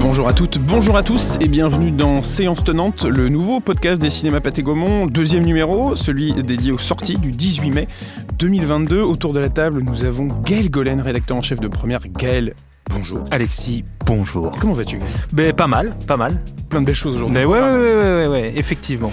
Bonjour 0.00 0.26
à 0.26 0.32
toutes, 0.32 0.58
bonjour 0.58 0.96
à 0.96 1.04
tous 1.04 1.36
et 1.40 1.46
bienvenue 1.46 1.92
dans 1.92 2.24
Séance 2.24 2.64
Tenante, 2.64 3.04
le 3.04 3.28
nouveau 3.28 3.60
podcast 3.60 4.02
des 4.02 4.10
cinémas 4.10 4.40
Pathé 4.40 4.64
Gaumont, 4.64 5.06
deuxième 5.06 5.44
numéro, 5.44 5.94
celui 5.94 6.32
dédié 6.32 6.72
aux 6.72 6.78
sorties 6.78 7.18
du 7.18 7.30
18 7.30 7.70
mai 7.70 7.88
2022. 8.38 9.00
Autour 9.00 9.32
de 9.34 9.38
la 9.38 9.50
table, 9.50 9.82
nous 9.84 10.04
avons 10.04 10.26
Gaël 10.26 10.70
Golen, 10.70 11.00
rédacteur 11.00 11.36
en 11.36 11.42
chef 11.42 11.60
de 11.60 11.68
première. 11.68 12.00
Gaël, 12.08 12.54
bonjour. 12.88 13.24
Alexis, 13.30 13.84
bonjour. 14.06 14.52
Comment 14.60 14.72
vas-tu 14.74 14.98
Ben, 15.32 15.52
pas 15.52 15.66
mal, 15.66 15.94
pas 16.06 16.16
mal. 16.16 16.40
Plein 16.68 16.80
de 16.80 16.86
belles 16.86 16.94
choses 16.94 17.14
aujourd'hui. 17.16 17.34
Mais 17.38 17.44
ouais, 17.44 17.58
ouais, 17.60 17.70
ouais, 17.70 17.78
ouais, 17.78 18.14
ouais, 18.16 18.26
ouais, 18.28 18.52
effectivement. 18.56 19.10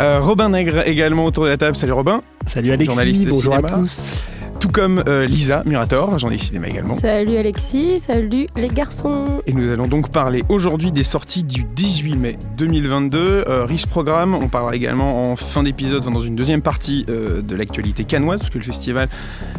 Euh, 0.00 0.20
Robin 0.20 0.50
Nègre 0.50 0.86
également 0.86 1.24
autour 1.24 1.44
de 1.44 1.48
la 1.50 1.56
table. 1.56 1.76
Salut 1.76 1.92
Robin. 1.92 2.20
Salut 2.46 2.72
Alexis, 2.72 2.86
Journaliste 2.94 3.28
bonjour 3.28 3.54
cinéma. 3.54 3.68
à 3.68 3.78
tous. 3.78 4.24
Tout 4.60 4.70
comme 4.70 5.04
euh, 5.06 5.24
Lisa 5.24 5.62
Murator, 5.66 6.18
journaliste 6.18 6.46
cinéma 6.46 6.66
également. 6.66 6.96
Salut 6.96 7.36
Alexis, 7.36 8.00
salut 8.00 8.48
les 8.56 8.68
garçons. 8.68 9.40
Et 9.46 9.52
nous 9.52 9.70
allons 9.70 9.86
donc 9.86 10.10
parler 10.10 10.42
aujourd'hui 10.48 10.90
des 10.90 11.04
sorties 11.04 11.44
du 11.44 11.62
18 11.62 12.16
mai 12.16 12.38
2022. 12.56 13.44
Euh, 13.46 13.64
riche 13.64 13.86
programme, 13.86 14.34
on 14.34 14.48
parlera 14.48 14.74
également 14.74 15.30
en 15.30 15.36
fin 15.36 15.62
d'épisode, 15.62 16.00
enfin, 16.02 16.10
dans 16.10 16.22
une 16.22 16.34
deuxième 16.34 16.60
partie 16.60 17.06
euh, 17.08 17.40
de 17.40 17.54
l'actualité 17.54 18.02
cannoise, 18.02 18.40
parce 18.40 18.50
que 18.50 18.58
le 18.58 18.64
festival 18.64 19.08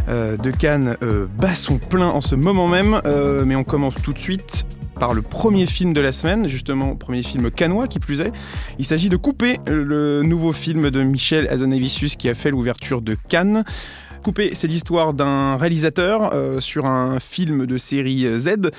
euh, 0.10 0.36
de 0.36 0.52
Cannes 0.52 0.98
bat 1.38 1.56
son 1.56 1.78
plein 1.78 2.08
en 2.08 2.22
ce 2.22 2.36
moment 2.36 2.68
même. 2.68 3.02
Mais 3.46 3.56
on 3.56 3.64
commence 3.64 4.02
tout 4.02 4.12
de 4.12 4.20
suite 4.20 4.66
par 5.00 5.14
le 5.14 5.22
premier 5.22 5.66
film 5.66 5.94
de 5.94 6.02
la 6.02 6.12
semaine, 6.12 6.50
justement, 6.50 6.96
premier 6.96 7.24
film 7.24 7.50
cannois 7.50 7.88
qui 7.88 8.00
plus 8.00 8.20
est. 8.20 8.34
Il 8.80 8.86
s'agit 8.86 9.08
de 9.08 9.16
Coupé, 9.16 9.60
le 9.66 10.24
nouveau 10.24 10.52
film 10.52 10.92
de 10.92 11.02
Michel 11.02 11.48
Hazanavicius 11.48 12.18
qui 12.18 12.28
a 12.28 12.34
fait 12.34 12.52
l'ouverture 12.52 13.02
de 13.02 13.16
Cannes. 13.30 13.64
Coupé, 14.24 14.52
c'est 14.54 14.68
l'histoire 14.68 15.14
d'un 15.14 15.56
réalisateur 15.56 16.34
euh, 16.34 16.60
sur 16.60 16.86
un 16.86 17.20
film 17.20 17.66
de 17.66 17.78
série 17.78 18.28
Z 18.38 18.72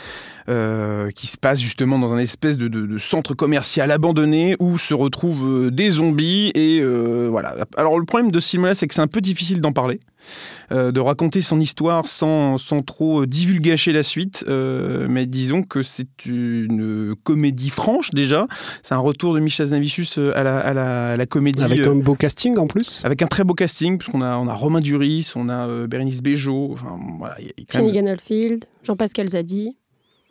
euh, 0.48 1.10
qui 1.12 1.26
se 1.26 1.38
passe 1.38 1.60
justement 1.60 1.98
dans 1.98 2.12
un 2.12 2.18
espèce 2.18 2.58
de, 2.58 2.98
centre 2.98 3.34
commercial 3.34 3.90
abandonné 3.90 4.56
où 4.60 4.78
se 4.78 4.92
retrouvent 4.92 5.66
euh, 5.66 5.70
des 5.70 5.90
zombies 5.90 6.50
et 6.54 6.82
voilà. 6.82 7.56
Alors 7.76 7.98
le 7.98 8.04
problème 8.04 8.30
de 8.30 8.40
ce 8.40 8.50
film-là, 8.50 8.74
c'est 8.74 8.86
que 8.86 8.94
c'est 8.94 9.00
un 9.00 9.06
peu 9.06 9.20
difficile 9.20 9.60
d'en 9.60 9.72
parler, 9.72 10.00
euh, 10.72 10.92
de 10.92 11.00
raconter 11.00 11.40
son 11.40 11.60
histoire 11.60 12.06
sans, 12.06 12.58
sans 12.58 12.82
trop 12.82 13.26
divulgacher 13.26 13.92
la 13.92 14.02
suite, 14.02 14.44
euh, 14.48 15.06
mais 15.08 15.26
disons 15.26 15.62
que 15.62 15.82
c'est 15.82 16.26
une 16.26 17.14
comédie 17.24 17.70
franche 17.70 18.10
déjà. 18.10 18.46
C'est 18.82 18.94
un 18.94 18.98
retour 18.98 19.34
de 19.34 19.40
Michel 19.40 19.68
Navicius 19.68 20.18
à 20.18 20.42
la, 20.42 20.58
à 20.58 20.72
la, 20.72 21.06
à 21.08 21.16
la 21.16 21.26
comédie. 21.26 21.62
Avec 21.62 21.80
euh, 21.80 21.92
un 21.92 21.96
beau 21.96 22.14
casting 22.14 22.58
en 22.58 22.66
plus. 22.66 23.00
avec 23.04 23.22
un 23.22 23.26
très 23.26 23.44
beau 23.44 23.54
casting, 23.54 23.98
puisqu'on 23.98 24.22
a, 24.22 24.36
on 24.36 24.46
a 24.46 24.54
Romain 24.54 24.80
Duris, 24.80 25.32
on 25.36 25.48
a 25.48 25.66
euh, 25.68 25.86
Bérénice 25.86 26.22
Bejo, 26.22 26.70
enfin 26.72 26.98
voilà, 27.18 27.34
il 27.40 27.46
y 27.46 27.48
a- 27.48 27.52
y 27.58 27.64
a 27.68 27.72
Finnegan 27.78 28.06
Oldfield, 28.10 28.64
Jean-Pascal 28.84 29.28
Zadi. 29.28 29.76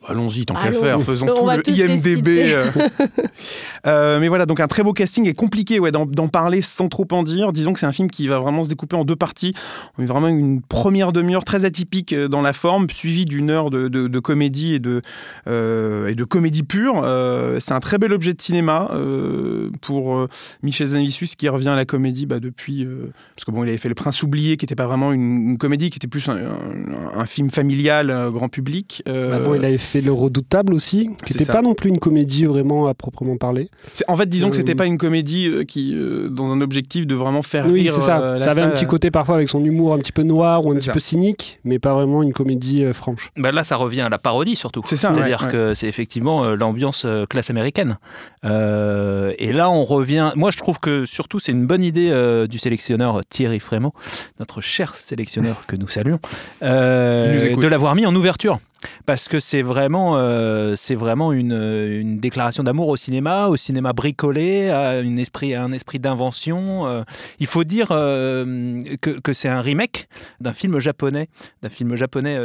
Allons-y, 0.07 0.45
tant 0.45 0.55
qu'à 0.55 0.71
faire, 0.71 1.01
faisons 1.01 1.27
On 1.29 1.33
tout 1.33 1.45
le 1.45 1.69
IMDB. 1.69 2.27
euh. 3.85 4.19
Mais 4.19 4.27
voilà, 4.27 4.45
donc 4.45 4.59
un 4.59 4.67
très 4.67 4.81
beau 4.81 4.93
casting 4.93 5.27
et 5.27 5.33
compliqué 5.33 5.79
ouais, 5.79 5.91
d'en 5.91 6.05
d'en 6.05 6.27
parler 6.27 6.61
sans 6.61 6.87
trop 6.89 7.07
en 7.11 7.21
dire. 7.23 7.53
Disons 7.53 7.73
que 7.73 7.79
c'est 7.79 7.85
un 7.85 7.91
film 7.91 8.09
qui 8.09 8.27
va 8.27 8.39
vraiment 8.39 8.63
se 8.63 8.69
découper 8.69 8.95
en 8.95 9.03
deux 9.03 9.15
parties. 9.15 9.53
On 9.97 10.03
a 10.03 10.05
vraiment 10.05 10.27
une 10.29 10.61
première 10.61 11.11
demi-heure 11.11 11.43
très 11.43 11.65
atypique 11.65 12.13
euh, 12.13 12.27
dans 12.27 12.41
la 12.41 12.53
forme, 12.53 12.89
suivie 12.89 13.25
d'une 13.25 13.49
heure 13.49 13.69
de, 13.69 13.87
de- 13.87 14.07
de 14.07 14.19
comédie 14.19 14.73
et 14.75 14.79
de, 14.79 15.01
euh, 15.47 16.07
et 16.07 16.15
de 16.15 16.23
comédie 16.23 16.63
pure. 16.63 17.01
Euh, 17.03 17.59
c'est 17.59 17.73
un 17.73 17.79
très 17.81 17.97
bel 17.97 18.13
objet 18.13 18.33
de 18.33 18.41
cinéma 18.41 18.89
euh, 18.93 19.69
pour 19.81 20.15
euh, 20.15 20.27
Michel 20.63 20.87
Zanavicius 20.87 21.35
qui 21.35 21.49
revient 21.49 21.69
à 21.69 21.75
la 21.75 21.85
comédie 21.85 22.25
bah, 22.25 22.39
depuis... 22.39 22.85
euh, 22.85 23.11
parce 23.35 23.45
que 23.45 23.51
bon, 23.51 23.63
il 23.63 23.69
avait 23.69 23.77
fait 23.77 23.89
Le 23.89 23.95
Prince 23.95 24.23
oublié, 24.23 24.55
qui 24.57 24.65
n'était 24.65 24.75
pas 24.75 24.87
vraiment 24.87 25.11
une, 25.11 25.49
une 25.49 25.57
comédie, 25.57 25.89
qui 25.89 25.97
était 25.97 26.07
plus 26.07 26.27
un, 26.29 26.37
un- 26.37 27.19
un 27.19 27.25
film 27.25 27.49
familial, 27.49 28.09
euh, 28.09 28.31
grand 28.31 28.47
public. 28.49 29.03
Euh, 29.09 29.35
Avant, 29.35 29.53
il 29.55 29.65
avait 29.65 29.77
fait 29.77 29.88
Le 29.95 30.11
Redoutable 30.11 30.73
aussi, 30.73 31.09
qui 31.25 31.33
n'était 31.33 31.51
pas 31.51 31.61
non 31.61 31.73
plus 31.73 31.89
une 31.89 31.99
comédie 31.99 32.45
vraiment 32.45 32.87
à 32.87 32.93
proprement 32.93 33.37
parler. 33.37 33.69
En 34.07 34.15
fait, 34.15 34.27
disons 34.27 34.49
que 34.49 34.55
Euh, 34.55 34.59
c'était 34.59 34.75
pas 34.75 34.85
une 34.85 34.97
comédie 34.97 35.47
euh, 35.47 35.63
qui, 35.63 35.93
euh, 35.95 36.29
dans 36.29 36.51
un 36.51 36.61
objectif 36.61 37.07
de 37.07 37.15
vraiment 37.15 37.41
faire 37.41 37.65
Oui, 37.65 37.81
rire. 37.81 37.93
c'est 37.95 38.01
ça. 38.01 38.19
euh, 38.21 38.39
ça 38.39 38.51
avait 38.51 38.61
un 38.61 38.69
petit 38.69 38.85
côté 38.85 39.09
parfois 39.11 39.35
avec 39.35 39.49
son 39.49 39.63
humour 39.65 39.93
un 39.93 39.97
petit 39.97 40.11
peu 40.11 40.23
noir 40.23 40.65
ou 40.65 40.71
un 40.71 40.75
petit 40.75 40.85
ça. 40.87 40.93
peu 40.93 40.99
cynique, 40.99 41.59
mais 41.63 41.79
pas 41.79 41.93
vraiment 41.93 42.21
une 42.23 42.33
comédie 42.33 42.83
euh, 42.83 42.93
franche. 42.93 43.31
Ben 43.37 43.51
là, 43.53 43.63
ça 43.63 43.75
revient 43.75 44.01
à 44.01 44.09
la 44.09 44.19
parodie 44.19 44.55
surtout. 44.55 44.81
C'est 44.85 44.95
ça, 44.97 45.13
C'est-à-dire 45.13 45.39
ouais, 45.39 45.45
ouais. 45.47 45.51
que 45.51 45.73
c'est 45.73 45.87
effectivement 45.87 46.43
euh, 46.43 46.55
l'ambiance 46.55 47.03
euh, 47.05 47.25
classe 47.25 47.49
américaine. 47.49 47.97
Euh, 48.45 49.33
et 49.37 49.51
là, 49.53 49.69
on 49.69 49.83
revient. 49.83 50.31
Moi, 50.35 50.51
je 50.51 50.57
trouve 50.57 50.79
que 50.79 51.05
surtout, 51.05 51.39
c'est 51.39 51.51
une 51.51 51.65
bonne 51.65 51.83
idée 51.83 52.09
euh, 52.11 52.47
du 52.47 52.57
sélectionneur 52.59 53.21
Thierry 53.29 53.59
Frémaux, 53.59 53.93
notre 54.39 54.61
cher 54.61 54.95
sélectionneur 54.95 55.65
que 55.67 55.75
nous 55.75 55.87
saluons, 55.87 56.19
euh, 56.63 57.55
de 57.55 57.67
l'avoir 57.67 57.95
mis 57.95 58.05
en 58.05 58.15
ouverture. 58.15 58.59
Parce 59.05 59.27
que 59.27 59.39
c'est 59.39 59.61
vraiment, 59.61 60.17
euh, 60.17 60.75
vraiment 60.91 61.31
une, 61.31 61.53
une 61.53 62.19
déclaration 62.19 62.63
d'amour 62.63 62.87
au 62.87 62.95
cinéma, 62.97 63.47
au 63.47 63.57
cinéma 63.57 63.93
bricolé, 63.93 64.69
à, 64.69 64.99
une 64.99 65.19
esprit, 65.19 65.53
à 65.53 65.63
un 65.63 65.71
esprit 65.71 65.99
d'invention. 65.99 66.87
euh. 66.87 67.03
il 67.39 67.47
faut 67.47 67.63
dire 67.63 67.87
euh, 67.91 68.81
que, 69.01 69.19
que 69.19 69.33
c'est 69.33 69.49
un 69.49 69.61
remake 69.61 70.07
d'un 70.39 70.53
film 70.53 70.79
japonais, 70.79 71.29
d'un 71.61 71.69
film 71.69 71.95
japonais 71.95 72.37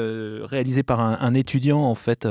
réalisé 0.45 0.83
par 0.83 1.01
un, 1.01 1.35
étudiant 1.35 1.81
en 1.81 1.95
fait 1.95 2.29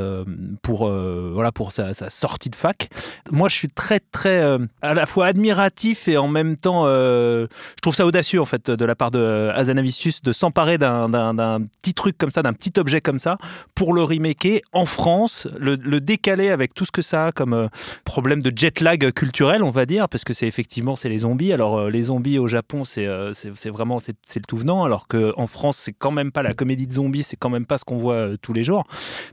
pour 0.61 0.87
voilà 0.87 1.51
pour 1.51 1.71
sa, 1.71 1.93
sortie 2.09 2.49
de 2.49 2.55
fac. 2.55 2.89
Moi, 3.31 3.49
je 3.49 3.55
suis 3.55 3.69
très 3.69 3.99
très 3.99 4.41
à 4.81 4.93
la 4.93 5.05
fois 5.05 5.27
admiratif 5.27 6.07
et 6.07 6.17
en 6.17 6.27
même 6.27 6.57
temps, 6.57 6.85
je 6.85 7.47
trouve 7.81 7.95
ça 7.95 8.05
audacieux 8.05 8.41
en 8.41 8.45
fait 8.45 8.69
de 8.71 8.85
la 8.85 8.95
part 8.95 9.11
de 9.11 9.51
Hazanavicius 9.53 10.21
de 10.21 10.33
s'emparer 10.33 10.77
d'un 10.77 11.61
petit 11.81 11.93
truc 11.93 12.17
comme 12.17 12.31
ça, 12.31 12.41
d'un 12.41 12.53
petit 12.53 12.73
objet 12.79 13.01
comme 13.01 13.19
ça 13.19 13.37
pour 13.75 13.92
le 13.93 14.03
remaker 14.03 14.59
en 14.71 14.85
France, 14.85 15.47
le, 15.57 15.75
le 15.75 16.01
décaler 16.01 16.49
avec 16.49 16.73
tout 16.73 16.85
ce 16.85 16.91
que 16.91 17.01
ça 17.01 17.27
a 17.27 17.31
comme 17.31 17.53
euh, 17.53 17.67
problème 18.03 18.41
de 18.41 18.51
jet 18.55 18.81
lag 18.81 19.11
culturel, 19.11 19.63
on 19.63 19.71
va 19.71 19.85
dire, 19.85 20.09
parce 20.09 20.23
que 20.23 20.33
c'est 20.33 20.47
effectivement 20.47 20.95
c'est 20.95 21.09
les 21.09 21.19
zombies. 21.19 21.53
Alors 21.53 21.77
euh, 21.77 21.89
les 21.89 22.03
zombies 22.03 22.39
au 22.39 22.47
Japon, 22.47 22.83
c'est 22.83 23.05
euh, 23.05 23.31
vraiment 23.65 23.99
c'est 23.99 24.39
le 24.39 24.45
tout 24.47 24.57
venant, 24.57 24.83
alors 24.83 25.07
que 25.07 25.33
en 25.37 25.47
France 25.47 25.77
c'est 25.77 25.93
quand 25.93 26.11
même 26.11 26.31
pas 26.31 26.43
la 26.43 26.53
comédie 26.53 26.87
de 26.87 26.93
zombies, 26.93 27.23
c'est 27.23 27.37
quand 27.37 27.49
même 27.49 27.65
pas 27.65 27.77
ce 27.77 27.85
qu'on 27.85 27.97
voit 27.97 28.29
tous 28.41 28.53
les 28.53 28.63
jours. 28.63 28.85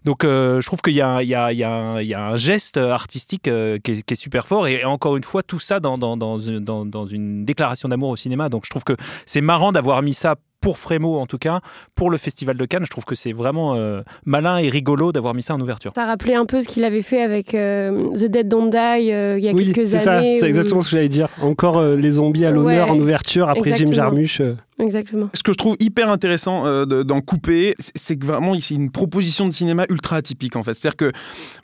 Donc 0.05 0.21
je 0.23 0.65
trouve 0.67 0.81
qu'il 0.81 0.95
y, 0.95 0.97
y, 0.97 1.01
y, 1.01 1.35
a 1.65 1.73
un- 1.73 2.37
geste 2.37 2.77
artistique 2.77 3.43
qui, 3.43 3.51
est, 3.51 4.15
super 4.15 4.47
fort 4.47 4.67
et 4.67 4.85
encore 4.85 5.17
une 5.17 5.25
fois 5.25 5.43
tout 5.43 5.59
ça 5.59 5.81
dans, 5.81 5.99
dans, 5.99 6.17
dans 6.17 7.07
une 7.07 7.45
déclaration 7.45 7.89
d'amour 7.89 8.11
au 8.11 8.17
cinéma. 8.17 8.49
Donc 8.49 8.65
je 8.65 8.71
trouve 8.71 8.85
que 8.85 8.97
c'est 9.27 9.41
marrant 9.41 9.73
d'avoir 9.73 10.03
mis 10.03 10.15
ça 10.15 10.37
pour 10.61 10.79
Frémo 10.79 11.19
en 11.19 11.27
tout 11.27 11.39
cas, 11.39 11.61
pour 11.95 12.11
le 12.11 12.19
Festival 12.19 12.57
de 12.57 12.65
Cannes. 12.67 12.85
Je 12.85 12.91
trouve 12.91 13.05
que 13.05 13.15
c'est 13.15 13.33
vraiment 13.33 13.75
euh, 13.77 14.03
malin 14.25 14.59
et 14.59 14.69
rigolo 14.69 15.13
d'avoir 15.13 15.35
mis 15.35 15.43
ça 15.43 15.55
en 15.55 15.61
ouverture. 15.61 15.93
Ça 15.95 16.07
rappelait 16.07 16.35
un 16.35 16.47
peu 16.47 16.61
ce 16.61 16.69
qu'il 16.69 16.85
avait 16.85 17.03
fait 17.03 17.23
avec 17.23 17.55
euh, 17.55 18.09
The 18.13 18.27
Dead 18.27 18.49
Don't 18.49 18.71
Die 18.71 18.77
euh, 19.13 19.39
il 19.39 19.45
y 19.45 19.49
a 19.49 19.53
oui, 19.53 19.73
quelques 19.73 19.87
c'est 19.89 19.99
ça, 19.99 20.19
années. 20.19 20.39
c'est 20.39 20.45
où- 20.47 20.49
exactement 20.49 20.83
ce 20.83 20.91
que 20.91 20.97
j'allais 20.97 21.09
dire. 21.09 21.29
Encore 21.43 21.79
euh, 21.79 21.97
les 21.97 22.13
zombies 22.13 22.45
à 22.45 22.51
l'honneur 22.51 22.87
Ouais, 22.89 22.93
en 22.95 22.99
ouverture 22.99 23.49
après 23.49 23.73
Jim. 23.73 23.93
Jarmusch. 23.93 24.43
Exactement. 24.81 25.29
Ce 25.35 25.43
que 25.43 25.53
je 25.53 25.59
trouve 25.59 25.77
hyper 25.81 26.09
intéressant 26.11 26.67
euh, 26.67 26.85
de- 26.87 27.03
d'en 27.03 27.21
couper, 27.21 27.75
c'est- 27.95 28.17
que 28.17 28.27
vraiment 28.27 28.59
c'est 28.61 28.75
une 28.75 28.91
proposition 28.91 29.47
de 29.49 29.53
cinéma 29.53 29.85
ultra 29.89 30.17
atypique 30.17 30.57
en 30.57 30.63
fait. 30.63 30.75
C'est-à-dire 30.75 30.97
que, 30.97 31.13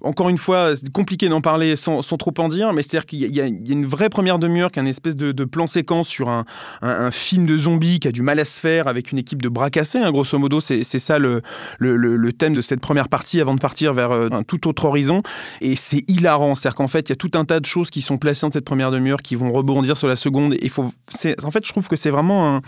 encore 0.00 0.28
une 0.28 0.38
fois, 0.38 0.76
c'est 0.76 0.90
compliqué 0.92 1.28
d'en 1.28 1.40
parler 1.40 1.76
sans, 1.76 2.00
trop 2.02 2.32
en 2.38 2.48
dire, 2.48 2.72
mais 2.72 2.82
c'est-à-dire 2.82 3.06
qu'il 3.06 3.34
y, 3.36 3.40
a- 3.40 3.46
une 3.46 3.86
vraie 3.86 4.08
première 4.08 4.38
demi-heure 4.38 4.70
qui 4.70 4.78
est 4.78 4.82
une 4.82 4.88
espèce 4.88 5.16
de, 5.16 5.32
plan 5.44 5.66
séquence 5.66 6.08
sur 6.08 6.28
un, 6.28 6.44
un- 6.82 6.88
un 7.06 7.10
film 7.10 7.46
de 7.46 7.56
zombies 7.56 8.00
qui 8.00 8.08
a 8.08 8.12
du 8.12 8.22
mal 8.22 8.38
à 8.40 8.44
se 8.44 8.60
faire 8.60 8.88
avec 8.88 9.12
une 9.12 9.18
équipe 9.18 9.40
de 9.42 9.48
bras 9.48 9.70
cassés. 9.70 9.98
hein. 9.98 10.10
grosso 10.10 10.38
modo, 10.38 10.60
c'est 10.60 10.82
ça 10.84 11.18
le, 11.18 11.42
thème 12.32 12.52
de 12.54 12.60
cette 12.60 12.80
première 12.80 13.08
partie 13.08 13.40
avant 13.40 13.54
de 13.54 13.60
partir 13.60 13.94
vers 13.94 14.10
euh, 14.10 14.28
un 14.32 14.42
tout 14.42 14.66
autre 14.68 14.84
horizon. 14.86 15.22
Et 15.60 15.76
c'est 15.76 16.04
hilarant. 16.08 16.54
C'est-à-dire 16.54 16.74
qu'en 16.76 16.88
fait, 16.88 17.08
il 17.08 17.10
y 17.10 17.12
a 17.12 17.16
tout 17.16 17.30
un 17.34 17.44
tas 17.44 17.60
de 17.60 17.66
choses 17.66 17.90
qui 17.90 18.02
sont 18.02 18.18
placées 18.18 18.46
dans 18.46 18.52
cette 18.52 18.64
première 18.64 18.90
demi-heure 18.90 19.22
qui 19.22 19.34
vont 19.36 19.52
rebondir 19.52 19.96
sur 19.96 20.08
la 20.08 20.16
seconde. 20.16 20.54
Et 20.54 20.70
en 20.78 21.50
fait, 21.50 21.64
je 21.66 21.70
trouve 21.72 21.88
que 21.88 21.96
c'est 21.96 22.10
vraiment 22.10 22.56
un, 22.56 22.60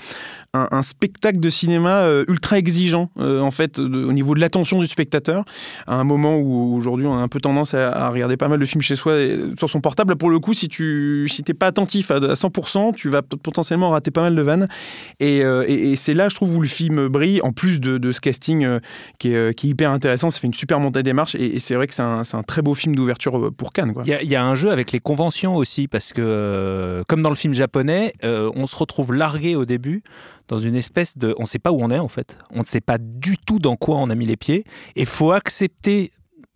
un, 0.55 0.83
spectacle 0.83 1.41
de 1.41 1.51
cinéma 1.51 1.99
euh, 1.99 2.25
ultra 2.29 2.59
exigeant 2.59 3.11
euh, 3.19 3.41
en 3.41 3.51
fait 3.51 3.79
au 3.79 4.13
niveau 4.13 4.35
de 4.35 4.41
l'attention 4.41 4.81
du 4.81 4.87
spectateur 4.87 5.45
à 5.87 5.97
un 5.97 6.05
moment 6.05 6.37
où 6.37 6.75
aujourd'hui 6.75 7.07
on 7.07 7.15
a 7.15 7.19
un 7.19 7.29
peu 7.29 7.41
tendance 7.41 7.75
à, 7.75 8.09
regarder 8.09 8.37
pas 8.37 8.49
mal 8.49 8.59
de 8.59 8.67
films 8.67 8.83
chez 8.83 8.97
soi 8.97 9.19
et, 9.19 9.39
sur 9.59 9.69
son 9.69 9.81
portable 9.81 10.17
pour 10.17 10.31
le 10.31 10.39
coup 10.39 10.55
si 10.55 10.69
tu 10.69 11.29
si 11.29 11.43
pas 11.43 11.67
attentif 11.67 12.11
à, 12.11 12.17
à 12.17 12.35
100% 12.35 12.95
tu 12.95 13.09
vas 13.09 13.23
potentiellement 13.23 13.91
rater 13.91 14.11
pas 14.11 14.23
mal 14.23 14.35
de 14.35 14.43
vannes 14.43 14.67
et, 15.21 15.43
euh, 15.43 15.95
c'est 15.97 16.15
là 16.15 16.29
je 16.29 16.35
trouve 16.35 16.57
où 16.57 16.61
le 16.61 16.69
film 16.69 17.09
brille 17.09 17.41
en 17.43 17.53
plus 17.53 17.81
de, 17.81 18.13
ce 18.13 18.21
casting 18.21 18.65
euh, 18.65 18.81
qui, 19.19 19.33
est, 19.33 19.37
euh, 19.37 19.53
qui 19.53 19.67
est 19.67 19.71
hyper 19.71 19.91
intéressant 19.91 20.31
ça 20.31 20.41
fait 20.41 20.47
une 20.47 20.55
super 20.55 20.81
montée 20.81 21.03
des 21.03 21.13
marches 21.13 21.35
et, 21.35 21.59
c'est 21.59 21.75
vrai 21.75 21.87
que 21.87 21.95
c'est 21.95 22.03
un, 22.03 22.23
un 22.33 22.43
très 22.43 22.63
beau 22.63 22.75
film 22.75 22.95
d'ouverture 22.95 23.39
euh, 23.39 23.51
pour 23.51 23.73
Cannes. 23.73 23.95
Il 24.05 24.11
y, 24.11 24.37
a, 24.37 24.45
un 24.45 24.55
jeu 24.55 24.71
avec 24.71 24.93
les 24.93 25.01
conventions 25.01 25.57
aussi, 25.57 25.89
parce 25.89 26.13
que, 26.13 26.23
euh, 26.23 27.03
comme 27.07 27.23
dans 27.23 27.31
le 27.31 27.37
film 27.37 27.55
japonais, 27.55 28.15
euh, 28.25 28.51
on 28.55 28.67
se 28.67 28.77
retrouve 28.77 29.15
largué 29.15 29.57
au 29.57 29.65
début 29.65 30.03
dans 30.49 30.59
une 30.59 30.75
espèce 30.75 31.17
de... 31.17 31.35
On 31.39 31.43
ne 31.43 31.47
sait 31.47 31.59
pas 31.59 31.73
où 31.73 31.81
on 31.81 31.91
est, 31.91 31.99
en 31.99 32.09
fait. 32.09 32.39
On 32.51 32.61
ne 32.61 32.65
sait 32.65 32.81
pas 32.81 32.99
du 32.99 33.37
tout 33.39 33.59
dans 33.59 33.77
quoi 33.77 33.97
on 33.97 34.11
a 34.11 34.15
mis 34.15 34.27
les 34.27 34.37
pieds. 34.37 34.65
Et 34.97 35.05
faut 35.05 35.33
accepter 35.33 36.13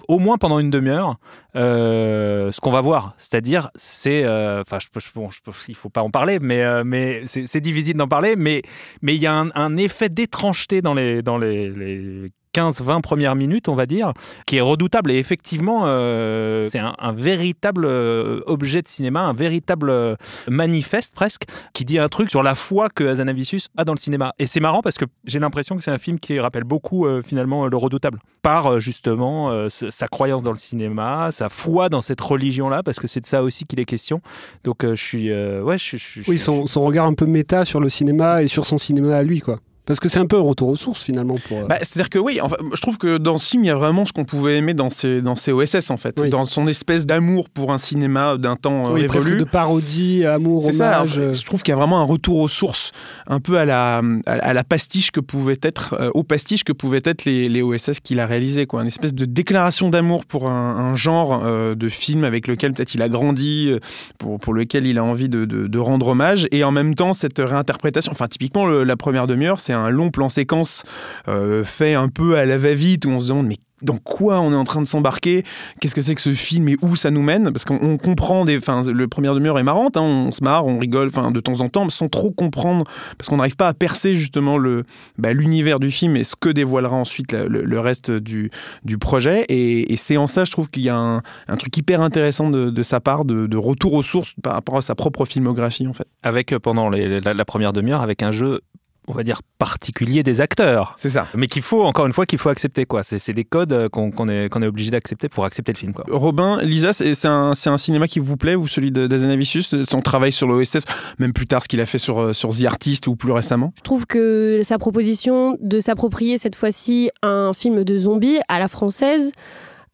au 0.09 0.19
moins 0.19 0.39
pendant 0.39 0.59
une 0.59 0.71
demi-heure, 0.71 1.17
euh, 1.57 2.53
ce 2.53 2.61
qu'on 2.61 2.71
va 2.71 2.81
voir. 2.81 3.15
C'est-à-dire, 3.19 3.71
c'est, 3.75 4.25
euh, 4.25 4.63
enfin, 4.63 4.79
je, 4.81 4.87
bon, 5.15 5.29
il 5.69 5.75
faut 5.75 5.91
pas 5.91 6.03
en 6.03 6.11
parler, 6.11 6.39
mais, 6.41 6.63
euh, 6.63 6.83
mais 6.85 7.23
c'est 7.27 7.61
difficile 7.61 7.97
d'en 7.97 8.09
parler, 8.09 8.37
mais 8.37 8.63
mais 9.01 9.15
il 9.15 9.23
y 9.23 9.27
a 9.27 9.35
un, 9.35 9.77
effet 9.77 10.09
d'étrangeté 10.09 10.83
dans 10.83 10.95
les 10.95 11.23
dans 11.23 11.39
les 11.39 12.29
15-20 12.55 13.01
premières 13.01 13.35
minutes, 13.35 13.69
on 13.69 13.75
va 13.75 13.87
dire, 13.87 14.13
qui 14.47 14.57
est 14.57 14.61
redoutable. 14.61 15.11
Et 15.11 15.19
effectivement, 15.19 15.83
euh, 15.87 16.67
c'est 16.71 16.79
un, 16.79 16.95
un, 16.99 17.13
véritable 17.13 17.85
euh, 17.85 18.41
objet 18.47 18.83
de 18.83 18.89
cinéma, 18.89 19.23
un 19.23 19.33
véritable 19.33 19.91
euh, 19.91 20.17
manifeste 20.49 21.15
presque, 21.15 21.45
qui 21.73 21.85
dit 21.85 21.99
un 21.99 22.09
truc 22.09 22.31
sur 22.31 22.43
la 22.43 22.55
foi 22.55 22.89
que 22.89 23.05
Azanavicius 23.05 23.69
a 23.77 23.85
dans 23.85 23.95
le 23.95 23.99
cinéma. 23.99 24.33
Et 24.39 24.47
c'est 24.47 24.61
marrant 24.61 24.83
parce 24.83 24.99
que 24.99 25.05
j'ai 25.25 25.39
l'impression 25.39 25.77
que 25.77 25.83
c'est 25.83 25.91
un 25.91 25.99
film 25.99 26.19
qui 26.19 26.39
rappelle 26.39 26.65
beaucoup 26.65 27.07
euh, 27.07 27.23
finalement 27.23 27.67
le 27.67 27.77
redoutable, 27.77 28.19
par 28.43 28.81
justement 28.81 29.51
euh, 29.51 29.69
sa 29.69 30.09
croyance 30.09 30.43
dans 30.43 30.53
le 30.53 30.59
cinéma, 30.59 31.31
sa 31.33 31.49
foi 31.49 31.89
dans 31.89 32.03
cette 32.03 32.21
religion-là, 32.21 32.83
parce 32.83 32.99
que 32.99 33.07
c'est 33.07 33.21
de 33.21 33.27
ça 33.27 33.43
aussi 33.43 33.65
qu'il 33.65 33.81
est 33.81 33.85
question. 33.85 34.21
Donc 34.65 34.85
je 34.85 34.95
suis... 34.95 35.33
ouais, 35.33 35.79
je, 35.79 35.97
je, 35.97 36.21
oui, 36.29 36.39
son, 36.39 36.67
son 36.67 36.85
regard 36.85 37.07
un 37.07 37.15
peu 37.15 37.27
méta 37.27 37.65
sur 37.65 37.81
le 37.81 37.89
cinéma 37.89 38.43
et 38.43 38.49
sur 38.49 38.67
son 38.67 38.79
cinéma 38.79 39.17
à 39.17 39.23
lui, 39.23 39.41
quoi. 39.41 39.59
Parce 39.87 40.01
que 40.01 40.09
c'est 40.09 40.19
un 40.19 40.27
peu 40.27 40.37
un 40.37 40.43
retour 40.43 40.69
aux 40.69 40.77
sources 40.77 41.03
finalement. 41.03 41.37
Pour... 41.49 41.67
Bah, 41.67 41.79
C'est-à-dire 41.81 42.11
que 42.11 42.19
oui, 42.19 42.41
enfin, 42.41 42.57
je 42.75 42.81
trouve 42.81 42.99
que 42.99 43.19
dans 43.19 43.39
ce 43.39 43.49
film, 43.49 43.65
il 43.65 43.69
y 43.69 43.71
a 43.71 43.75
vraiment 43.75 44.05
ce 44.05 44.13
qu'on 44.13 44.25
pouvait 44.25 44.59
aimer 44.59 44.75
dans 44.75 44.91
ces, 44.91 45.23
dans 45.23 45.37
ces 45.37 45.53
OSS 45.53 45.91
en 45.91 45.97
fait. 45.97 46.15
Oui. 46.21 46.31
Dans 46.31 46.45
son 46.45 46.67
espèce 46.67 47.07
d'amour 47.07 47.49
pour 47.49 47.73
un 47.73 47.79
cinéma 47.79 48.37
d'un 48.37 48.57
temps 48.57 48.93
oui, 48.93 49.05
euh, 49.05 49.09
presque 49.09 49.37
de 49.37 49.45
parodie, 49.45 50.25
amour, 50.25 50.71
ça, 50.73 51.01
hommage. 51.01 51.19
en 51.19 51.23
fait, 51.23 51.35
je 51.35 51.45
trouve 51.45 51.63
qu'il 51.63 51.73
y 51.73 51.75
a 51.75 51.77
vraiment 51.77 52.01
un 52.01 52.05
retour 52.05 52.39
aux 52.39 52.49
sources, 52.49 52.93
un 53.27 53.41
peu 53.41 53.59
à 53.59 53.65
la, 53.65 54.03
à, 54.27 54.53
la 54.53 54.65
pastiche 54.65 55.11
que 55.11 55.21
pouvait 55.21 55.59
être, 55.63 55.97
euh, 55.99 56.11
au 56.15 56.23
pastiche 56.23 56.65
que 56.65 56.73
pouvaient 56.73 57.03
être 57.05 57.25
les, 57.25 57.49
les 57.49 57.63
OSS 57.63 58.01
qu'il 58.01 58.21
a 58.21 58.27
réalisé, 58.27 58.67
quoi. 58.67 58.83
Une 58.83 58.89
espèce 58.89 59.15
de 59.15 59.25
déclaration 59.25 59.91
d'amour 59.91 60.27
pour 60.27 60.49
un, 60.49 60.77
un 60.77 60.95
genre 60.95 61.43
euh, 61.45 61.75
de 61.75 61.89
film 61.89 62.25
avec 62.25 62.47
lequel 62.47 62.73
peut-être 62.73 62.95
il 62.95 63.03
a 63.03 63.09
grandi, 63.09 63.69
euh, 63.71 63.79
pour, 64.19 64.39
pour 64.39 64.55
lequel 64.55 64.87
il 64.87 64.99
a 64.99 65.05
envie 65.05 65.29
de, 65.29 65.45
de, 65.45 65.67
de, 65.67 65.79
rendre 65.79 66.09
hommage, 66.09 66.47
et 66.51 66.65
en 66.65 66.71
même 66.71 66.95
temps 66.95 67.15
cette 67.15 67.39
réinterprétation. 67.39 68.13
Enfin, 68.13 68.29
typiquement, 68.29 68.67
le, 68.67 68.85
la 68.85 68.97
première 68.97 69.27
demi-heure, 69.27 69.61
c'est 69.61 69.72
un 69.73 69.91
long 69.91 70.11
plan 70.11 70.29
séquence 70.29 70.85
euh, 71.29 71.65
fait 71.65 71.95
un 71.95 72.09
peu 72.09 72.37
à 72.37 72.47
la 72.47 72.59
va-vite 72.59 73.05
où 73.05 73.11
on 73.11 73.21
se 73.21 73.29
demande 73.29 73.47
mais 73.47 73.57
dans 73.83 73.99
quoi 73.99 74.41
on 74.41 74.53
est 74.53 74.57
en 74.57 74.65
train 74.65 74.81
de 74.81 74.87
s'embarquer? 74.87 75.45
Qu'est-ce 75.81 75.95
que 75.95 76.03
c'est 76.03 76.15
que 76.15 76.21
ce 76.21 76.35
film 76.35 76.69
et 76.69 76.77
où 76.83 76.97
ça 76.97 77.11
nous 77.11 77.23
mène? 77.23 77.53
Parce 77.53 77.65
qu'on 77.65 77.99
comprend 77.99 78.45
des. 78.45 78.57
Enfin, 78.57 78.83
le 78.91 79.09
première 79.09 79.35
demi-heure 79.35 79.59
est 79.59 79.65
marrante, 79.65 79.97
hein, 79.97 80.03
on 80.03 80.33
se 80.33 80.43
marre, 80.43 80.67
on 80.67 80.79
rigole, 80.79 81.09
enfin, 81.09 81.31
de 81.31 81.41
temps 81.41 81.61
en 81.61 81.69
temps, 81.69 81.89
sans 81.91 82.09
trop 82.09 82.31
comprendre, 82.31 82.85
parce 83.19 83.29
qu'on 83.29 83.37
n'arrive 83.37 83.57
pas 83.57 83.69
à 83.69 83.75
percer 83.75 84.15
justement 84.15 84.57
le 84.57 84.85
bah, 85.19 85.33
l'univers 85.33 85.81
du 85.81 85.91
film 85.91 86.17
et 86.17 86.25
ce 86.25 86.37
que 86.37 86.49
dévoilera 86.49 86.97
ensuite 86.97 87.33
le, 87.33 87.81
reste 87.81 88.11
du, 88.11 88.51
du 88.85 88.99
projet. 88.99 89.45
Et, 89.49 89.97
c'est 89.97 90.17
en 90.17 90.27
ça, 90.27 90.45
je 90.45 90.51
trouve 90.51 90.71
qu'il 90.71 90.83
y 90.83 90.89
a 90.89 90.97
un, 90.97 91.57
truc 91.57 91.77
hyper 91.77 92.01
intéressant 92.01 92.51
de, 92.51 92.83
sa 92.83 93.01
part, 93.01 93.25
de, 93.25 93.57
retour 93.57 93.95
aux 93.95 94.03
sources 94.03 94.35
par 94.43 94.55
rapport 94.55 94.77
à 94.77 94.83
sa 94.83 94.95
propre 94.95 95.25
filmographie, 95.25 95.87
en 95.87 95.93
fait. 95.93 96.07
Avec 96.23 96.57
pendant 96.59 96.89
les, 96.89 97.21
la 97.21 97.45
première 97.45 97.73
demi-heure, 97.73 98.03
avec 98.03 98.23
un 98.23 98.31
jeu 98.31 98.61
on 99.09 99.13
va 99.13 99.23
dire 99.23 99.41
particulier 99.59 100.23
des 100.23 100.41
acteurs. 100.41 100.97
C'est 100.99 101.11
ça. 101.11 101.27
Mais 101.35 101.49
qu'il 101.49 101.63
faut 101.63 101.83
encore 101.83 102.07
une 102.07 102.13
fois 102.13 102.27
qu'il 102.27 102.39
faut 102.39 102.49
accepter 102.49 102.85
quoi. 102.85 103.03
C'est 103.03 103.33
des 103.33 103.45
codes 103.45 103.89
qu'on 103.89 104.11
qu 104.11 104.31
est, 104.31 104.49
qu 104.49 104.63
est 104.63 104.67
obligé 104.67 104.91
d'accepter 104.91 105.29
pour 105.29 105.45
accepter 105.45 105.73
le 105.73 105.79
film 105.79 105.93
quoi. 105.93 106.05
Robin, 106.09 106.61
Lisa, 106.63 106.93
c'est 106.93 107.27
un, 107.27 107.53
un 107.67 107.79
cinéma 107.79 108.07
qui 108.07 108.21
vous 108.21 108.37
plaît 108.37 108.55
ou 108.55 108.69
celui 108.69 108.93
d'Azanavicius, 108.93 109.75
son 109.85 110.01
travail 110.03 110.33
sur 110.33 110.47
l'OSS, 110.47 110.85
même 111.19 111.33
plus 111.33 111.47
tard 111.47 111.63
ce 111.63 111.69
qu'il 111.69 111.81
a 111.81 111.87
fait 111.87 111.99
sur 111.99 112.35
sur 112.35 112.51
The 112.51 112.65
Artist 112.65 113.07
ou 113.07 113.17
plus 113.17 113.33
récemment? 113.33 113.73
Je 113.77 113.83
trouve 113.83 114.07
que 114.07 114.61
sa 114.65 114.79
proposition 114.79 115.57
de 115.61 115.81
s'approprier 115.81 116.39
cette 116.39 116.57
fois-ci 116.57 117.11
un 117.23 117.53
film 117.53 117.85
de 117.85 117.99
zombies 117.99 118.39
à 118.49 118.59
la 118.59 118.69
française, 118.69 119.33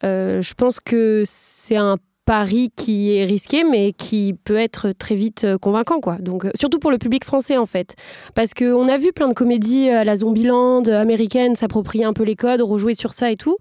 euh, 0.04 0.42
je 0.42 0.54
pense 0.54 0.80
que 0.80 1.24
c'est 1.26 1.76
un 1.76 1.96
pari 2.28 2.70
qui 2.76 3.16
est 3.16 3.24
risqué, 3.24 3.64
mais 3.64 3.94
qui 3.94 4.34
peut 4.44 4.58
être 4.58 4.90
très 4.90 5.14
vite 5.14 5.44
euh, 5.44 5.56
convaincant, 5.56 5.98
quoi. 5.98 6.16
Donc, 6.18 6.44
euh, 6.44 6.50
surtout 6.54 6.78
pour 6.78 6.90
le 6.90 6.98
public 6.98 7.24
français, 7.24 7.56
en 7.56 7.64
fait. 7.64 7.96
Parce 8.34 8.52
qu'on 8.52 8.86
a 8.86 8.98
vu 8.98 9.14
plein 9.14 9.28
de 9.28 9.32
comédies 9.32 9.88
à 9.88 10.04
la 10.04 10.14
Zombieland 10.14 10.82
américaine 10.84 11.56
s'approprier 11.56 12.04
un 12.04 12.12
peu 12.12 12.24
les 12.24 12.36
codes, 12.36 12.60
rejouer 12.60 12.92
sur 12.92 13.14
ça 13.14 13.30
et 13.30 13.36
tout. 13.36 13.56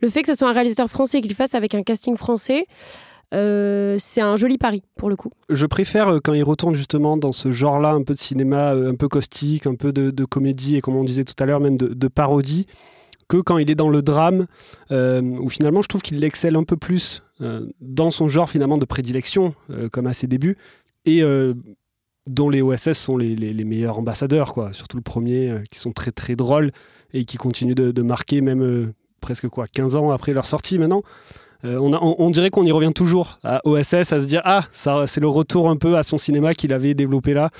Le 0.00 0.08
fait 0.08 0.22
que 0.22 0.28
ce 0.28 0.38
soit 0.38 0.48
un 0.48 0.52
réalisateur 0.52 0.88
français 0.88 1.20
qui 1.20 1.28
le 1.28 1.34
fasse 1.34 1.56
avec 1.56 1.74
un 1.74 1.82
casting 1.82 2.16
français, 2.16 2.66
euh, 3.32 3.96
c'est 3.98 4.20
un 4.20 4.36
joli 4.36 4.58
pari 4.58 4.82
pour 4.96 5.08
le 5.08 5.16
coup. 5.16 5.30
Je 5.48 5.64
préfère 5.66 6.08
euh, 6.08 6.20
quand 6.22 6.34
il 6.34 6.44
retourne 6.44 6.74
justement 6.74 7.16
dans 7.16 7.32
ce 7.32 7.50
genre-là, 7.50 7.92
un 7.92 8.02
peu 8.02 8.14
de 8.14 8.18
cinéma, 8.18 8.74
euh, 8.74 8.90
un 8.90 8.94
peu 8.94 9.08
caustique, 9.08 9.66
un 9.66 9.74
peu 9.74 9.92
de, 9.92 10.24
comédie 10.24 10.76
et 10.76 10.80
comme 10.80 10.96
on 10.96 11.04
disait 11.04 11.24
tout 11.24 11.34
à 11.38 11.46
l'heure, 11.46 11.60
même 11.60 11.76
de, 11.76 12.08
parodie, 12.08 12.66
que 13.28 13.38
quand 13.38 13.58
il 13.58 13.70
est 13.70 13.74
dans 13.74 13.88
le 13.88 14.02
drame, 14.02 14.46
euh, 14.90 15.20
où 15.22 15.48
finalement 15.48 15.82
je 15.82 15.88
trouve 15.88 16.02
qu'il 16.02 16.22
excelle 16.24 16.56
un 16.56 16.64
peu 16.64 16.76
plus 16.76 17.22
euh, 17.40 17.66
dans 17.80 18.10
son 18.10 18.28
genre 18.28 18.48
finalement 18.50 18.78
de 18.78 18.84
prédilection, 18.84 19.54
euh, 19.70 19.88
comme 19.88 20.06
à 20.06 20.12
ses 20.12 20.26
débuts, 20.26 20.56
et 21.04 21.22
dont 22.28 22.48
les 22.48 22.62
OSS 22.62 22.92
sont 22.92 23.16
les, 23.16 23.64
meilleurs 23.64 23.98
ambassadeurs, 23.98 24.52
quoi. 24.52 24.72
Surtout 24.72 24.96
le 24.96 25.02
premier, 25.02 25.52
qui 25.68 25.80
sont 25.80 25.90
très 25.90 26.12
très 26.12 26.36
drôles 26.36 26.70
et 27.12 27.24
qui 27.24 27.36
continuent 27.36 27.74
de, 27.74 28.02
marquer 28.02 28.40
même 28.40 28.92
presque 29.20 29.48
quoi 29.48 29.66
15 29.66 29.96
ans 29.96 30.10
après 30.12 30.32
leur 30.32 30.46
sortie 30.46 30.78
maintenant. 30.78 31.02
On, 31.64 31.92
on, 31.92 32.30
dirait 32.30 32.50
qu'on 32.50 32.64
y 32.64 32.70
revient 32.70 32.92
toujours 32.92 33.40
à 33.42 33.60
OSS, 33.64 33.94
à 33.94 34.20
se 34.20 34.26
dire 34.26 34.42
ah 34.44 34.64
ça 34.70 35.08
c'est 35.08 35.20
le 35.20 35.28
retour 35.28 35.68
un 35.68 35.76
peu 35.76 35.96
à 35.96 36.04
son 36.04 36.18
cinéma 36.18 36.54
qu'il 36.54 36.72
avait 36.72 36.94
développé 36.94 37.34
là. 37.34 37.50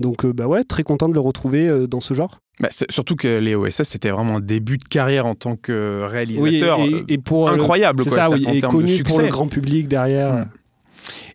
Donc 0.00 0.24
euh, 0.24 0.32
bah 0.32 0.46
ouais, 0.46 0.64
très 0.64 0.82
content 0.82 1.08
de 1.08 1.14
le 1.14 1.20
retrouver 1.20 1.68
euh, 1.68 1.86
dans 1.86 2.00
ce 2.00 2.14
genre. 2.14 2.40
Bah, 2.60 2.68
surtout 2.88 3.16
que 3.16 3.38
les 3.38 3.54
OSS 3.54 3.82
c'était 3.82 4.10
vraiment 4.10 4.36
un 4.36 4.40
début 4.40 4.78
de 4.78 4.84
carrière 4.84 5.26
en 5.26 5.34
tant 5.34 5.56
que 5.56 6.04
réalisateur 6.04 6.78
oui, 6.78 7.04
et, 7.08 7.14
et, 7.14 7.18
pour 7.18 7.50
incroyable. 7.50 8.04
C'est 8.04 8.10
ça, 8.10 8.30
oui, 8.30 8.46
et 8.52 8.60
connu 8.60 9.02
pour 9.02 9.20
le 9.20 9.28
grand 9.28 9.48
public 9.48 9.88
derrière. 9.88 10.46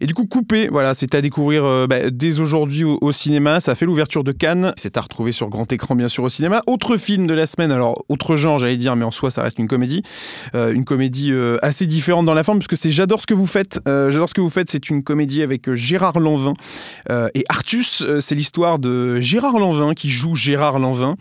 Et 0.01 0.05
du 0.05 0.13
coup, 0.13 0.25
Coupé, 0.25 0.69
voilà, 0.71 0.93
c'est 0.93 1.15
à 1.15 1.21
découvrir 1.21 1.65
euh, 1.65 1.87
bah, 1.87 2.09
dès 2.11 2.39
aujourd'hui 2.39 2.83
au, 2.83 3.11
cinéma. 3.11 3.59
Ça 3.59 3.75
fait 3.75 3.85
l'ouverture 3.85 4.23
de 4.23 4.31
Cannes. 4.31 4.73
C'est 4.77 4.97
à 4.97 5.01
retrouver 5.01 5.31
sur 5.31 5.49
grand 5.49 5.71
écran, 5.71 5.95
bien 5.95 6.07
sûr, 6.07 6.23
au 6.23 6.29
cinéma. 6.29 6.61
Autre 6.67 6.97
film 6.97 7.27
de 7.27 7.33
la 7.33 7.45
semaine, 7.45 7.71
alors 7.71 8.05
autre 8.09 8.35
genre, 8.35 8.59
j'allais 8.59 8.77
dire, 8.77 8.95
mais 8.95 9.05
en 9.05 9.11
soi, 9.11 9.31
ça 9.31 9.41
reste 9.41 9.59
une 9.59 9.67
comédie. 9.67 10.03
Euh, 10.55 10.71
une 10.71 10.85
comédie 10.85 11.31
euh, 11.31 11.57
assez 11.61 11.85
différente 11.85 12.25
dans 12.25 12.33
la 12.33 12.43
forme, 12.43 12.59
puisque 12.59 12.77
c'est 12.77 12.91
J'adore 12.91 13.21
ce 13.21 13.27
que 13.27 13.33
vous 13.33 13.45
faites. 13.45 13.79
J'adore 13.85 14.27
ce 14.29 14.33
que 14.33 14.41
vous 14.41 14.49
faites, 14.49 14.69
c'est 14.69 14.89
une 14.89 15.03
comédie 15.03 15.41
avec 15.41 15.73
Gérard 15.73 16.19
Lanvin 16.19 16.53
et 17.09 17.45
Artus. 17.47 18.03
c'est 18.19 18.35
l'histoire 18.35 18.77
de 18.77 19.19
Gérard 19.19 19.57
Lanvin 19.57 19.93
qui 19.93 20.09
joue 20.09 20.35
Gérard 20.35 20.79
Lanvin, 20.79 21.15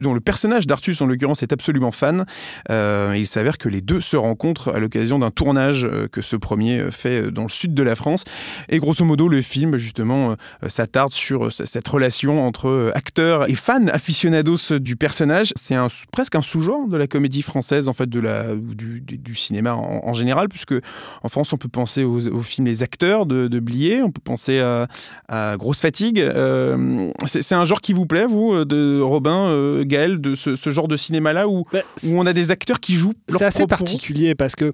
dont 0.00 0.14
le 0.14 0.20
personnage 0.20 0.66
d'Artus, 0.66 1.00
en 1.00 1.06
l'occurrence, 1.06 1.42
est 1.42 1.52
absolument 1.52 1.92
fan. 1.92 2.24
il 2.70 3.26
s'avère 3.26 3.58
que 3.58 3.68
les 3.68 3.80
deux 3.80 4.00
se 4.00 4.16
rencontrent 4.16 4.68
à 4.72 4.78
l'occasion 4.78 5.18
d'un 5.18 5.30
tournage 5.30 5.88
que 6.12 6.20
ce 6.20 6.36
premier 6.36 6.90
fait 6.90 7.30
dans 7.30 7.42
le 7.42 7.48
sud 7.48 7.74
de 7.74 7.82
la 7.82 7.93
France. 7.94 8.24
Et 8.68 8.78
grosso 8.78 9.04
modo, 9.04 9.28
le 9.28 9.42
film, 9.42 9.76
justement, 9.76 10.32
euh, 10.32 10.68
s'attarde 10.68 11.12
sur 11.12 11.46
euh, 11.46 11.50
cette 11.50 11.86
relation 11.86 12.46
entre 12.46 12.68
euh, 12.68 12.92
acteurs 12.94 13.48
et 13.48 13.54
fans 13.54 13.86
aficionados 13.88 14.78
du 14.78 14.96
personnage. 14.96 15.52
C'est 15.56 15.74
un, 15.74 15.88
presque 16.12 16.34
un 16.34 16.42
sous-genre 16.42 16.88
de 16.88 16.96
la 16.96 17.06
comédie 17.06 17.42
française, 17.42 17.88
en 17.88 17.92
fait, 17.92 18.08
de 18.08 18.20
la, 18.20 18.54
du, 18.54 19.34
cinéma 19.34 19.74
en, 19.74 20.02
en, 20.04 20.14
général, 20.14 20.48
puisque 20.48 20.74
en 21.22 21.28
France, 21.28 21.52
on 21.52 21.56
peut 21.56 21.68
penser 21.68 22.04
aux, 22.04 22.28
aux 22.28 22.42
films 22.42 22.66
Les 22.66 22.82
Acteurs 22.82 23.26
de, 23.26 23.48
de, 23.48 23.60
Blier, 23.60 24.02
on 24.02 24.10
peut 24.10 24.20
penser 24.22 24.60
à, 24.60 24.88
à 25.28 25.56
Grosse 25.56 25.80
Fatigue. 25.80 26.20
Euh, 26.20 27.10
c'est 27.26 27.54
un 27.54 27.64
genre 27.64 27.80
qui 27.80 27.92
vous 27.92 28.06
plaît, 28.06 28.26
vous, 28.26 28.64
de 28.64 29.00
Robin, 29.00 29.48
euh, 29.48 29.84
Gaël, 29.84 30.20
de 30.20 30.34
ce, 30.34 30.56
ce, 30.56 30.70
genre 30.70 30.88
de 30.88 30.96
cinéma-là, 30.96 31.48
où, 31.48 31.64
bah, 31.72 31.80
où 32.04 32.18
on 32.18 32.26
a 32.26 32.32
des 32.32 32.50
acteurs 32.50 32.80
qui 32.80 32.94
jouent 32.94 33.14
C'est 33.28 33.44
assez 33.44 33.66
particulier, 33.66 34.34
parce 34.34 34.56
que 34.56 34.72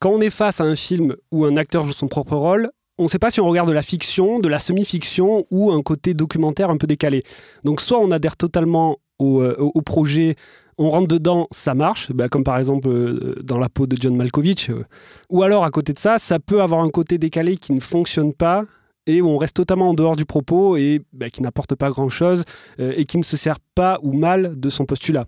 quand 0.00 0.10
on 0.10 0.20
est 0.20 0.30
face 0.30 0.60
à 0.60 0.64
un 0.64 0.76
film 0.76 1.16
où 1.32 1.44
un 1.44 1.56
acteur 1.56 1.84
joue 1.84 1.92
son 1.92 2.08
propre 2.08 2.36
rôle, 2.36 2.70
on 2.98 3.04
ne 3.04 3.08
sait 3.08 3.18
pas 3.18 3.30
si 3.30 3.40
on 3.40 3.48
regarde 3.48 3.68
de 3.68 3.74
la 3.74 3.82
fiction, 3.82 4.38
de 4.38 4.48
la 4.48 4.58
semi-fiction 4.58 5.44
ou 5.50 5.70
un 5.70 5.82
côté 5.82 6.14
documentaire 6.14 6.70
un 6.70 6.76
peu 6.76 6.86
décalé. 6.86 7.24
Donc 7.64 7.80
soit 7.80 7.98
on 7.98 8.10
adhère 8.10 8.36
totalement 8.36 8.98
au, 9.18 9.40
euh, 9.42 9.70
projet, 9.84 10.36
on 10.78 10.90
rentre 10.90 11.08
dedans, 11.08 11.46
ça 11.50 11.74
marche, 11.74 12.12
bah, 12.12 12.28
comme 12.28 12.44
par 12.44 12.58
exemple 12.58 12.88
euh, 12.88 13.34
dans 13.42 13.58
la 13.58 13.68
peau 13.68 13.86
de 13.86 13.96
John 13.98 14.16
Malkovich, 14.16 14.70
euh, 14.70 14.84
ou 15.30 15.42
alors 15.42 15.64
à 15.64 15.70
côté 15.70 15.92
de 15.92 15.98
ça, 15.98 16.18
ça 16.18 16.38
peut 16.38 16.62
avoir 16.62 16.82
un 16.82 16.90
côté 16.90 17.18
décalé 17.18 17.56
qui 17.56 17.72
ne 17.72 17.80
fonctionne 17.80 18.32
pas 18.32 18.64
et 19.06 19.20
où 19.20 19.28
on 19.28 19.38
reste 19.38 19.56
totalement 19.56 19.90
en 19.90 19.94
dehors 19.94 20.16
du 20.16 20.24
propos 20.24 20.76
et 20.76 21.02
bah, 21.12 21.30
qui 21.30 21.42
n'apporte 21.42 21.74
pas 21.74 21.90
grand-chose 21.90 22.44
et 22.78 23.04
qui 23.04 23.18
ne 23.18 23.22
se 23.22 23.36
sert 23.36 23.60
pas 23.74 23.98
ou 24.02 24.12
mal 24.12 24.58
de 24.58 24.68
son 24.68 24.84
postulat. 24.84 25.26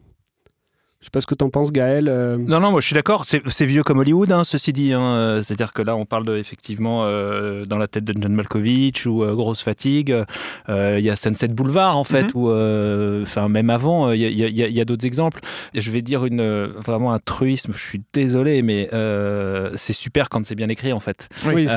Je 1.00 1.04
sais 1.04 1.10
pas 1.12 1.20
ce 1.20 1.26
que 1.26 1.36
t'en 1.36 1.48
penses, 1.48 1.70
Gaël. 1.70 2.08
Euh... 2.08 2.36
Non, 2.36 2.58
non, 2.58 2.72
moi 2.72 2.80
je 2.80 2.86
suis 2.86 2.94
d'accord. 2.94 3.24
C'est 3.24 3.64
vieux 3.64 3.84
comme 3.84 4.00
Hollywood, 4.00 4.32
hein, 4.32 4.42
ceci 4.42 4.72
dit. 4.72 4.92
Hein. 4.92 5.40
C'est-à-dire 5.40 5.72
que 5.72 5.80
là, 5.80 5.94
on 5.94 6.04
parle 6.04 6.24
de, 6.24 6.36
effectivement 6.36 7.04
euh, 7.04 7.64
dans 7.66 7.78
la 7.78 7.86
tête 7.86 8.02
de 8.02 8.20
John 8.20 8.34
Malkovich 8.34 9.06
ou 9.06 9.22
euh, 9.22 9.32
Grosse 9.36 9.62
Fatigue. 9.62 10.08
Il 10.08 10.74
euh, 10.74 10.98
y 10.98 11.08
a 11.08 11.14
Sunset 11.14 11.48
Boulevard, 11.48 11.96
en 11.96 12.02
fait, 12.02 12.34
mm 12.34 12.38
-hmm. 12.38 13.20
ou 13.20 13.22
enfin 13.22 13.48
même 13.48 13.70
avant, 13.70 14.10
il 14.10 14.20
y 14.20 14.26
a, 14.26 14.48
y 14.48 14.62
a, 14.64 14.68
y 14.68 14.80
a 14.80 14.84
d'autres 14.84 15.06
exemples. 15.06 15.40
Et 15.72 15.80
je 15.80 15.90
vais 15.92 16.02
dire 16.02 16.24
une 16.24 16.64
vraiment 16.64 17.12
un 17.12 17.20
truisme. 17.20 17.72
Je 17.74 17.84
suis 17.90 18.02
désolé, 18.12 18.62
mais 18.62 18.88
c'est 19.76 19.92
super 20.04 20.28
quand 20.28 20.44
c'est 20.44 20.56
bien 20.56 20.68
écrit, 20.68 20.92
en 20.92 21.00
fait. 21.00 21.28
Oui, 21.46 21.68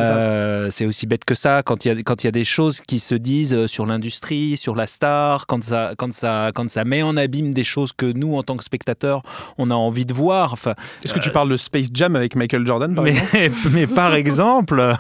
c'est 0.72 0.86
aussi 0.88 1.06
bête 1.06 1.26
que 1.26 1.36
ça. 1.36 1.62
Quand 1.62 1.86
il 1.86 1.88
y 1.90 1.92
a 1.92 1.96
quand 2.02 2.24
il 2.24 2.28
y 2.28 2.34
a 2.34 2.38
des 2.44 2.50
choses 2.58 2.82
qui 2.82 2.98
se 2.98 3.14
disent 3.14 3.68
sur 3.68 3.86
l'industrie, 3.86 4.58
sur 4.58 4.76
la 4.76 4.88
star, 4.88 5.46
quand 5.46 5.62
ça 5.64 5.94
quand 6.00 6.12
ça 6.12 6.52
quand 6.56 6.68
ça 6.76 6.84
met 6.86 7.04
en 7.04 7.16
abîme 7.18 7.54
des 7.54 7.68
choses 7.76 7.92
que 7.94 8.08
nous, 8.12 8.34
en 8.36 8.42
tant 8.42 8.58
que 8.58 8.64
spectateurs 8.64 9.11
on 9.58 9.70
a 9.72 9.76
envie 9.76 10.06
de 10.06 10.14
voir. 10.14 10.54
Enfin, 10.54 10.74
Est-ce 11.04 11.14
que 11.14 11.20
tu 11.20 11.30
parles 11.32 11.50
de 11.50 11.58
Space 11.58 11.88
Jam 11.94 12.16
avec 12.16 12.36
Michael 12.36 12.66
Jordan 12.66 12.94
par 12.96 13.04
mais, 13.04 13.12
exemple? 13.12 13.58
mais 13.72 13.88
par 13.88 14.16
exemple, 14.16 14.94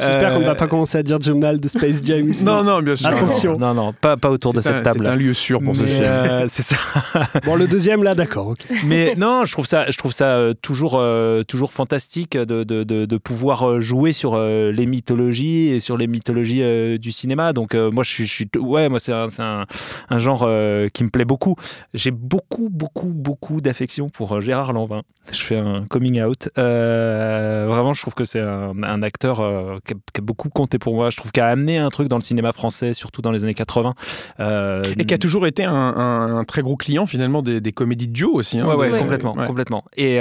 J'espère 0.00 0.32
qu'on 0.34 0.40
ne 0.40 0.44
va 0.44 0.50
euh, 0.52 0.54
pas 0.54 0.66
commencer 0.68 0.98
à 0.98 1.02
dire 1.02 1.18
du 1.18 1.32
mal 1.34 1.60
de 1.60 1.68
Space 1.68 2.02
Jam 2.04 2.28
ici. 2.28 2.44
Non, 2.44 2.62
non, 2.64 2.80
bien 2.80 2.96
sûr. 2.96 3.08
Attention. 3.08 3.56
Non, 3.58 3.74
non, 3.74 3.92
pas, 3.92 4.16
pas 4.16 4.30
autour 4.30 4.52
de 4.52 4.58
un- 4.58 4.62
cette 4.62 4.82
table. 4.82 5.00
C'est 5.04 5.10
un 5.10 5.14
lieu 5.16 5.34
sûr 5.34 5.60
pour 5.60 5.76
ce 5.76 5.82
Mais, 5.82 5.88
film. 5.88 6.04
euh, 6.04 6.46
c'est 6.48 6.62
ça. 6.62 6.76
Bon, 7.44 7.54
le 7.56 7.66
deuxième, 7.66 8.02
là, 8.02 8.14
d'accord. 8.14 8.54
Mais 8.84 9.14
non, 9.16 9.44
je 9.44 9.52
trouve 9.52 9.66
ça, 9.66 9.90
je 9.90 9.96
trouve 9.96 10.12
ça 10.12 10.26
euh, 10.32 10.54
toujours, 10.54 10.94
euh, 10.98 11.42
toujours 11.42 11.72
fantastique 11.72 12.36
de, 12.36 12.64
de, 12.64 12.84
de, 12.84 13.04
de 13.06 13.16
pouvoir 13.16 13.68
euh, 13.68 13.80
jouer 13.80 14.12
sur 14.12 14.34
euh, 14.34 14.72
les 14.72 14.86
mythologies 14.86 15.68
et 15.68 15.80
sur 15.80 15.96
les 15.96 16.06
mythologies 16.06 16.62
euh, 16.62 16.98
du 16.98 17.12
cinéma. 17.12 17.52
Donc 17.52 17.74
euh, 17.74 17.90
moi, 17.90 18.04
je 18.04 18.10
suis, 18.10 18.26
je 18.26 18.32
suis, 18.32 18.48
ouais, 18.58 18.88
moi 18.88 19.00
c'est 19.00 19.12
un, 19.12 19.28
c'est 19.28 19.42
un, 19.42 19.66
un 20.10 20.18
genre 20.18 20.44
euh, 20.46 20.88
qui 20.92 21.04
me 21.04 21.10
plaît 21.10 21.24
beaucoup. 21.24 21.56
J'ai 21.94 22.10
beaucoup, 22.30 22.68
beaucoup, 22.70 23.08
beaucoup 23.08 23.60
d'affection 23.60 24.08
pour 24.08 24.32
euh, 24.32 24.40
Gérard 24.40 24.72
Lanvin. 24.72 25.02
Je 25.32 25.40
fais 25.42 25.56
un 25.56 25.84
coming 25.90 26.22
out. 26.22 26.48
Euh, 26.58 27.66
vraiment, 27.68 27.92
je 27.92 28.00
trouve 28.00 28.14
que 28.14 28.24
c'est 28.24 28.40
un, 28.40 28.72
un 28.82 29.02
acteur 29.02 29.40
euh, 29.40 29.78
qui, 29.86 29.94
a, 29.94 29.96
qui 30.12 30.20
a 30.20 30.22
beaucoup 30.22 30.48
compté 30.48 30.78
pour 30.78 30.94
moi. 30.94 31.10
Je 31.10 31.16
trouve 31.16 31.32
qu'il 31.32 31.42
a 31.42 31.48
amené 31.48 31.78
un 31.78 31.90
truc 31.90 32.08
dans 32.08 32.16
le 32.16 32.22
cinéma 32.22 32.52
français, 32.52 32.94
surtout 32.94 33.20
dans 33.22 33.30
les 33.32 33.44
années 33.44 33.54
80. 33.54 33.94
Euh, 34.40 34.82
Et 34.98 35.04
qui 35.04 35.14
a 35.14 35.18
toujours 35.18 35.46
été 35.46 35.64
un, 35.64 35.74
un- 35.74 36.38
un 36.38 36.44
très 36.44 36.62
gros 36.62 36.76
client 36.76 37.06
finalement 37.06 37.42
des, 37.42 37.60
des 37.60 37.72
comédies 37.72 38.06
de 38.08 38.12
duo 38.12 38.32
aussi. 38.32 38.58
hein, 38.58 38.66
Ouais, 38.66 38.74
ouais, 38.74 38.98
complètement, 38.98 39.34
ouais. 39.36 39.46
complètement. 39.46 39.84
Et, 39.96 40.18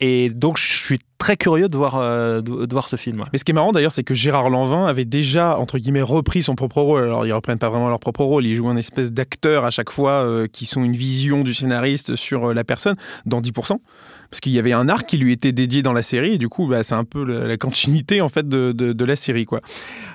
et 0.00 0.30
donc, 0.30 0.58
je 0.58 0.74
suis 0.84 0.98
très 1.24 1.38
curieux 1.38 1.70
de 1.70 1.76
voir, 1.78 1.94
euh, 1.94 2.42
de, 2.42 2.70
voir 2.70 2.90
ce 2.90 2.96
film. 2.96 3.24
Mais 3.32 3.38
ce 3.38 3.44
qui 3.44 3.52
est 3.52 3.54
marrant 3.54 3.72
d'ailleurs, 3.72 3.92
c'est 3.92 4.04
que 4.04 4.12
Gérard 4.12 4.50
Lanvin 4.50 4.84
avait 4.84 5.06
déjà, 5.06 5.58
entre 5.58 5.78
guillemets, 5.78 6.02
repris 6.02 6.42
son 6.42 6.54
propre 6.54 6.82
rôle. 6.82 7.04
Alors, 7.04 7.26
ils 7.26 7.32
reprennent 7.32 7.58
pas 7.58 7.70
vraiment 7.70 7.88
leur 7.88 7.98
propre 7.98 8.24
rôle, 8.24 8.44
ils 8.44 8.54
jouent 8.54 8.68
un 8.68 8.76
espèce 8.76 9.10
d'acteur 9.10 9.64
à 9.64 9.70
chaque 9.70 9.90
fois 9.90 10.22
euh, 10.22 10.46
qui 10.46 10.66
sont 10.66 10.84
une 10.84 10.92
vision 10.92 11.40
du 11.40 11.54
scénariste 11.54 12.14
sur 12.14 12.50
euh, 12.50 12.52
la 12.52 12.62
personne, 12.62 12.96
dans 13.24 13.40
10%. 13.40 13.78
Parce 14.30 14.40
qu'il 14.40 14.52
y 14.52 14.58
avait 14.58 14.72
un 14.72 14.88
arc 14.88 15.06
qui 15.08 15.16
lui 15.16 15.32
était 15.32 15.52
dédié 15.52 15.82
dans 15.82 15.92
la 15.92 16.02
série, 16.02 16.34
et 16.34 16.38
du 16.38 16.48
coup, 16.48 16.66
bah, 16.66 16.82
c'est 16.82 16.94
un 16.94 17.04
peu 17.04 17.24
la, 17.24 17.56
continuité 17.56 18.20
en 18.20 18.28
fait 18.28 18.48
de, 18.48 18.72
de- 18.72 19.04
la 19.04 19.16
série. 19.16 19.44
quoi. 19.44 19.60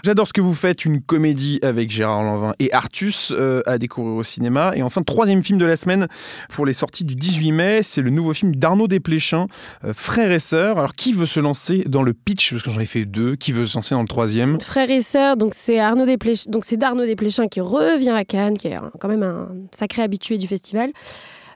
J'adore 0.03 0.27
ce 0.27 0.33
que 0.33 0.41
vous 0.41 0.53
faites, 0.55 0.83
une 0.83 1.01
comédie 1.01 1.59
avec 1.61 1.91
Gérard 1.91 2.23
Lanvin 2.23 2.51
et 2.59 2.73
Artus 2.73 3.31
euh, 3.35 3.61
à 3.65 3.77
découvrir 3.77 4.15
au 4.15 4.23
cinéma. 4.23 4.71
Et 4.75 4.81
enfin, 4.81 5.03
troisième 5.03 5.43
film 5.43 5.59
de 5.59 5.65
la 5.65 5.75
semaine 5.75 6.07
pour 6.49 6.65
les 6.65 6.73
sorties 6.73 7.03
du 7.05 7.15
18 7.15 7.51
mai, 7.51 7.79
c'est 7.83 8.01
le 8.01 8.09
nouveau 8.09 8.33
film 8.33 8.55
d'Arnaud 8.55 8.87
Desplechin, 8.87 9.45
euh, 9.85 9.93
Frères 9.93 10.31
et 10.31 10.39
Sœurs. 10.39 10.77
Alors, 10.79 10.95
qui 10.95 11.13
veut 11.13 11.25
se 11.27 11.39
lancer 11.39 11.83
dans 11.87 12.01
le 12.03 12.13
pitch? 12.13 12.51
Parce 12.51 12.63
que 12.63 12.71
j'en 12.71 12.79
ai 12.79 12.85
fait 12.87 13.05
deux. 13.05 13.35
Qui 13.35 13.51
veut 13.51 13.65
se 13.65 13.75
lancer 13.77 13.93
dans 13.95 14.01
le 14.01 14.07
troisième? 14.07 14.59
Frères 14.59 14.89
et 14.89 15.01
sœurs, 15.01 15.37
donc 15.37 15.53
c'est 15.53 15.79
Arnaud 15.79 16.05
Desplechin, 16.05 16.49
donc 16.49 16.65
c'est 16.65 16.77
d'Arnaud 16.77 17.05
Desplechin 17.05 17.47
qui 17.47 17.61
revient 17.61 18.09
à 18.09 18.25
Cannes, 18.25 18.57
qui 18.57 18.67
est 18.67 18.77
quand 18.99 19.07
même 19.07 19.23
un 19.23 19.49
sacré 19.71 20.01
habitué 20.01 20.37
du 20.37 20.47
festival. 20.47 20.91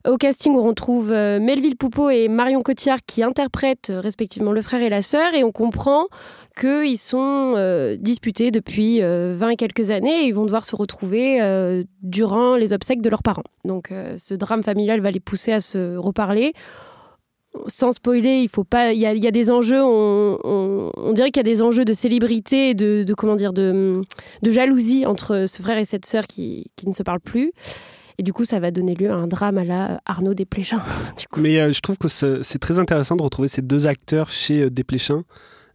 Au 0.05 0.17
casting, 0.17 0.53
on 0.53 0.63
retrouve 0.63 1.13
euh, 1.13 1.39
Melville 1.39 1.77
Poupeau 1.77 2.09
et 2.09 2.27
Marion 2.27 2.61
Cotillard 2.61 2.99
qui 3.07 3.23
interprètent 3.23 3.89
euh, 3.89 4.01
respectivement 4.01 4.51
le 4.51 4.61
frère 4.61 4.81
et 4.81 4.89
la 4.89 5.01
sœur, 5.01 5.33
et 5.33 5.45
on 5.45 5.53
comprend 5.53 6.07
qu'ils 6.59 6.97
sont 6.97 7.53
euh, 7.55 7.95
disputés 7.95 8.51
depuis 8.51 9.01
euh, 9.01 9.33
20 9.33 9.51
et 9.51 9.55
quelques 9.55 9.91
années 9.91 10.23
et 10.23 10.27
ils 10.27 10.33
vont 10.33 10.43
devoir 10.43 10.65
se 10.65 10.75
retrouver 10.75 11.39
durant 12.01 12.55
les 12.55 12.73
obsèques 12.73 13.01
de 13.01 13.09
leurs 13.09 13.23
parents. 13.23 13.43
Donc 13.63 13.91
ce 14.17 14.33
drame 14.33 14.61
familial 14.61 14.99
va 14.99 15.09
les 15.09 15.19
pousser 15.21 15.53
à 15.53 15.61
se 15.61 15.95
reparler. 15.95 16.53
Sans 17.67 17.91
spoiler, 17.91 18.41
il 18.41 18.49
faut 18.49 18.63
pas. 18.63 18.93
Il 18.93 18.99
y 18.99 19.05
a, 19.05 19.31
des 19.31 19.51
enjeux. 19.51 19.81
On, 19.81 21.13
dirait 21.13 21.29
qu'il 21.31 21.37
y 21.37 21.47
a 21.47 21.51
des 21.51 21.61
enjeux 21.61 21.85
de 21.85 21.93
célébrité, 21.93 22.71
et 22.71 22.73
de, 22.73 23.13
comment 23.13 23.35
dire, 23.35 23.53
de, 23.53 24.01
jalousie 24.43 25.05
entre 25.05 25.45
ce 25.47 25.61
frère 25.61 25.77
et 25.77 25.85
cette 25.85 26.05
sœur 26.05 26.27
qui 26.27 26.65
ne 26.85 26.93
se 26.93 27.03
parlent 27.03 27.19
plus. 27.19 27.53
Et 28.17 28.23
du 28.23 28.33
coup, 28.33 28.45
ça 28.45 28.59
va 28.59 28.71
donner 28.71 28.95
lieu 28.95 29.11
à 29.11 29.15
un 29.15 29.27
drame 29.27 29.57
à 29.57 29.63
la 29.63 30.01
Arnaud 30.05 30.33
Desplechin. 30.33 30.81
Mais 31.37 31.59
euh, 31.59 31.71
je 31.71 31.79
trouve 31.81 31.97
que 31.97 32.07
c'est 32.07 32.43
c'est 32.43 32.59
très 32.59 32.79
intéressant 32.79 33.15
de 33.15 33.23
retrouver 33.23 33.47
ces 33.47 33.61
deux 33.61 33.87
acteurs 33.87 34.29
chez 34.29 34.63
euh, 34.63 34.69
Desplechin. 34.69 35.23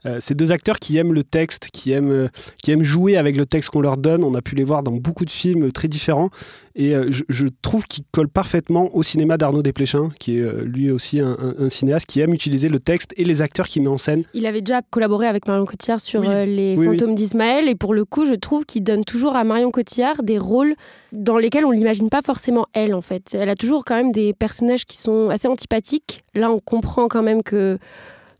Euh, 0.06 0.18
ces 0.20 0.34
deux 0.34 0.52
acteurs 0.52 0.78
qui 0.78 0.96
aiment 0.96 1.12
le 1.12 1.24
texte, 1.24 1.70
qui 1.72 1.90
aiment, 1.90 2.12
euh, 2.12 2.28
qui 2.62 2.70
aiment 2.70 2.84
jouer 2.84 3.16
avec 3.16 3.36
le 3.36 3.46
texte 3.46 3.70
qu'on 3.70 3.80
leur 3.80 3.96
donne. 3.96 4.22
On 4.22 4.34
a 4.34 4.42
pu 4.42 4.54
les 4.54 4.62
voir 4.62 4.84
dans 4.84 4.92
beaucoup 4.92 5.24
de 5.24 5.30
films 5.30 5.72
très 5.72 5.88
différents. 5.88 6.30
Et 6.76 6.94
euh, 6.94 7.08
je, 7.10 7.24
je 7.28 7.46
trouve 7.62 7.84
qu'ils 7.86 8.04
collent 8.12 8.28
parfaitement 8.28 8.94
au 8.94 9.02
cinéma 9.02 9.36
d'Arnaud 9.36 9.62
Desplechin, 9.62 10.10
qui 10.20 10.38
est 10.38 10.42
euh, 10.42 10.62
lui 10.62 10.92
aussi 10.92 11.18
un, 11.18 11.36
un- 11.40 11.64
un 11.64 11.68
cinéaste 11.70 12.06
qui 12.06 12.20
aime 12.20 12.32
utiliser 12.32 12.68
le 12.68 12.78
texte 12.78 13.12
et 13.16 13.24
les 13.24 13.42
acteurs 13.42 13.66
qu'il 13.66 13.82
met 13.82 13.88
en 13.88 13.98
scène. 13.98 14.22
Il 14.34 14.46
avait 14.46 14.60
déjà 14.60 14.82
collaboré 14.88 15.26
avec 15.26 15.48
Marion 15.48 15.64
Cotillard 15.64 16.00
sur 16.00 16.20
Oui. 16.20 16.28
euh, 16.30 16.44
Les 16.46 16.76
Oui, 16.76 16.86
oui. 16.86 16.96
fantômes 16.96 17.16
d'Ismaël. 17.16 17.68
Et 17.68 17.74
pour 17.74 17.92
le 17.92 18.04
coup, 18.04 18.24
je 18.24 18.34
trouve 18.34 18.64
qu'il 18.66 18.84
donne 18.84 19.02
toujours 19.04 19.34
à 19.34 19.42
Marion 19.42 19.72
Cotillard 19.72 20.22
des 20.22 20.38
rôles 20.38 20.76
dans 21.10 21.38
lesquels 21.38 21.64
on 21.64 21.72
l'imagine 21.72 22.08
pas 22.08 22.22
forcément 22.22 22.66
elle, 22.72 22.94
en 22.94 23.00
fait. 23.02 23.30
Elle 23.34 23.48
a 23.48 23.56
toujours 23.56 23.84
quand 23.84 23.96
même 23.96 24.12
des 24.12 24.32
personnages 24.32 24.84
qui 24.84 24.96
sont 24.96 25.28
assez 25.30 25.48
antipathiques. 25.48 26.22
Là, 26.36 26.52
on 26.52 26.60
comprend 26.60 27.08
quand 27.08 27.24
même 27.24 27.42
que 27.42 27.78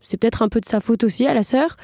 c'est 0.01 0.17
peut-être 0.17 0.41
un 0.41 0.49
peu 0.49 0.59
de 0.59 0.65
sa 0.65 0.79
faute 0.79 1.03
aussi 1.03 1.25
à 1.27 1.33
la 1.33 1.43
sœur. 1.43 1.75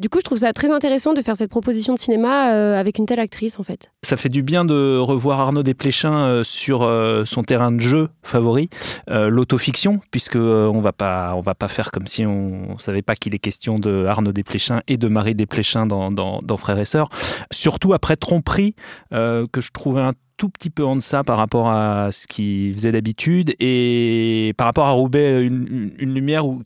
Du 0.00 0.08
coup, 0.08 0.18
je 0.18 0.24
trouve 0.24 0.38
ça 0.38 0.54
très 0.54 0.70
intéressant 0.70 1.12
de 1.12 1.20
faire 1.20 1.36
cette 1.36 1.50
proposition 1.50 1.92
de 1.92 1.98
cinéma 1.98 2.54
euh, 2.54 2.80
avec 2.80 2.96
une 2.96 3.04
telle 3.04 3.20
actrice, 3.20 3.60
en 3.60 3.62
fait. 3.62 3.92
Ça 4.02 4.16
fait 4.16 4.30
du 4.30 4.42
bien 4.42 4.64
de 4.64 4.96
revoir 4.96 5.40
Arnaud 5.40 5.62
Desplechin 5.62 6.24
euh, 6.24 6.42
sur 6.42 6.84
euh, 6.84 7.26
son 7.26 7.42
terrain 7.42 7.70
de 7.70 7.80
jeu 7.80 8.08
favori, 8.22 8.70
l'autofiction, 9.08 10.00
puisque 10.10 10.36
on 10.36 10.80
va 10.80 10.92
pas, 10.92 11.34
on 11.36 11.40
va 11.40 11.54
pas 11.54 11.68
faire 11.68 11.90
comme 11.90 12.06
si 12.06 12.24
on, 12.24 12.78
savait 12.78 13.02
pas 13.02 13.14
qu'il 13.14 13.34
est 13.34 13.38
question 13.38 13.78
de 13.78 14.06
Arnaud 14.06 14.32
Desplechin 14.32 14.80
et 14.88 14.96
de 14.96 15.08
Marie 15.08 15.34
Desplechin 15.34 15.84
dans, 15.84 16.10
dans, 16.10 16.38
dans 16.42 16.56
Frères 16.56 16.78
et 16.78 16.86
Sœurs. 16.86 17.10
Surtout 17.50 17.92
après 17.92 18.16
Tromperie, 18.16 18.74
que 19.10 19.60
je 19.60 19.70
trouvais 19.70 20.00
un 20.00 20.14
tout 20.40 20.48
petit 20.48 20.70
peu 20.70 20.86
en 20.86 20.96
deçà 20.96 21.22
par 21.22 21.36
rapport 21.36 21.68
à 21.68 22.12
ce 22.12 22.26
qu'il 22.26 22.72
faisait 22.72 22.92
d'habitude 22.92 23.54
et 23.60 24.54
par 24.56 24.66
rapport 24.66 24.86
à 24.86 24.92
Roubaix, 24.92 25.44
une, 25.44 25.90
une- 25.98 26.14
lumière 26.14 26.46
où, 26.46 26.62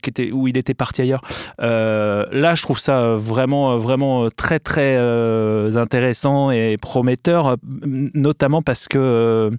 il 0.47 0.55
était 0.55 0.73
parti 0.73 1.01
ailleurs. 1.01 1.19
Euh, 1.59 2.25
là, 2.31 2.55
je 2.55 2.61
trouve 2.61 2.79
ça 2.79 3.15
vraiment, 3.15 3.77
vraiment 3.77 4.29
très, 4.29 4.59
très 4.59 4.95
euh, 4.95 5.75
intéressant 5.75 6.51
et 6.51 6.77
prometteur, 6.81 7.47
euh, 7.47 7.55
notamment 8.13 8.61
parce 8.61 8.87
que, 8.87 8.97
euh, 8.97 9.51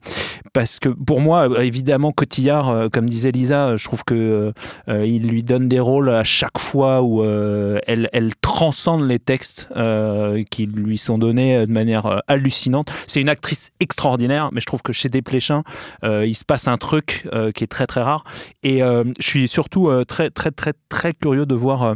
parce 0.54 0.80
que 0.80 0.88
pour 0.88 1.20
moi, 1.20 1.62
évidemment, 1.62 2.11
Cotillard, 2.11 2.70
euh, 2.70 2.88
comme 2.88 3.11
disait 3.11 3.32
Lisa, 3.32 3.76
je 3.76 3.85
trouve 3.85 4.02
que 4.02 4.54
euh, 4.88 5.06
il 5.06 5.28
lui 5.28 5.42
donne 5.42 5.68
des 5.68 5.78
rôles 5.80 6.08
à 6.08 6.25
chaque 6.25 6.58
fois 6.58 7.02
où 7.02 7.23
euh, 7.23 7.78
elle, 7.87 8.08
elle 8.14 8.35
transcende 8.37 9.06
les 9.06 9.18
textes 9.18 9.68
euh, 9.76 10.42
qui 10.50 10.64
lui 10.64 10.96
sont 10.96 11.18
donnés 11.18 11.66
de 11.66 11.73
manière 11.73 12.06
euh, 12.06 12.18
hallucinante. 12.28 12.90
C'est 13.06 13.20
une 13.20 13.28
actrice 13.28 13.73
extraordinaire, 13.78 14.06
mais 14.53 14.61
je 14.61 14.67
trouve 14.67 14.83
que 14.83 14.93
chez 14.93 15.09
Desplechin, 15.09 15.63
euh, 16.05 16.27
il 16.27 16.35
se 16.35 16.45
passe 16.45 16.69
un 16.69 16.79
truc 16.79 17.29
euh, 17.33 17.53
qui 17.53 17.65
est 17.65 17.69
très 17.69 17.87
très 17.87 18.03
rare. 18.03 18.25
Et 18.63 18.83
euh, 18.83 19.05
je 19.19 19.27
suis 19.27 19.49
surtout 19.49 19.91
très 20.07 20.31
très 20.31 20.51
très 20.51 20.73
très 20.89 21.13
curieux 21.15 21.47
de 21.47 21.55
voir. 21.55 21.95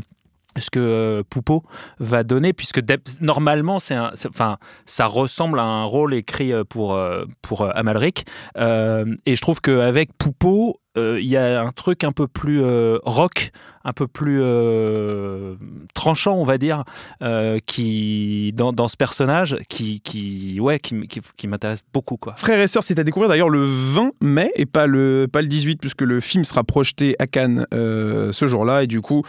ce 0.59 0.69
que 0.69 1.23
Poupeau 1.31 1.63
va 2.01 2.25
donner, 2.25 2.53
puisque 2.53 2.81
normalement, 3.21 3.79
c'est 3.79 3.97
enfin, 4.29 4.59
ça 4.85 5.07
ressemble 5.07 5.61
à 5.61 5.65
un 5.65 5.85
rôle 5.85 6.13
écrit 6.13 6.53
pour, 6.69 6.99
pour 7.41 7.77
Amalric. 7.77 8.27
Et 8.57 9.37
je 9.37 9.41
trouve 9.41 9.61
qu'avec 9.61 10.13
Poupeau, 10.19 10.81
il 10.97 11.27
y 11.27 11.37
a 11.37 11.63
un 11.63 11.73
truc 11.73 12.05
un 12.05 12.13
peu 12.13 12.27
plus 12.27 12.63
euh, 12.63 12.99
rock, 13.05 13.53
un 13.85 13.93
peu 13.93 14.07
plus 14.07 14.41
euh, 14.43 15.55
tranchant, 15.95 16.35
on 16.35 16.45
va 16.45 16.59
dire, 16.59 16.85
euh, 17.23 17.59
qui, 17.65 18.53
dans, 18.55 18.73
dans 18.73 18.89
ce 18.89 18.97
personnage, 18.97 19.57
qui, 19.69 20.01
qui, 20.01 20.59
ouais, 20.61 20.79
qui, 20.79 21.09
qui, 21.09 21.49
m'intéresse 21.49 21.81
beaucoup. 21.93 22.17
Quoi. 22.17 22.35
Frères 22.37 22.61
et 22.61 22.69
sœurs, 22.69 22.85
c'est 22.85 22.99
à 22.99 23.05
découvrir 23.05 23.29
d'ailleurs 23.29 23.49
le 23.49 23.65
20 23.65 24.13
mai 24.21 24.53
et 24.55 24.67
pas 24.67 24.87
le, 24.87 25.29
pas 25.33 25.41
le 25.41 25.49
18, 25.49 25.81
puisque 25.81 26.03
le 26.03 26.21
film 26.21 26.45
sera 26.45 26.63
projeté 26.63 27.17
à 27.19 27.27
Cannes 27.27 27.67
euh, 27.73 28.33
ce 28.33 28.47
jour-là. 28.47 28.83
Et 28.83 28.87
du 28.87 29.01
coup, 29.01 29.23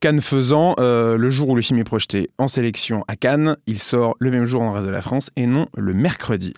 Cannes 0.00 0.20
faisant, 0.20 0.74
euh, 0.80 1.16
le 1.16 1.30
jour 1.30 1.48
où 1.48 1.56
le 1.56 1.62
film 1.62 1.78
est 1.78 1.84
projeté 1.84 2.30
en 2.36 2.48
sélection 2.48 3.04
à 3.08 3.16
Cannes, 3.16 3.56
il 3.66 3.78
sort 3.78 4.16
le 4.18 4.30
même 4.30 4.44
jour 4.44 4.62
le 4.62 4.70
reste 4.70 4.86
de 4.86 4.92
la 4.92 5.02
France 5.02 5.30
et 5.36 5.46
non 5.46 5.66
le 5.76 5.94
mercredi. 5.94 6.52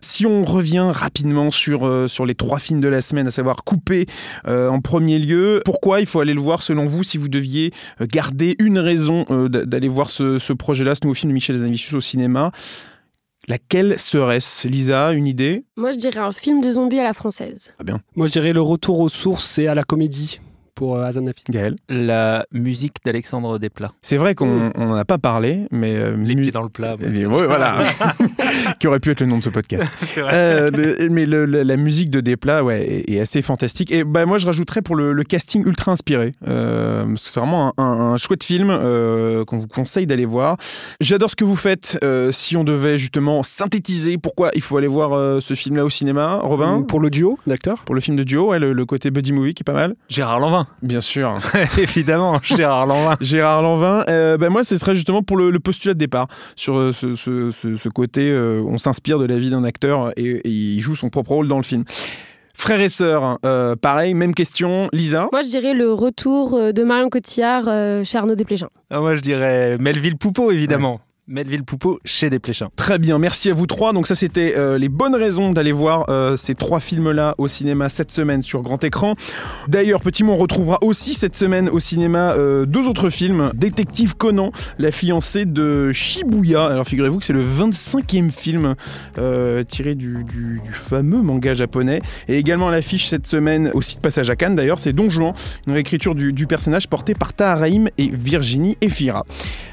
Si 0.00 0.24
on 0.24 0.44
revient 0.44 0.90
rapidement 0.92 1.50
sur, 1.50 1.84
euh, 1.86 2.06
sur 2.06 2.26
les 2.26 2.36
trois 2.36 2.60
films 2.60 2.80
de 2.80 2.88
la 2.88 3.00
semaine, 3.00 3.26
à 3.26 3.32
savoir 3.32 3.64
Coupé 3.64 4.01
euh, 4.46 4.68
en 4.68 4.80
premier 4.80 5.18
lieu, 5.18 5.60
pourquoi 5.64 6.00
il 6.00 6.06
faut 6.06 6.20
aller 6.20 6.34
le 6.34 6.40
voir 6.40 6.62
selon 6.62 6.86
vous 6.86 7.04
si 7.04 7.18
vous 7.18 7.28
deviez 7.28 7.72
euh, 8.00 8.06
garder 8.06 8.56
une 8.58 8.78
raison 8.78 9.24
euh, 9.30 9.48
d'aller 9.48 9.88
voir 9.88 10.10
ce, 10.10 10.38
ce 10.38 10.52
projet-là, 10.52 10.94
ce 10.94 11.00
nouveau 11.04 11.14
film 11.14 11.30
de 11.30 11.34
Michel 11.34 11.56
Zanavicius 11.56 11.94
au 11.94 12.00
cinéma? 12.00 12.52
Laquelle 13.48 13.98
serait-ce? 13.98 14.68
Lisa, 14.68 15.12
une 15.12 15.26
idée? 15.26 15.64
Moi, 15.76 15.90
je 15.90 15.98
dirais 15.98 16.20
un 16.20 16.30
film 16.30 16.60
de 16.60 16.70
zombies 16.70 17.00
à 17.00 17.02
la 17.02 17.12
française. 17.12 17.74
Moi, 18.14 18.28
je 18.28 18.32
dirais 18.32 18.52
le 18.52 18.60
retour 18.60 19.00
aux 19.00 19.08
sources 19.08 19.58
et 19.58 19.66
à 19.66 19.74
la 19.74 19.82
comédie. 19.82 20.40
Pour 20.74 20.96
euh, 20.96 21.04
Azanafi. 21.04 21.44
Gaël 21.50 21.76
La 21.88 22.46
musique 22.52 22.96
d'Alexandre 23.04 23.58
Desplat. 23.58 23.92
C'est 24.02 24.16
vrai 24.16 24.34
qu'on 24.34 24.70
n'en 24.76 24.94
a 24.94 25.04
pas 25.04 25.18
parlé, 25.18 25.66
mais... 25.70 25.94
euh, 25.96 26.16
Les 26.16 26.34
mu- 26.34 26.42
pieds 26.42 26.50
dans 26.50 26.62
le 26.62 26.68
plat. 26.68 26.96
bien, 26.96 27.30
ouais, 27.30 27.46
voilà. 27.46 27.76
qui 28.78 28.86
aurait 28.86 29.00
pu 29.00 29.10
être 29.10 29.20
le 29.20 29.26
nom 29.26 29.38
de 29.38 29.44
ce 29.44 29.50
podcast. 29.50 29.82
Euh, 30.32 30.70
le- 30.70 31.08
mais 31.08 31.26
le- 31.26 31.46
le- 31.46 31.62
la 31.62 31.76
musique 31.76 32.10
de 32.10 32.20
Desplat 32.20 32.62
ouais, 32.62 32.82
est, 32.86 33.10
est 33.10 33.20
assez 33.20 33.42
fantastique. 33.42 33.90
Et 33.90 34.04
bah, 34.04 34.24
moi, 34.26 34.38
je 34.38 34.46
rajouterais 34.46 34.82
pour 34.82 34.94
le, 34.94 35.12
le 35.12 35.24
casting 35.24 35.66
ultra 35.66 35.92
inspiré. 35.92 36.32
Euh, 36.48 37.04
c'est 37.16 37.40
vraiment 37.40 37.72
un, 37.78 37.82
un- 37.82 38.12
un 38.12 38.16
chouette 38.18 38.44
film 38.44 38.68
euh, 38.70 39.44
qu'on 39.44 39.58
vous 39.58 39.66
conseille 39.68 40.06
d'aller 40.06 40.24
voir. 40.26 40.56
J'adore 41.00 41.30
ce 41.30 41.36
que 41.36 41.44
vous 41.44 41.56
faites. 41.56 41.98
Euh, 42.04 42.30
si 42.30 42.56
on 42.56 42.64
devait 42.64 42.98
justement 42.98 43.42
synthétiser 43.42 44.16
pourquoi 44.18 44.50
il 44.54 44.60
faut 44.60 44.76
aller 44.76 44.86
voir 44.86 45.12
euh, 45.12 45.40
ce 45.40 45.54
film-là 45.54 45.84
au 45.84 45.90
cinéma, 45.90 46.38
Robin 46.42 46.82
Pour 46.82 47.00
le 47.00 47.10
duo 47.10 47.38
d'acteurs 47.46 47.84
pour 47.84 47.94
le 47.94 48.00
film 48.00 48.16
de 48.16 48.24
duo, 48.24 48.48
ouais, 48.50 48.58
le, 48.58 48.72
le 48.72 48.86
côté 48.86 49.10
buddy 49.10 49.32
movie 49.32 49.54
qui 49.54 49.62
est 49.62 49.64
pas 49.64 49.72
mal. 49.72 49.94
Gérard 50.08 50.40
Lanvin. 50.40 50.61
Bien 50.82 51.00
sûr. 51.00 51.38
Évidemment, 51.78 52.38
Gérard 52.42 52.86
Lanvin. 52.86 53.16
Gérard 53.20 53.62
Lanvin, 53.62 54.04
euh, 54.08 54.36
ben 54.38 54.48
moi, 54.50 54.64
ce 54.64 54.76
serait 54.78 54.94
justement 54.94 55.22
pour 55.22 55.36
le, 55.36 55.50
le 55.50 55.60
postulat 55.60 55.94
de 55.94 55.98
départ, 55.98 56.28
sur 56.56 56.76
euh, 56.76 56.92
ce, 56.92 57.14
ce- 57.16 57.50
ce- 57.50 57.76
ce 57.76 57.88
côté, 57.88 58.30
euh, 58.30 58.62
on 58.66 58.78
s'inspire 58.78 59.18
de 59.18 59.26
la 59.26 59.38
vie 59.38 59.50
d'un 59.50 59.64
acteur 59.64 60.12
et, 60.16 60.24
et 60.44 60.48
il 60.48 60.80
joue 60.80 60.94
son 60.94 61.08
propre 61.10 61.30
rôle 61.32 61.48
dans 61.48 61.56
le 61.58 61.62
film. 61.62 61.84
Frères 62.54 62.80
et 62.80 62.88
sœurs, 62.90 63.38
euh, 63.46 63.76
pareil, 63.76 64.12
même 64.14 64.34
question. 64.34 64.88
Lisa? 64.92 65.28
Moi, 65.32 65.42
je 65.42 65.48
dirais 65.48 65.72
le 65.74 65.92
retour 65.92 66.58
de 66.72 66.82
Marion 66.84 67.08
Cotillard 67.08 67.64
euh, 67.66 68.04
chez 68.04 68.18
Arnaud 68.18 68.34
Desplechin. 68.34 68.68
Ah, 68.90 69.00
moi, 69.00 69.14
je 69.14 69.20
dirais 69.20 69.78
Melville 69.78 70.16
Poupeau, 70.18 70.50
évidemment. 70.52 71.00
Melville 71.28 71.62
Poupeau 71.62 72.00
chez 72.04 72.30
Desplechin. 72.30 72.70
Très 72.74 72.98
bien, 72.98 73.16
merci 73.16 73.48
à 73.48 73.54
vous 73.54 73.68
trois. 73.68 73.92
Donc 73.92 74.08
ça, 74.08 74.16
c'était 74.16 74.54
euh, 74.56 74.76
les 74.76 74.88
bonnes 74.88 75.14
raisons 75.14 75.52
d'aller 75.52 75.70
voir 75.70 76.06
euh, 76.08 76.36
ces 76.36 76.56
trois 76.56 76.80
films-là 76.80 77.36
au 77.38 77.46
cinéma 77.46 77.88
cette 77.88 78.10
semaine 78.10 78.42
sur 78.42 78.62
grand 78.62 78.82
écran. 78.82 79.14
D'ailleurs, 79.68 80.00
petit 80.00 80.24
mot, 80.24 80.32
on 80.32 80.36
retrouvera 80.36 80.78
aussi 80.82 81.14
cette 81.14 81.36
semaine 81.36 81.68
au 81.68 81.78
cinéma 81.78 82.32
euh, 82.32 82.66
deux 82.66 82.88
autres 82.88 83.08
films. 83.08 83.52
Détective 83.54 84.16
Conan, 84.16 84.50
la 84.78 84.90
fiancée 84.90 85.44
de 85.44 85.92
Shibuya. 85.92 86.66
Alors 86.66 86.88
figurez-vous 86.88 87.20
que 87.20 87.24
c'est 87.24 87.32
le 87.32 87.44
25e 87.44 88.30
film 88.30 88.74
tiré 89.68 89.94
du, 89.94 90.60
fameux 90.72 91.22
manga 91.22 91.54
japonais. 91.54 92.02
Et 92.26 92.36
également 92.36 92.68
à 92.68 92.72
l'affiche 92.72 93.06
cette 93.06 93.28
semaine, 93.28 93.70
aussi 93.74 93.94
de 93.94 94.00
passage 94.00 94.28
à 94.28 94.34
Cannes 94.34 94.56
d'ailleurs, 94.56 94.80
c'est 94.80 94.92
Don 94.92 95.08
Juan, 95.08 95.34
une 95.68 95.74
réécriture 95.74 96.16
du, 96.16 96.46
personnage 96.48 96.88
porté 96.88 97.14
par 97.14 97.32
Taharaim 97.32 97.84
et 97.96 98.10
Virginie 98.12 98.76
Efira. 98.80 99.24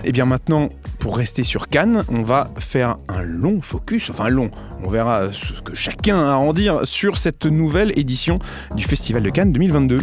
Et 0.03 0.12
bien 0.12 0.25
maintenant, 0.25 0.70
pour 1.00 1.18
rester 1.18 1.38
sur 1.43 1.67
Cannes, 1.67 2.03
on 2.10 2.22
va 2.22 2.51
faire 2.58 2.98
un 3.08 3.22
long 3.22 3.62
focus, 3.62 4.10
enfin 4.10 4.29
long, 4.29 4.51
on 4.84 4.89
verra 4.89 5.31
ce 5.31 5.62
que 5.62 5.75
chacun 5.75 6.19
a 6.19 6.34
à 6.34 6.36
en 6.36 6.53
dire 6.53 6.86
sur 6.86 7.17
cette 7.17 7.46
nouvelle 7.46 7.98
édition 7.98 8.39
du 8.75 8.84
Festival 8.84 9.24
de 9.24 9.29
Cannes 9.29 9.51
2022. 9.51 10.00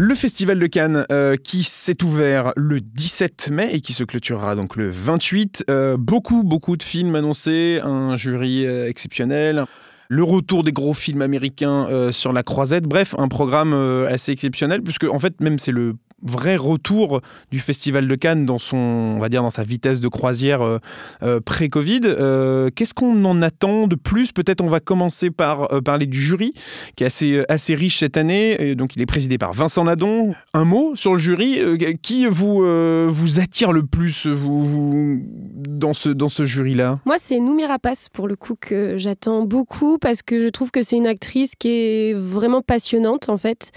Le 0.00 0.14
Festival 0.14 0.60
de 0.60 0.66
Cannes 0.68 1.04
euh, 1.10 1.34
qui 1.34 1.64
s'est 1.64 2.04
ouvert 2.04 2.52
le 2.56 2.80
17 2.80 3.50
mai 3.50 3.70
et 3.72 3.80
qui 3.80 3.92
se 3.92 4.04
clôturera 4.04 4.54
donc 4.54 4.76
le 4.76 4.88
28. 4.88 5.64
Euh, 5.68 5.96
beaucoup, 5.96 6.44
beaucoup 6.44 6.76
de 6.76 6.84
films 6.84 7.16
annoncés, 7.16 7.80
un 7.82 8.16
jury 8.16 8.64
euh, 8.64 8.88
exceptionnel. 8.88 9.64
Le 10.08 10.22
retour 10.22 10.62
des 10.62 10.70
gros 10.70 10.94
films 10.94 11.20
américains 11.20 12.10
sur 12.12 12.32
la 12.32 12.42
croisette. 12.42 12.84
Bref, 12.84 13.14
un 13.18 13.28
programme 13.28 13.74
assez 14.08 14.32
exceptionnel 14.32 14.82
puisque 14.82 15.04
en 15.04 15.18
fait 15.18 15.38
même 15.42 15.58
c'est 15.58 15.72
le 15.72 15.96
vrai 16.22 16.56
retour 16.56 17.20
du 17.50 17.60
Festival 17.60 18.08
de 18.08 18.14
Cannes 18.14 18.46
dans 18.46 18.58
son, 18.58 18.76
on 18.76 19.18
va 19.18 19.28
dire, 19.28 19.42
dans 19.42 19.50
sa 19.50 19.64
vitesse 19.64 20.00
de 20.00 20.08
croisière 20.08 20.62
euh, 20.62 20.78
euh, 21.22 21.40
pré-Covid. 21.40 22.00
Euh, 22.04 22.70
Qu'est-ce 22.74 22.94
qu'on 22.94 23.24
en 23.24 23.42
attend 23.42 23.86
de 23.86 23.94
plus? 23.94 24.32
Peut-être 24.32 24.60
on 24.60 24.68
va 24.68 24.80
commencer 24.80 25.30
par 25.30 25.68
parler 25.82 26.06
du 26.06 26.20
jury, 26.20 26.54
qui 26.96 27.04
est 27.04 27.06
assez, 27.06 27.44
assez 27.48 27.74
riche 27.74 27.98
cette 27.98 28.16
année. 28.16 28.60
Et 28.60 28.74
donc 28.74 28.96
il 28.96 29.02
est 29.02 29.06
présidé 29.06 29.38
par 29.38 29.52
Vincent 29.52 29.84
Nadon. 29.84 30.34
Un 30.54 30.64
mot 30.64 30.96
sur 30.96 31.12
le 31.12 31.18
jury 31.18 31.60
Qui 32.02 32.26
vous, 32.26 32.64
vous 33.08 33.40
attire 33.40 33.72
le 33.72 33.84
plus 33.84 34.26
vous, 34.26 35.22
dans 35.68 35.94
ce, 35.94 36.08
dans 36.08 36.28
ce 36.28 36.44
jury-là? 36.44 37.00
Moi, 37.04 37.16
c'est 37.20 37.38
Noumi 37.38 37.66
Rapace, 37.66 38.08
pour 38.12 38.28
le 38.28 38.36
coup, 38.36 38.54
que 38.60 38.96
j'attends 38.96 39.44
beaucoup 39.44 39.98
parce 39.98 40.22
que 40.22 40.42
je 40.42 40.48
trouve 40.48 40.70
que 40.70 40.82
c'est 40.82 40.96
une 40.96 41.06
actrice 41.06 41.54
qui 41.54 41.68
est 41.68 42.14
vraiment 42.14 42.62
passionnante, 42.62 43.28
en 43.28 43.36
fait. 43.36 43.72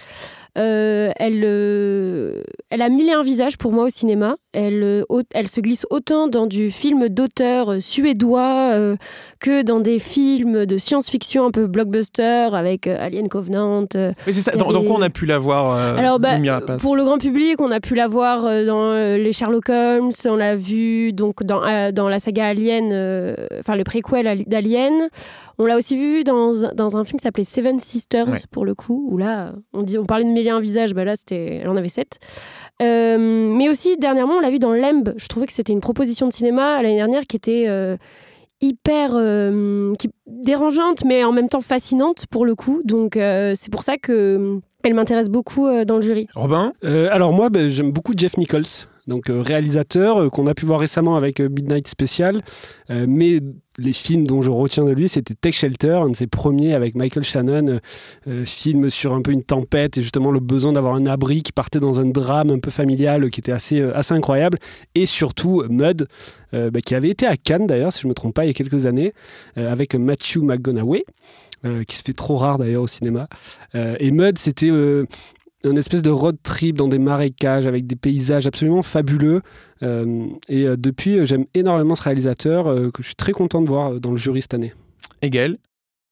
Euh, 0.58 1.12
elle, 1.15 1.43
euh, 1.46 2.43
elle 2.70 2.81
a 2.81 2.89
mille 2.89 3.08
et 3.08 3.13
un 3.13 3.24
visages 3.24 3.58
pour 3.58 3.72
moi 3.72 3.86
au 3.86 3.89
cinéma. 3.89 4.36
Elle, 4.51 4.84
euh, 4.84 5.24
elle 5.34 5.48
se 5.48 5.62
glisse 5.62 5.86
autant 5.89 6.27
dans 6.27 6.46
du 6.46 6.72
film 6.72 7.08
d'auteur 7.10 7.81
suédois 7.81 8.96
que 9.41 9.63
dans 9.63 9.79
des 9.79 10.00
films 10.00 10.65
de 10.65 10.77
science-fiction 10.77 11.45
un 11.45 11.51
peu 11.51 11.67
blockbuster 11.67 12.48
avec 12.53 12.88
euh, 12.88 12.95
Alien 13.00 13.27
Covenant. 13.27 13.86
euh. 13.95 14.13
Oui, 14.27 14.33
c'est 14.33 14.41
ça. 14.41 14.51
Dans, 14.55 14.67
quoi 14.67 14.95
on 14.98 15.01
a 15.01 15.10
pu 15.10 15.25
la 15.25 15.39
voir 15.39 15.71
euh, 15.75 15.98
Alors, 15.98 16.19
bah, 16.19 16.38
pour 16.79 16.95
le 16.95 17.03
grand 17.03 17.17
public, 17.17 17.60
on 17.60 17.71
a 17.71 17.79
pu 17.79 17.95
la 17.95 18.07
voir 18.07 18.45
euh, 18.45 18.65
dans 18.65 18.91
euh, 18.91 19.17
les 19.17 19.33
Sherlock 19.33 19.67
Holmes, 19.69 20.12
on 20.25 20.36
l'a 20.36 20.55
vu 20.55 21.12
donc 21.12 21.43
dans, 21.43 21.63
euh, 21.63 21.91
dans 21.91 22.07
la 22.07 22.19
saga 22.19 22.48
Alien, 22.48 22.91
euh, 22.93 23.36
enfin 23.60 23.75
le 23.75 23.83
préquel 23.83 24.27
Ali- 24.27 24.45
d'Alien. 24.45 25.10
On 25.57 25.65
l'a 25.65 25.77
aussi 25.77 25.95
vu 25.98 26.24
dans, 26.24 26.51
dans 26.74 26.98
un 26.98 27.03
film 27.03 27.20
qui 27.20 27.24
s'appelait 27.24 27.44
Seven 27.44 27.79
Sisters, 27.79 28.27
Ouais. 28.29 28.37
pour 28.51 28.66
le 28.66 28.74
coup, 28.74 29.07
où 29.11 29.18
là, 29.18 29.51
on, 29.74 29.83
dit, 29.83 29.98
on 29.98 30.05
parlait 30.05 30.24
de 30.24 30.29
mêler 30.29 30.50
un 30.50 30.59
visage, 30.59 30.94
bah 30.94 31.03
là, 31.03 31.16
c'était, 31.16 31.59
elle 31.63 31.70
en 31.70 31.75
avait 31.77 31.87
sept. 31.87 32.20
Euh, 32.81 33.18
mais 33.20 33.70
aussi, 33.70 33.98
dernièrement, 33.98 34.35
on 34.35 34.39
l'a 34.39 34.50
vu 34.50 34.59
dans 34.59 34.72
Lemb. 34.72 35.13
Je 35.18 35.27
trouvais 35.27 35.46
que 35.46 35.53
c'était 35.53 35.74
une 35.74 35.81
proposition 35.81 36.27
de 36.27 36.33
cinéma 36.33 36.81
l'année 36.81 36.96
dernière 36.96 37.24
qui 37.27 37.35
était 37.35 37.66
euh, 37.68 37.96
hyper 38.61 39.11
euh, 39.15 39.93
qui- 40.00 40.09
dérangeante, 40.27 41.03
mais 41.05 41.24
en 41.24 41.31
même 41.31 41.50
temps 41.50 41.61
fascinante, 41.61 42.25
pour 42.29 42.45
le 42.45 42.55
coup. 42.55 42.81
Donc, 42.85 43.17
euh, 43.17 43.53
c'est 43.55 43.71
pour 43.71 43.83
ça 43.83 43.97
que 43.97 44.11
euh, 44.11 44.59
elle 44.83 44.93
m'intéresse 44.93 45.29
beaucoup 45.29 45.67
euh, 45.67 45.85
dans 45.85 45.95
le 45.95 46.01
jury. 46.01 46.27
Robin 46.35 46.74
Euh, 46.83 47.07
alors 47.11 47.33
moi, 47.33 47.50
ben, 47.50 47.67
j'aime 47.69 47.91
beaucoup 47.91 48.13
Jeff 48.15 48.37
Nichols, 48.37 48.63
donc 49.07 49.29
euh, 49.29 49.41
réalisateur 49.41 50.21
euh, 50.24 50.29
qu'on 50.29 50.47
a 50.47 50.53
pu 50.53 50.65
voir 50.65 50.79
récemment 50.79 51.15
avec 51.15 51.39
euh, 51.39 51.50
Midnight 51.50 51.87
Special. 51.87 52.41
Euh, 52.89 53.05
mais 53.07 53.39
les 53.81 53.94
films 53.94 54.25
dont 54.27 54.41
je 54.41 54.50
retiens 54.50 54.85
de 54.85 54.91
lui, 54.91 55.09
c'était 55.09 55.33
Tech 55.33 55.55
Shelter, 55.55 55.94
un 55.94 56.09
de 56.09 56.15
ses 56.15 56.27
premiers 56.27 56.74
avec 56.74 56.96
Michael 56.96 57.24
Shannon, 57.24 57.67
euh, 57.67 57.79
euh, 58.27 58.46
film 58.46 58.89
sur 58.89 59.13
un 59.13 59.22
peu 59.22 59.31
une 59.31 59.44
tempête 59.44 59.98
et 59.98 60.01
justement 60.01 60.31
le 60.31 60.39
besoin 60.39 60.74
d'avoir 60.74 60.96
un 60.96 61.05
abri 61.05 61.41
qui 61.44 61.51
partait 61.51 61.79
dans 61.79 62.00
un 62.00 62.05
drame 62.05 62.51
un 62.51 62.59
peu 62.59 62.72
familial 62.72 63.29
qui 63.29 63.39
était 63.39 63.51
assez, 63.51 63.81
euh, 63.81 64.00
incroyable. 64.11 64.57
Et 64.96 65.05
surtout 65.05 65.63
Mud, 65.70 66.07
ben, 66.51 66.81
qui 66.81 66.96
avait 66.96 67.09
été 67.09 67.25
à 67.25 67.37
Cannes 67.37 67.65
d'ailleurs, 67.65 67.94
si 67.94 68.01
je 68.01 68.07
ne 68.07 68.09
me 68.09 68.13
trompe 68.13 68.33
pas, 68.35 68.44
il 68.44 68.48
y 68.48 68.51
a 68.51 68.53
quelques 68.53 68.85
années, 68.85 69.13
avec 69.55 69.96
Matthew 69.96 70.37
McConaughey. 70.37 71.05
euh, 71.63 71.83
qui 71.83 71.96
se 71.96 72.01
fait 72.03 72.13
trop 72.13 72.37
rare 72.37 72.57
d'ailleurs 72.57 72.81
au 72.81 72.87
cinéma. 72.87 73.27
Et 73.75 74.09
Mud, 74.11 74.39
c'était 74.39 74.72
un 75.65 75.75
espèce 75.75 76.01
de 76.01 76.09
road 76.09 76.37
trip 76.41 76.75
dans 76.75 76.87
des 76.87 77.00
marécages 77.00 77.67
avec 77.67 77.87
des 77.87 77.95
paysages 77.95 78.47
absolument 78.47 78.81
fabuleux. 78.81 79.41
Euh, 79.83 80.25
et 80.50 80.67
euh, 80.67 80.75
depuis, 80.77 81.19
euh, 81.19 81.25
j'aime 81.25 81.45
énormément 81.53 81.95
ce 81.95 82.03
réalisateur 82.03 82.67
euh, 82.67 82.89
que 82.91 83.01
je 83.01 83.07
suis 83.07 83.15
très 83.15 83.31
content 83.31 83.61
de 83.61 83.67
voir 83.67 83.93
euh, 83.93 84.00
dans 84.00 84.11
le 84.11 84.17
jury 84.17 84.41
cette 84.41 84.53
année. 84.53 84.74
Gaël? 85.24 85.57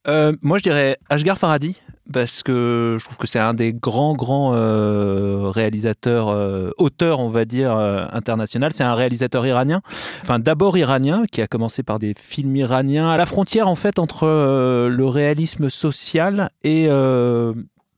Euh, 0.07 0.33
moi, 0.41 0.57
je 0.57 0.63
dirais 0.63 0.97
Ashgar 1.09 1.37
Farhadi, 1.37 1.75
parce 2.13 2.41
que 2.41 2.97
je 2.99 3.05
trouve 3.05 3.17
que 3.17 3.27
c'est 3.27 3.39
un 3.39 3.53
des 3.53 3.73
grands, 3.73 4.13
grands 4.13 4.53
euh, 4.53 5.49
réalisateurs, 5.49 6.29
euh, 6.29 6.69
auteurs, 6.77 7.19
on 7.19 7.29
va 7.29 7.45
dire, 7.45 7.75
euh, 7.75 8.05
international. 8.11 8.71
C'est 8.73 8.83
un 8.83 8.95
réalisateur 8.95 9.45
iranien, 9.45 9.81
enfin 10.21 10.39
d'abord 10.39 10.77
iranien, 10.77 11.23
qui 11.31 11.41
a 11.41 11.47
commencé 11.47 11.83
par 11.83 11.99
des 11.99 12.13
films 12.17 12.55
iraniens, 12.55 13.09
à 13.09 13.17
la 13.17 13.25
frontière, 13.25 13.67
en 13.67 13.75
fait, 13.75 13.99
entre 13.99 14.25
euh, 14.25 14.89
le 14.89 15.05
réalisme 15.05 15.69
social 15.69 16.49
et... 16.63 16.87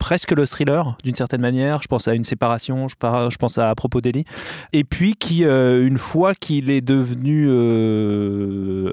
presque 0.01 0.31
le 0.31 0.47
thriller 0.47 0.97
d'une 1.03 1.13
certaine 1.13 1.41
manière. 1.41 1.83
Je 1.83 1.87
pense 1.87 2.07
à 2.07 2.15
une 2.15 2.23
séparation, 2.23 2.87
je, 2.87 2.95
par- 2.95 3.29
je 3.29 3.37
pense 3.37 3.59
à 3.59 3.69
à 3.69 3.75
propos 3.75 4.01
d'Eli. 4.01 4.25
Et 4.73 4.83
puis 4.83 5.13
qui, 5.13 5.45
euh, 5.45 5.85
une 5.85 5.99
fois 5.99 6.33
qu'il 6.33 6.71
est 6.71 6.81
devenu 6.81 7.45
euh, 7.47 8.91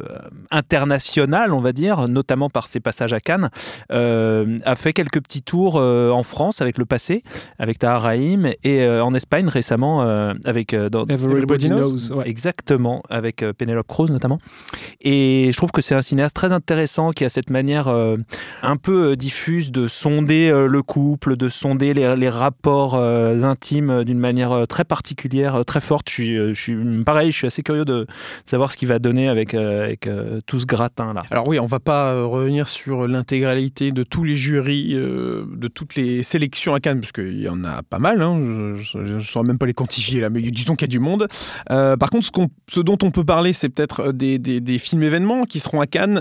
international, 0.51 1.53
on 1.55 1.61
va 1.61 1.73
dire, 1.73 2.09
notamment 2.09 2.51
par 2.51 2.69
ses 2.69 2.81
passages 2.81 3.13
à 3.15 3.21
Cannes, 3.21 3.49
euh, 3.91 4.59
a 4.65 4.77
fait 4.77 4.93
quelques 4.93 5.21
petits 5.23 5.43
tours 5.43 5.77
en 5.77 6.23
France 6.23 6.61
avec 6.61 6.77
le 6.79 6.85
passé, 6.85 7.23
avec 7.59 7.79
Tahar 7.79 8.03
Rahim, 8.03 8.53
et 8.63 8.87
en 8.87 9.15
Espagne 9.15 9.49
récemment 9.49 10.03
avec 10.45 10.75
dans- 10.75 11.07
Everybody 11.07 11.69
Knows. 11.69 12.13
ouais. 12.13 12.29
Exactement, 12.29 13.03
avec 13.09 13.45
Penelope 13.57 13.87
Cruz 13.87 14.11
notamment. 14.11 14.39
Et 15.01 15.49
je 15.53 15.57
trouve 15.57 15.71
que 15.71 15.81
c'est 15.81 15.95
un 15.95 16.03
cinéaste 16.03 16.37
très 16.37 16.53
intéressant 16.53 17.13
qui 17.13 17.25
a 17.25 17.31
cette 17.31 17.49
manière 17.51 17.89
un 17.89 18.77
peu 18.77 19.17
diffuse 19.17 19.73
de 19.73 19.89
sonder 19.89 20.51
le 20.69 20.83
de 21.37 21.49
sonder 21.49 21.95
les, 21.95 22.29
rapports 22.29 22.95
euh, 22.95 23.43
intimes 23.43 23.91
euh, 23.91 24.05
d'une 24.05 24.19
manière 24.19 24.53
euh, 24.53 24.67
très 24.67 24.85
particulière, 24.85 25.65
très 25.67 25.81
forte. 25.81 26.09
Je 26.09 26.15
suis, 26.15 26.55
suis 26.55 27.05
pareil, 27.05 27.33
je 27.33 27.37
suis 27.37 27.47
assez 27.47 27.63
curieux 27.63 27.85
de 27.85 28.07
savoir 28.47 28.73
ce 28.73 28.77
qu'il 28.77 28.89
va 28.89 28.99
donner 28.99 29.29
avec, 29.29 29.57
tout 30.47 30.61
ce 30.61 30.67
gratin 30.67 31.13
là. 31.13 31.23
Alors 31.31 31.47
oui, 31.47 31.59
on 31.59 31.67
va 31.67 31.81
pas 31.81 32.25
revenir 32.25 32.69
sur 32.69 33.07
l'intégralité 33.07 33.93
de 33.93 34.03
tous 34.03 34.25
les 34.25 34.35
jurys, 34.35 34.95
de 34.95 35.69
toutes 35.69 35.95
les 35.95 36.23
sélections 36.23 36.75
à 36.75 36.81
Cannes, 36.81 37.01
parce 37.01 37.13
qu'il 37.13 37.41
y 37.41 37.49
en 37.49 37.65
a 37.65 37.83
pas 37.83 37.99
mal. 37.99 38.23
hein, 38.23 38.75
je 38.77 38.99
ne 38.99 39.21
saurais 39.21 39.47
même 39.47 39.59
pas 39.59 39.67
les 39.67 39.75
quantifier 39.75 40.21
là, 40.21 40.31
mais 40.31 40.41
disons 40.41 40.75
qu'il 40.75 40.87
y 40.87 40.91
a 40.91 40.93
du 40.93 40.99
monde. 40.99 41.29
Par 41.69 42.11
contre, 42.11 42.29
ce, 42.71 42.81
dont 42.81 42.99
on 43.03 43.11
peut 43.11 43.25
parler, 43.25 43.53
c'est 43.53 43.69
peut-être 43.69 44.13
des, 44.13 44.79
films 44.79 45.03
événements 45.03 45.45
qui 45.45 45.61
seront 45.61 45.81
à 45.81 45.87
Cannes, 45.87 46.21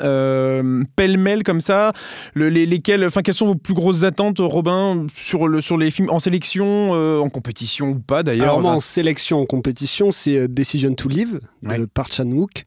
pêle-mêle 0.95 1.43
comme 1.43 1.61
ça. 1.61 1.93
Le- 2.33 2.49
les, 2.49 2.65
lesquels, 2.65 3.05
enfin, 3.05 3.21
quelles 3.21 3.35
sont 3.35 3.47
vos 3.47 3.55
plus 3.55 3.73
grosses 3.73 4.03
attentes, 4.03 4.39
Robin, 4.67 5.07
sur, 5.15 5.47
le, 5.47 5.61
sur 5.61 5.77
les 5.77 5.91
films 5.91 6.09
en 6.09 6.19
sélection, 6.19 6.91
euh, 6.93 7.19
en 7.19 7.29
compétition 7.29 7.89
ou 7.91 7.95
pas 7.99 8.23
d'ailleurs 8.23 8.45
Alors 8.49 8.61
moi, 8.61 8.71
en 8.71 8.79
sélection, 8.79 9.39
en 9.41 9.45
compétition, 9.45 10.11
c'est 10.11 10.37
euh, 10.37 10.47
Decision 10.47 10.93
to 10.93 11.09
Live 11.09 11.39
de 11.63 11.67
Ouais. 11.69 11.85
Park 11.93 12.11
Chan-wook, 12.13 12.65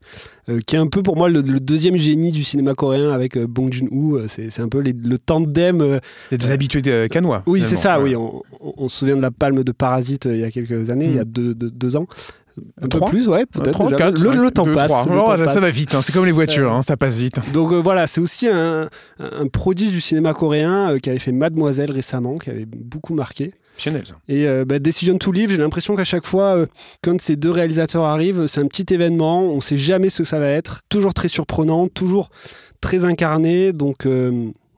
euh, 0.48 0.60
qui 0.66 0.76
est 0.76 0.78
un 0.78 0.86
peu 0.88 1.02
pour 1.02 1.16
moi 1.16 1.28
le, 1.28 1.40
le 1.42 1.60
deuxième 1.60 1.96
génie 1.96 2.32
du 2.32 2.44
cinéma 2.44 2.74
coréen 2.74 3.10
avec 3.12 3.36
euh, 3.36 3.46
Bong 3.46 3.72
Joon-ho. 3.72 4.20
C'est 4.28 4.50
c'est 4.50 4.62
un 4.62 4.68
peu 4.68 4.78
les- 4.80 4.92
le 4.92 5.18
tandem. 5.18 5.80
euh, 5.80 5.98
Des 6.30 6.50
habitués 6.50 6.82
canois. 7.10 7.42
oui, 7.46 7.60
c'est 7.62 7.76
ça. 7.76 8.00
Oui, 8.00 8.16
on, 8.16 8.42
on- 8.60 8.74
on 8.76 8.88
se 8.88 8.98
souvient 9.00 9.16
de 9.16 9.22
la 9.22 9.30
palme 9.30 9.62
de 9.64 9.72
Parasite 9.72 10.26
il 10.30 10.38
y 10.38 10.44
a 10.44 10.50
quelques 10.50 10.90
années, 10.90 11.06
il 11.06 11.14
y 11.14 11.18
a 11.18 11.24
deux, 11.24 11.54
deux- 11.54 11.70
deux 11.70 11.96
ans. 11.96 12.06
Un 12.82 12.88
peu 12.88 13.00
plus, 13.00 13.28
ouais, 13.28 13.46
peut-être. 13.46 13.88
Le, 13.88 14.50
temps 14.50 14.66
passe. 14.66 15.06
le 15.06 15.18
Oh, 15.18 15.48
ça 15.48 15.60
va 15.60 15.70
vite, 15.70 15.94
hein, 15.94 16.00
c'est 16.02 16.12
comme 16.12 16.24
les 16.24 16.32
voitures, 16.32 16.72
hein, 16.72 16.82
ça 16.82 16.96
passe 16.96 17.18
vite. 17.18 17.36
Donc 17.52 17.72
euh, 17.72 17.76
voilà, 17.76 18.06
c'est 18.06 18.20
aussi 18.20 18.48
un, 18.48 18.88
un 19.18 19.46
prodige 19.48 19.90
du 19.90 20.00
cinéma 20.00 20.34
coréen 20.34 20.90
euh, 20.90 20.98
qui 20.98 21.10
avait 21.10 21.18
fait 21.18 21.32
Mademoiselle 21.32 21.90
récemment, 21.90 22.38
qui 22.38 22.50
avait 22.50 22.66
beaucoup 22.66 23.14
marqué. 23.14 23.52
Exceptionnel. 23.62 24.04
Et 24.28 24.46
euh, 24.46 24.64
bah, 24.64 24.78
Decision 24.78 25.18
to 25.18 25.32
Live, 25.32 25.50
j'ai 25.50 25.56
l'impression 25.56 25.96
qu'à 25.96 26.04
chaque 26.04 26.26
fois, 26.26 26.66
quand 27.02 27.20
ces 27.20 27.36
deux 27.36 27.50
réalisateurs 27.50 28.04
arrivent, 28.04 28.46
c'est 28.46 28.60
un 28.60 28.66
petit 28.66 28.92
événement, 28.92 29.42
on 29.42 29.60
sait 29.60 29.78
jamais 29.78 30.10
ce 30.10 30.18
que 30.22 30.28
ça 30.28 30.38
va 30.38 30.48
être, 30.48 30.80
toujours 30.88 31.14
très 31.14 31.28
surprenant, 31.28 31.88
toujours 31.88 32.30
très 32.80 33.04
incarné, 33.04 33.72
donc 33.72 34.06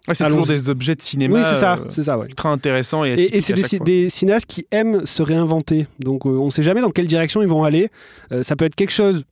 Ouais, 0.08 0.14
c'est 0.14 0.26
toujours 0.26 0.46
des 0.46 0.68
objets 0.68 0.96
de 0.96 1.02
cinéma 1.02 1.36
oui 1.36 1.42
c'est 1.48 1.60
ça, 1.60 1.74
euh, 1.74 1.84
c'est 1.88 2.02
ça, 2.02 2.18
ouais. 2.18 2.26
ultra 2.26 2.48
intéressants 2.50 3.04
et, 3.04 3.12
Et, 3.12 3.40
c'est 3.40 3.82
des, 3.82 4.10
cinéastes 4.10 4.46
qui 4.46 4.66
aiment 4.72 5.06
se 5.06 5.22
réinventer, 5.22 5.86
donc 6.00 6.26
euh, 6.26 6.30
on 6.30 6.46
ne 6.46 6.50
sait 6.50 6.64
jamais 6.64 6.80
dans 6.80 6.90
quelle 6.90 7.06
direction 7.06 7.40
ils 7.40 7.48
vont 7.48 7.62
aller. 7.62 7.88
Euh, 8.32 8.42
ça 8.42 8.56
peut 8.56 8.64
être 8.64 8.74
quelque 8.74 8.90
chose 8.90 9.24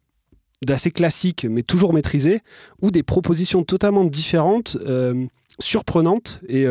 d'assez 0.65 0.93
classique, 0.93 1.45
mais 1.51 1.65
toujours 1.65 1.93
maîtrisé, 1.93 2.41
ou 2.83 2.93
des 2.93 3.03
propositions 3.03 3.65
totalement 3.65 4.05
différentes, 4.05 4.77
surprenantes, 5.59 6.41
et 6.49 6.67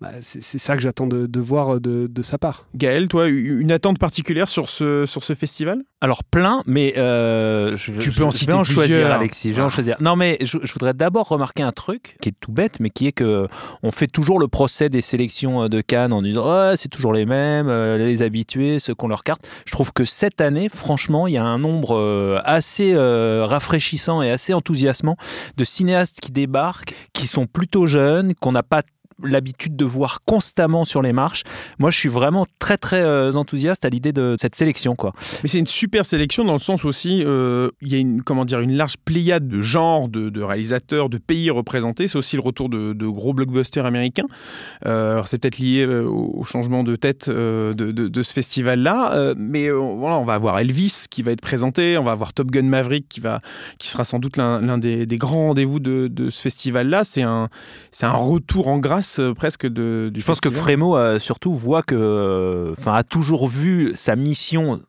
bah, 0.00 0.10
c'est 0.20 0.58
ça 0.58 0.76
que 0.76 0.82
j'attends 0.82 1.06
de, 1.06 1.26
de 1.26 1.40
voir 1.40 1.80
de, 1.80 2.06
de 2.06 2.22
sa 2.22 2.36
part. 2.38 2.66
Gaël, 2.74 3.08
toi, 3.08 3.28
une 3.28 3.72
attente 3.72 3.98
particulière 3.98 4.48
sur 4.48 4.68
ce, 4.68 5.06
sur 5.06 5.22
ce 5.22 5.34
festival? 5.34 5.82
Alors 6.02 6.22
plein, 6.24 6.62
mais 6.66 6.92
euh, 6.98 7.74
je, 7.76 7.92
Tu 7.92 8.10
je- 8.12 8.18
peux 8.18 8.24
en 8.24 8.30
je 8.30 8.36
citer 8.36 8.52
vais 8.52 8.58
en 8.58 8.64
choisir, 8.64 8.96
plusieurs. 8.96 9.12
Alexis. 9.12 9.50
Je 9.50 9.54
vais 9.56 9.62
en 9.62 9.66
Ah. 9.66 9.70
choisir. 9.70 9.96
Non, 10.00 10.14
mais 10.14 10.36
je, 10.42 10.58
je 10.62 10.72
voudrais 10.74 10.92
d'abord 10.92 11.28
remarquer 11.28 11.62
un 11.62 11.72
truc 11.72 12.16
qui 12.20 12.28
est 12.28 12.34
tout 12.38 12.52
bête, 12.52 12.78
mais 12.80 12.90
qui 12.90 13.06
est 13.06 13.12
que 13.12 13.48
on 13.82 13.90
fait 13.90 14.06
toujours 14.06 14.38
le 14.38 14.46
procès 14.48 14.90
des 14.90 15.00
sélections 15.00 15.62
euh, 15.64 15.68
de 15.68 15.80
Cannes 15.80 16.12
en 16.12 16.20
disant 16.20 16.42
oh, 16.44 16.74
c'est 16.76 16.90
toujours 16.90 17.14
les 17.14 17.24
mêmes, 17.24 17.68
euh, 17.68 17.96
les 17.96 18.20
habitués, 18.20 18.78
ceux 18.78 18.94
qu'on 18.94 19.08
leur 19.08 19.24
carte. 19.24 19.48
Je 19.64 19.72
trouve 19.72 19.92
que 19.94 20.04
cette 20.04 20.42
année, 20.42 20.68
franchement, 20.68 21.26
il 21.26 21.32
y 21.32 21.38
a 21.38 21.44
un 21.44 21.58
nombre 21.58 21.96
euh, 21.96 22.38
assez 22.44 22.92
euh, 22.92 23.46
rafraîchissant 23.46 24.20
et 24.20 24.30
assez 24.30 24.52
enthousiasmant 24.52 25.16
de 25.56 25.64
cinéastes 25.64 26.20
qui 26.20 26.30
débarquent, 26.32 26.94
qui 27.14 27.26
sont 27.26 27.46
plutôt 27.46 27.86
jeunes, 27.86 28.34
qu'on 28.34 28.52
n'a 28.52 28.62
pas 28.62 28.82
l'habitude 29.22 29.76
de 29.76 29.84
voir 29.84 30.20
constamment 30.24 30.84
sur 30.84 31.02
les 31.02 31.12
marches. 31.12 31.42
Moi, 31.78 31.90
je 31.90 31.98
suis 31.98 32.08
vraiment 32.08 32.46
très 32.58 32.76
très 32.76 33.00
euh, 33.00 33.32
enthousiaste 33.32 33.84
à 33.84 33.88
l'idée 33.88 34.12
de 34.12 34.36
cette 34.38 34.54
sélection, 34.54 34.94
quoi. 34.94 35.12
Mais 35.42 35.48
c'est 35.48 35.58
une 35.58 35.66
super 35.66 36.04
sélection 36.04 36.44
dans 36.44 36.52
le 36.52 36.58
sens 36.58 36.84
aussi 36.84 37.22
euh, 37.24 37.70
il 37.80 37.88
y 37.88 37.94
a 37.94 37.98
une 37.98 38.22
comment 38.22 38.44
dire 38.44 38.60
une 38.60 38.74
large 38.74 38.96
pléiade 39.04 39.48
de 39.48 39.60
genres, 39.62 40.08
de, 40.08 40.42
réalisateurs, 40.42 41.08
de 41.08 41.18
pays 41.18 41.50
représentés. 41.50 42.08
C'est 42.08 42.18
aussi 42.18 42.36
le 42.36 42.42
retour 42.42 42.68
de, 42.68 43.06
gros 43.06 43.32
blockbusters 43.32 43.86
américains. 43.86 44.26
Euh, 44.84 45.12
alors 45.12 45.28
c'est 45.28 45.38
peut-être 45.38 45.58
lié 45.58 45.86
au 45.86 46.44
changement 46.44 46.82
de 46.82 46.96
tête 46.96 47.30
de, 47.30 48.22
ce 48.22 48.32
festival-là, 48.32 49.34
mais 49.36 49.70
voilà, 49.70 50.18
on 50.18 50.24
va 50.24 50.34
avoir 50.34 50.58
Elvis 50.58 51.04
qui 51.08 51.22
va 51.22 51.32
être 51.32 51.40
présenté, 51.40 51.96
on 51.96 52.02
va 52.02 52.12
avoir 52.12 52.32
Top 52.32 52.50
Gun 52.50 52.64
Maverick 52.64 53.08
qui 53.08 53.20
va 53.20 53.40
qui 53.78 53.88
sera 53.88 54.04
sans 54.04 54.18
doute 54.18 54.36
l'un 54.36 54.78
des, 54.78 55.06
des 55.06 55.16
grands 55.16 55.48
rendez-vous 55.48 55.80
de, 55.80 56.08
de 56.08 56.30
ce 56.30 56.40
festival-là. 56.40 57.04
C'est 57.04 57.22
un 57.22 57.48
c'est 57.92 58.06
un 58.06 58.12
retour 58.12 58.68
en 58.68 58.78
grâce 58.78 59.05
euh, 59.18 59.34
presque 59.34 59.66
de. 59.66 60.10
Du 60.12 60.20
Je 60.20 60.24
pense 60.24 60.40
que. 60.40 60.50
Frémo 60.50 60.96
euh, 60.96 61.18
surtout 61.18 61.54
voit 61.54 61.82
que, 61.82 61.94
euh, 61.94 62.74
enfin, 62.78 62.94
a 62.94 63.02
toujours 63.02 63.48
vu 63.48 63.92
sa 63.94 64.16
mission 64.16 64.80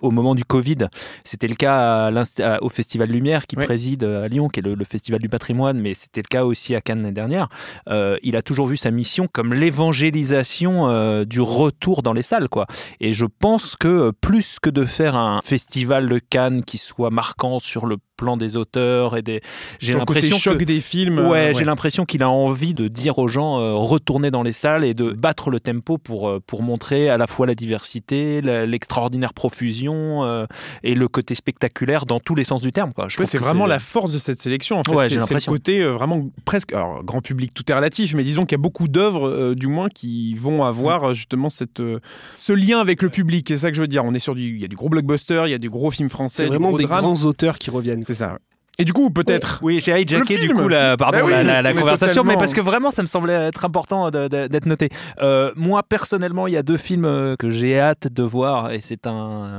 au 0.00 0.10
moment 0.10 0.34
du 0.34 0.44
Covid. 0.44 0.88
C'était 1.24 1.48
le 1.48 1.54
cas 1.54 2.10
à 2.10 2.62
au 2.62 2.68
Festival 2.68 3.10
Lumière 3.10 3.46
qui 3.46 3.56
préside 3.56 4.04
à 4.04 4.28
Lyon, 4.28 4.48
qui 4.48 4.60
est 4.60 4.62
le, 4.62 4.74
le 4.74 4.84
festival 4.84 5.20
du 5.20 5.28
patrimoine, 5.28 5.80
mais 5.80 5.94
c'était 5.94 6.22
le 6.22 6.28
cas 6.28 6.44
aussi 6.44 6.74
à 6.74 6.80
Cannes 6.80 7.02
l'année 7.02 7.12
dernière. 7.12 7.48
Euh, 7.88 8.16
il 8.22 8.36
a 8.36 8.42
toujours 8.42 8.66
vu 8.66 8.76
sa 8.76 8.90
mission 8.90 9.28
comme 9.30 9.54
l'évangélisation 9.54 10.88
euh, 10.88 11.24
du 11.24 11.40
retour 11.40 12.02
dans 12.02 12.12
les 12.12 12.22
salles, 12.22 12.48
quoi. 12.48 12.66
Et 13.00 13.12
je 13.12 13.26
pense 13.26 13.76
que 13.76 14.10
plus 14.20 14.58
que 14.60 14.70
de 14.70 14.84
faire 14.84 15.16
un 15.16 15.40
festival 15.42 16.08
de 16.08 16.18
Cannes 16.18 16.64
qui 16.64 16.78
soit 16.78 17.10
marquant 17.10 17.58
sur 17.58 17.86
le 17.86 17.96
plan 18.22 18.36
des 18.36 18.56
auteurs 18.56 19.16
et 19.16 19.22
des, 19.22 19.40
j'ai 19.80 19.94
l'impression 19.94 20.38
choc 20.38 20.58
que 20.58 20.64
des 20.64 20.80
films. 20.80 21.18
Ouais, 21.18 21.50
euh, 21.50 21.52
j'ai 21.58 21.64
l'impression 21.64 22.04
qu'il 22.04 22.22
a 22.22 22.30
envie 22.30 22.72
de 22.74 22.86
dire 22.88 23.18
aux 23.18 23.26
gens 23.28 23.58
euh, 23.58 23.74
retournez 23.74 24.30
dans 24.30 24.42
les 24.44 24.52
salles 24.52 24.84
et 24.84 24.94
de 24.94 25.10
battre 25.10 25.50
le 25.50 25.58
tempo 25.58 25.98
pour, 25.98 26.28
euh, 26.28 26.40
pour 26.46 26.62
montrer 26.62 27.10
à 27.10 27.18
la 27.18 27.26
fois 27.26 27.46
la 27.46 27.54
diversité, 27.56 28.40
l'extraordinaire 28.40 29.34
profusion 29.34 30.22
euh, 30.24 30.46
et 30.82 30.94
le 30.94 31.08
côté 31.08 31.34
spectaculaire 31.34 32.06
dans 32.06 32.20
tous 32.20 32.34
les 32.34 32.44
sens 32.44 32.62
du 32.62 32.70
terme. 32.72 32.92
Quoi. 32.92 33.06
Je 33.08 33.18
Ouais, 33.18 33.26
c'est 33.26 33.38
vraiment 33.38 33.66
la 33.66 33.78
force 33.80 34.12
de 34.12 34.18
cette 34.18 34.40
sélection. 34.40 34.78
En 34.78 34.82
fait. 34.84 34.94
Ouais, 34.94 35.08
C'est- 35.08 35.16
le 35.34 35.40
côté 35.50 35.80
euh, 35.80 35.92
vraiment 35.92 36.28
presque, 36.44 36.72
alors 36.72 37.02
grand 37.04 37.20
public, 37.20 37.52
tout 37.54 37.64
est 37.70 37.74
relatif, 37.74 38.14
mais 38.14 38.22
disons 38.24 38.44
qu'il 38.46 38.52
y 38.56 38.60
a 38.60 38.62
beaucoup 38.62 38.86
d'œuvres, 38.88 39.28
euh, 39.28 39.54
du 39.54 39.66
moins, 39.66 39.88
qui 39.88 40.34
vont 40.34 40.62
avoir 40.64 41.10
euh, 41.10 41.14
justement 41.14 41.50
cette, 41.50 41.80
euh, 41.80 41.98
ce 42.38 42.52
lien 42.52 42.78
avec 42.78 43.02
le 43.02 43.08
public. 43.08 43.46
C'est 43.48 43.56
ça 43.56 43.70
que 43.70 43.76
je 43.76 43.80
veux 43.80 43.88
dire. 43.88 44.04
On 44.04 44.14
est 44.14 44.18
sur 44.20 44.34
du, 44.34 44.42
il 44.56 44.60
y 44.60 44.64
a 44.64 44.68
du 44.68 44.76
gros 44.76 44.88
blockbuster, 44.88 45.42
il 45.46 45.50
y 45.50 45.54
a 45.54 45.58
du 45.58 45.70
gros 45.70 45.90
film 45.90 46.08
français, 46.08 46.42
C'est 46.42 46.46
vraiment 46.46 46.68
gros 46.68 46.78
des 46.78 46.84
drame. 46.84 47.00
grands 47.00 47.22
auteurs 47.24 47.58
qui 47.58 47.70
reviennent. 47.70 48.04
C'est 48.12 48.18
ça. 48.18 48.32
ouais. 48.32 48.38
Et 48.78 48.84
du 48.86 48.94
coup, 48.94 49.10
peut-être. 49.10 49.58
Oui, 49.62 49.80
j'ai 49.84 50.00
hijacké 50.00 50.38
du 50.38 50.48
coup 50.54 50.66
la, 50.66 50.96
pardon, 50.96 51.18
Bah 51.18 51.24
oui, 51.26 51.32
la, 51.32 51.42
la- 51.42 51.62
la 51.62 51.70
on 51.70 51.76
est 51.76 51.80
conversation, 51.80 52.24
mais 52.24 52.34
parce 52.36 52.54
que 52.54 52.60
vraiment 52.62 52.90
ça 52.90 53.02
me 53.02 53.06
semblait 53.06 53.34
être 53.34 53.66
important 53.66 54.10
d'être 54.10 54.64
noté. 54.64 54.88
Euh, 55.20 55.52
moi 55.56 55.82
personnellement, 55.82 56.46
il 56.46 56.54
y 56.54 56.56
a 56.56 56.62
deux 56.62 56.78
films 56.78 57.04
euh, 57.04 57.36
que 57.36 57.50
j'ai 57.50 57.78
hâte 57.78 58.08
de 58.10 58.22
voir 58.22 58.72
et 58.72 58.80
c'est 58.80 59.06
un, 59.06 59.12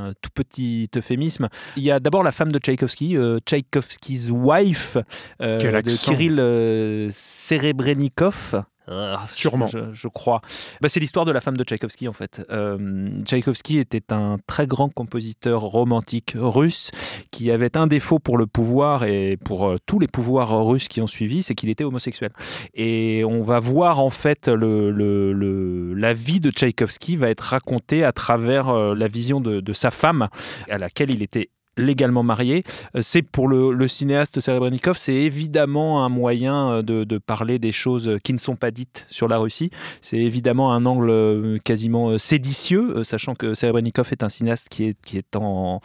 un 0.09 0.13
tout 0.19 0.31
petit 0.33 0.89
euphémisme. 0.95 1.47
Il 1.77 1.83
y 1.83 1.91
a 1.91 1.99
d'abord 1.99 2.23
La 2.23 2.31
femme 2.31 2.51
de 2.51 2.57
Tchaïkovski, 2.57 3.15
euh, 3.15 3.37
Tchaïkovski's 3.45 4.29
Wife, 4.31 4.97
euh, 5.41 5.59
de. 5.59 6.05
Kirill 6.05 7.11
Serebrennikov. 7.13 8.63
Euh, 8.89 9.15
Sûrement. 9.27 9.67
Je, 9.67 9.93
je 9.93 10.07
crois. 10.07 10.41
Bah, 10.81 10.89
c'est 10.89 10.99
l'histoire 10.99 11.25
de 11.25 11.31
la 11.31 11.39
femme 11.41 11.55
de 11.55 11.63
Tchaïkovski 11.63 12.07
en 12.07 12.13
fait. 12.13 12.45
Euh, 12.49 13.09
Tchaïkovski 13.23 13.77
était 13.77 14.11
un 14.11 14.37
très 14.45 14.67
grand 14.67 14.89
compositeur 14.89 15.61
romantique 15.61 16.33
russe 16.35 16.91
qui 17.31 17.49
avait 17.51 17.77
un 17.77 17.87
défaut 17.87 18.19
pour 18.19 18.37
le 18.37 18.45
pouvoir 18.45 19.05
et 19.05 19.37
pour 19.37 19.67
euh, 19.67 19.77
tous 19.85 19.99
les 19.99 20.07
pouvoirs 20.07 20.65
russes 20.65 20.87
qui 20.89 20.99
ont 21.01 21.07
suivi, 21.07 21.43
c'est 21.43 21.55
qu'il 21.55 21.69
était 21.69 21.83
homosexuel. 21.85 22.31
Et 22.73 23.23
on 23.25 23.41
va 23.43 23.59
voir 23.59 23.99
en 23.99 24.09
fait 24.09 24.47
le, 24.49 24.91
le- 24.91 25.31
le- 25.33 25.93
la 25.93 26.13
vie 26.13 26.39
de 26.41 26.51
Tchaïkovski 26.51 27.15
va 27.15 27.29
être 27.29 27.41
racontée 27.41 28.03
à 28.03 28.11
travers 28.11 28.69
euh, 28.69 28.95
la 28.95 29.07
vision 29.07 29.39
de, 29.39 29.61
de 29.61 29.73
sa 29.73 29.91
femme 29.91 30.27
à 30.69 30.77
laquelle 30.77 31.09
il 31.09 31.21
était 31.21 31.49
légalement 31.77 32.23
marié. 32.23 32.63
Euh, 32.95 32.99
C'est 33.01 33.21
pour 33.21 33.47
le, 33.47 33.87
cinéaste 33.87 34.39
Serebrennikov, 34.39 34.97
c'est 34.97 35.13
évidemment 35.13 36.05
un 36.05 36.09
moyen 36.09 36.71
euh, 36.71 36.81
de, 36.81 37.17
parler 37.17 37.59
des 37.59 37.71
choses 37.71 38.17
qui 38.23 38.33
ne 38.33 38.37
sont 38.37 38.55
pas 38.55 38.71
dites 38.71 39.05
sur 39.09 39.27
la 39.27 39.37
Russie. 39.37 39.71
C'est 40.01 40.17
évidemment 40.17 40.73
un 40.73 40.85
angle 40.85 41.09
euh, 41.09 41.57
quasiment 41.63 42.09
euh, 42.09 42.17
séditieux, 42.17 42.97
euh, 42.97 43.03
sachant 43.03 43.35
que 43.35 43.53
Serebrennikov 43.53 44.09
est 44.11 44.23
un 44.23 44.29
cinéaste 44.29 44.69
qui 44.69 44.85
est, 44.85 44.97
qui 45.05 45.17
est 45.17 45.35
en, 45.35 45.81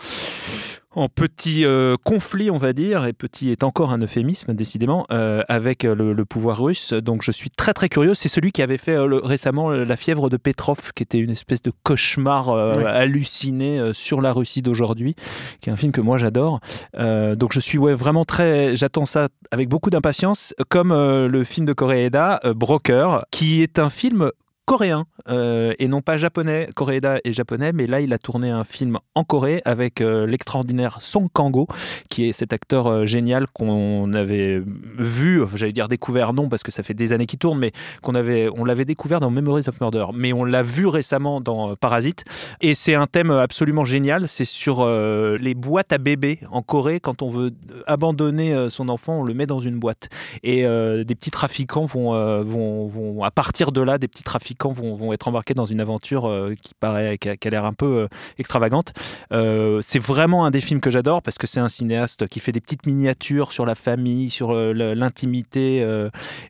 en 0.94 1.08
petit 1.08 1.64
euh, 1.66 1.96
conflit, 2.02 2.50
on 2.50 2.56
va 2.58 2.72
dire, 2.72 3.04
et 3.06 3.12
petit 3.12 3.50
est 3.50 3.62
encore 3.62 3.92
un 3.92 3.98
euphémisme, 3.98 4.54
décidément, 4.54 5.06
euh, 5.12 5.42
avec 5.48 5.82
le, 5.82 6.12
le 6.14 6.24
pouvoir 6.24 6.62
russe. 6.62 6.92
Donc 6.94 7.22
je 7.22 7.30
suis 7.30 7.50
très 7.50 7.74
très 7.74 7.88
curieux. 7.88 8.14
C'est 8.14 8.28
celui 8.28 8.52
qui 8.52 8.62
avait 8.62 8.78
fait 8.78 8.94
euh, 8.96 9.06
le- 9.06 9.18
récemment 9.18 9.68
La 9.70 9.96
fièvre 9.96 10.30
de 10.30 10.36
Petrov, 10.38 10.78
qui 10.94 11.02
était 11.02 11.18
une 11.18 11.30
espèce 11.30 11.60
de 11.62 11.70
cauchemar 11.82 12.48
Oui. 12.48 12.84
halluciné 12.84 13.92
sur 13.92 14.20
la 14.22 14.32
Russie 14.32 14.62
d'aujourd'hui, 14.62 15.14
qui 15.60 15.68
est 15.68 15.72
un 15.72 15.76
film 15.76 15.92
que 15.92 16.00
moi 16.00 16.16
j'adore. 16.18 16.60
Donc 16.96 17.52
je 17.52 17.60
suis 17.60 17.78
ouais, 17.78 17.94
vraiment 17.94 18.24
très. 18.24 18.74
J'attends 18.74 19.04
ça 19.04 19.28
avec 19.50 19.68
beaucoup 19.68 19.90
d'impatience, 19.90 20.54
comme 20.68 20.90
le 20.92 21.44
film 21.44 21.66
de 21.66 21.72
Koreeda, 21.72 22.40
Broker, 22.56 23.24
qui 23.30 23.62
est 23.62 23.78
un 23.78 23.90
film 23.90 24.30
coréen 24.68 25.06
euh, 25.30 25.72
et 25.78 25.88
non 25.88 26.02
pas 26.02 26.18
japonais. 26.18 26.68
Koreeda 26.74 27.20
est 27.24 27.32
japonais, 27.32 27.72
mais 27.72 27.86
là 27.86 28.02
il 28.02 28.12
a 28.12 28.18
tourné 28.18 28.50
un 28.50 28.64
film 28.64 28.98
en 29.14 29.24
Corée 29.24 29.62
avec 29.64 30.02
euh, 30.02 30.26
l'extraordinaire 30.26 31.00
Song 31.00 31.28
Kang-ho, 31.32 31.66
qui 32.10 32.28
est 32.28 32.32
cet 32.32 32.52
acteur 32.52 32.86
euh, 32.86 33.06
génial 33.06 33.46
qu'on 33.46 34.12
avait 34.12 34.62
vu, 34.98 35.42
j'allais 35.54 35.72
dire 35.72 35.88
découvert 35.88 36.34
non 36.34 36.50
parce 36.50 36.62
que 36.62 36.70
ça 36.70 36.82
fait 36.82 36.92
des 36.92 37.14
années 37.14 37.24
qu'il 37.24 37.38
tourne, 37.38 37.58
mais 37.58 37.72
qu'on 38.02 38.14
avait, 38.14 38.50
on 38.54 38.66
l'avait 38.66 38.84
découvert 38.84 39.20
dans 39.20 39.30
Memories 39.30 39.64
of 39.68 39.80
Murder, 39.80 40.04
mais 40.12 40.34
on 40.34 40.44
l'a 40.44 40.62
vu 40.62 40.86
récemment 40.86 41.40
dans 41.40 41.74
Parasite 41.74 42.24
et 42.60 42.74
c'est 42.74 42.94
un 42.94 43.06
thème 43.06 43.30
absolument 43.30 43.86
génial. 43.86 44.28
C'est 44.28 44.44
sur 44.44 44.86
les 44.86 45.54
boîtes 45.54 45.94
à 45.94 45.98
bébés 45.98 46.40
en 46.50 46.60
Corée 46.60 47.00
quand 47.00 47.22
on 47.22 47.30
veut 47.30 47.52
abandonner 47.86 48.68
son 48.68 48.90
enfant, 48.90 49.20
on 49.20 49.24
le 49.24 49.32
met 49.32 49.46
dans 49.46 49.60
une 49.60 49.78
boîte 49.78 50.10
et 50.42 50.62
des 50.62 51.14
petits 51.14 51.30
trafiquants 51.30 51.86
vont, 51.86 52.42
vont, 52.42 52.86
vont 52.86 53.22
à 53.22 53.30
partir 53.30 53.72
de 53.72 53.80
là 53.80 53.96
des 53.96 54.08
petits 54.08 54.22
trafiquants 54.22 54.57
vont, 54.64 55.12
être 55.12 55.28
embarqués 55.28 55.54
dans 55.54 55.64
une 55.64 55.80
aventure 55.80 56.26
euh, 56.26 56.54
qui 56.60 56.74
paraît 56.74 57.18
qui 57.18 57.28
a, 57.28 57.50
l'air 57.50 57.64
un 57.64 57.72
peu 57.72 57.86
euh, 57.86 58.08
extravagante. 58.38 58.92
Euh, 59.32 59.80
c'est 59.82 59.98
vraiment 59.98 60.44
un 60.44 60.50
des 60.50 60.60
films 60.60 60.80
que 60.80 60.90
j'adore 60.90 61.22
parce 61.22 61.38
que 61.38 61.46
c'est 61.46 61.60
un 61.60 61.68
cinéaste 61.68 62.26
qui 62.28 62.40
fait 62.40 62.52
des 62.52 62.60
petites 62.60 62.86
miniatures 62.86 63.52
sur 63.52 63.66
la 63.66 63.74
famille, 63.74 64.30
sur 64.30 64.52
l'intimité, 64.52 65.86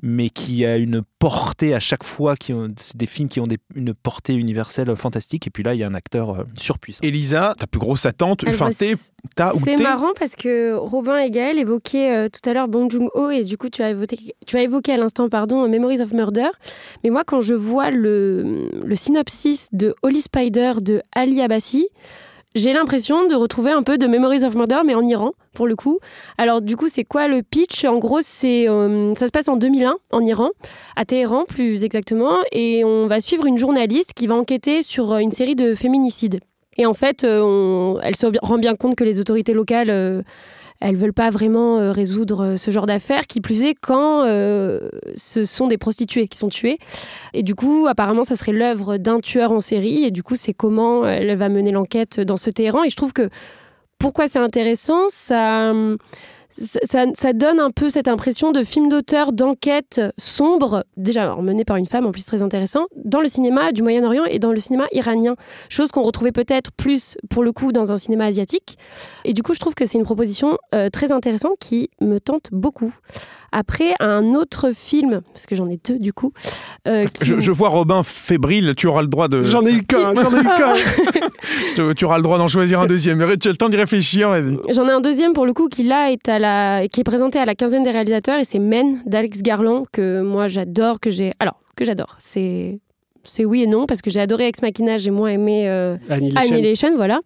mais 0.03 0.31
qui 0.31 0.64
a 0.64 0.77
une 0.77 1.03
portée 1.18 1.75
à 1.75 1.81
chaque 1.81 2.05
fois, 2.05 2.37
qui 2.37 2.53
ont, 2.53 2.73
des 2.94 3.07
films 3.07 3.29
qui 3.29 3.40
ont 3.40 3.47
une 3.75 3.94
portée 3.94 4.35
universelle 4.35 4.94
fantastique. 4.97 5.47
Et 5.47 5.51
puis 5.51 5.62
là, 5.62 5.75
il 5.75 5.81
y 5.81 5.85
a 5.85 5.87
un 5.87 5.94
acteur 5.94 6.44
surpuissant. 6.59 7.01
Elisa, 7.03 7.55
ta 7.59 7.66
plus 7.66 7.81
grosse 7.81 8.07
attente, 8.07 8.44
enfin, 8.47 8.71
C'est 8.71 8.97
marrant 9.81 10.12
parce 10.18 10.37
que 10.37 10.75
Robin 10.75 11.18
et 11.18 11.31
Gaël 11.31 11.59
évoquaient 11.59 12.29
tout 12.31 12.49
à 12.49 12.53
l'heure 12.53 12.68
Bong 12.68 12.90
Joon-ho 12.90 13.31
et 13.31 13.44
du 13.44 13.57
coup, 13.59 13.68
tu 13.68 13.83
as 13.83 13.90
évoqué, 13.90 14.16
tu 14.47 14.57
as 14.57 14.62
évoqué 14.62 14.92
à 14.92 14.97
l'instant, 14.97 15.29
pardon, 15.29 15.68
Memories 15.68 16.01
of 16.01 16.12
Murder. 16.12 16.49
Mais 17.05 17.11
moi, 17.11 17.25
quand 17.25 17.40
je 17.40 17.55
vois 17.55 17.90
le, 17.99 18.95
synopsis 18.95 19.69
de 19.73 19.95
Holy 20.03 20.21
Spider 20.21 20.75
de 20.81 21.03
Ali 21.13 21.41
Abbasi, 21.41 21.89
j'ai 22.55 22.73
l'impression 22.73 23.27
de 23.27 23.35
retrouver 23.35 23.71
un 23.71 23.83
peu 23.83 23.99
de 23.99 24.07
Memories 24.07 24.45
of 24.45 24.55
Murder, 24.55 24.81
mais 24.85 24.95
en 24.95 25.07
Iran, 25.07 25.33
pour 25.53 25.67
le 25.67 25.77
coup. 25.77 25.99
Alors, 26.39 26.63
du 26.63 26.77
coup, 26.77 26.89
c'est 26.89 27.05
quoi 27.05 27.29
le 27.29 27.43
pitch? 27.43 27.85
En 27.85 27.99
gros, 27.99 28.21
c'est 28.23 28.69
euh, 28.69 29.15
ça 29.15 29.27
se 29.27 29.31
passe 29.31 29.49
en 29.49 29.57
2001, 29.57 29.97
en 30.11 30.25
Iran, 30.25 30.51
à 30.97 31.05
Téhéran 31.05 31.45
plus 31.45 31.85
exactement, 31.85 32.39
et 32.51 32.85
on 32.85 33.07
va 33.07 33.21
suivre 33.21 33.47
une 33.47 33.59
journaliste 33.59 34.13
qui 34.15 34.27
va 34.27 34.35
enquêter 34.35 34.83
sur 34.83 35.13
euh, 35.13 35.19
une 35.19 35.31
série 35.31 35.57
de 35.57 35.75
féminicides. 35.75 36.41
Et 36.79 36.87
en 36.87 36.95
fait, 36.95 37.25
euh, 37.25 37.99
elle 38.03 38.17
se 38.17 38.27
rend 38.41 38.59
bien 38.59 38.77
compte 38.77 38.97
que 38.97 39.05
les 39.05 39.21
autorités 39.21 39.53
locales 39.53 40.25
elles 40.81 40.97
veulent 40.97 41.12
pas 41.12 41.31
vraiment 41.31 41.79
euh, 41.79 41.93
résoudre 41.93 42.45
euh, 42.45 42.57
ce 42.57 42.71
genre 42.71 42.87
d'affaires, 42.87 43.27
qui 43.27 43.41
plus 43.41 43.62
est 43.62 43.75
quand 43.75 44.25
euh, 44.25 44.88
ce 45.17 45.45
sont 45.45 45.67
des 45.67 45.79
prostituées 45.79 46.29
qui 46.29 46.38
sont 46.38 46.49
tuées. 46.49 46.79
Et 47.35 47.43
du 47.43 47.55
coup, 47.55 47.87
apparemment, 47.88 48.25
ça 48.25 48.37
serait 48.37 48.53
l'œuvre 48.53 48.97
d'un 48.97 49.19
tueur 49.21 49.53
en 49.53 49.61
série. 49.61 50.05
Et 50.05 50.11
du 50.11 50.23
coup, 50.23 50.37
c'est 50.37 50.55
comment 50.55 51.07
elle 51.07 51.37
va 51.37 51.49
mener 51.49 51.73
l'enquête 51.73 52.21
dans 52.21 52.37
ce 52.37 52.51
Téhéran. 52.51 52.85
Et 52.85 52.91
je 52.91 52.97
trouve 52.97 53.12
que 53.12 53.29
pourquoi 53.99 54.29
c'est 54.29 54.38
intéressant, 54.38 55.09
ça 55.09 55.73
ça, 56.62 57.33
donne 57.33 57.61
un 57.61 57.71
peu 57.71 57.88
cette 57.88 58.09
impression 58.09 58.53
de 58.53 58.64
film 58.64 58.88
d'auteur, 58.88 59.33
d'enquête 59.33 60.01
sombre, 60.18 60.85
déjà 60.97 61.35
mené 61.37 61.64
par 61.64 61.77
une 61.77 61.87
femme 61.87 62.07
en 62.07 62.12
plus 62.12 62.25
très 62.25 62.42
intéressant, 62.42 62.87
dans 62.97 63.21
le 63.21 63.29
cinéma 63.29 63.73
du 63.73 63.83
Moyen-Orient 63.83 64.25
et 64.25 64.38
dans 64.38 64.53
le 64.53 64.59
cinéma 64.59 64.87
iranien. 64.92 65.37
Chose 65.68 65.90
qu'on 65.90 66.03
retrouvait 66.03 66.33
peut-être 66.33 66.73
plus 66.73 67.16
pour 67.31 67.42
le 67.42 67.53
coup 67.53 67.73
dans 67.73 67.92
un 67.92 67.97
cinéma 67.97 68.27
asiatique. 68.27 68.79
Et 69.25 69.33
du 69.33 69.42
coup, 69.42 69.55
je 69.55 69.61
trouve 69.61 69.75
que 69.75 69.87
c'est 69.87 69.99
une 69.99 70.05
proposition 70.05 70.59
euh, 70.75 70.90
très 70.90 71.12
intéressante 71.12 71.57
qui 71.61 71.90
me 72.01 72.18
tente 72.18 72.49
beaucoup. 72.53 72.94
Après, 73.53 73.95
un 74.01 74.35
autre 74.35 74.73
film, 74.75 75.23
parce 75.33 75.47
que 75.47 75.55
j'en 75.55 75.69
ai 75.69 75.79
deux 75.83 75.99
du 75.99 76.13
coup. 76.13 76.33
Euh, 76.87 77.05
je, 77.23 77.53
vois 77.53 77.69
Robin 77.69 78.03
fébrile, 78.03 78.75
tu 78.77 78.87
auras 78.87 79.03
le 79.03 79.09
droit 79.09 79.29
de. 79.29 79.43
J'en 79.43 79.65
ai 79.67 79.73
eu 79.73 79.83
qu'un, 79.83 80.15
j'en 80.15 80.33
ai 80.33 80.41
eu 80.41 81.77
qu'un. 81.77 81.93
tu 81.95 82.05
auras 82.05 82.17
le 82.19 82.23
droit 82.23 82.39
d'en 82.39 82.49
choisir 82.49 82.81
un 82.81 82.87
deuxième. 82.87 83.19
Tu 83.39 83.49
as 83.49 83.51
le 83.51 83.57
temps 83.57 83.69
d'y 83.69 83.77
réfléchir, 83.77 84.31
vas-y. 84.31 84.59
J'en 84.71 84.89
ai 84.89 84.93
un 84.93 85.01
deuxième 85.01 85.33
pour 85.33 85.47
le 85.47 85.53
coup 85.53 85.69
qui 85.69 85.83
là 85.83 86.11
est, 86.11 86.29
à 86.29 86.39
la... 86.39 86.89
qui 86.89 87.01
est 87.01 87.05
présenté 87.05 87.39
à 87.39 87.45
la 87.45 87.55
quinzaine 87.55 87.83
des 87.83 87.91
réalisateurs 87.91 88.39
et 88.39 88.45
c'est 88.45 88.59
Men 88.59 89.03
d'Alex 89.07 89.43
Garland 89.43 89.85
que 89.93 90.21
moi 90.21 90.49
j'adore, 90.49 91.01
que 91.01 91.11
j'ai. 91.11 91.33
Alors, 91.41 91.61
que 91.77 91.85
j'adore. 91.85 92.17
C'est 92.19 92.81
c'est 93.25 93.45
oui 93.45 93.63
et 93.63 93.67
non 93.67 93.87
parce 93.87 94.03
que 94.03 94.11
j'ai 94.11 94.21
adoré 94.21 94.49
Ex 94.49 94.63
Machina, 94.63 94.97
j'ai 94.99 95.11
moins 95.11 95.29
aimé 95.29 95.69
euh, 95.69 95.97
Annihilation. 96.09 96.97
voilà. 96.97 97.21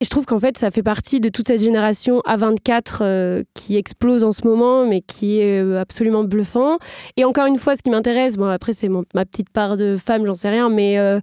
Et 0.00 0.04
je 0.04 0.10
trouve 0.10 0.26
qu'en 0.26 0.38
fait, 0.38 0.56
ça 0.56 0.70
fait 0.70 0.84
partie 0.84 1.18
de 1.20 1.28
toute 1.28 1.48
cette 1.48 1.60
génération 1.60 2.20
A24 2.20 2.98
euh, 3.00 3.42
qui 3.54 3.76
explose 3.76 4.22
en 4.22 4.30
ce 4.30 4.46
moment, 4.46 4.86
mais 4.86 5.00
qui 5.00 5.40
est 5.40 5.60
euh, 5.60 5.80
absolument 5.80 6.22
bluffant. 6.22 6.78
Et 7.16 7.24
encore 7.24 7.46
une 7.46 7.58
fois, 7.58 7.74
ce 7.74 7.82
qui 7.82 7.90
m'intéresse, 7.90 8.36
bon, 8.36 8.46
après, 8.46 8.74
c'est 8.74 8.88
ma 8.88 9.24
petite 9.24 9.50
part 9.50 9.76
de 9.76 9.96
femme, 9.96 10.24
j'en 10.24 10.34
sais 10.34 10.50
rien, 10.50 10.68
mais 10.68 11.00
euh, 11.00 11.18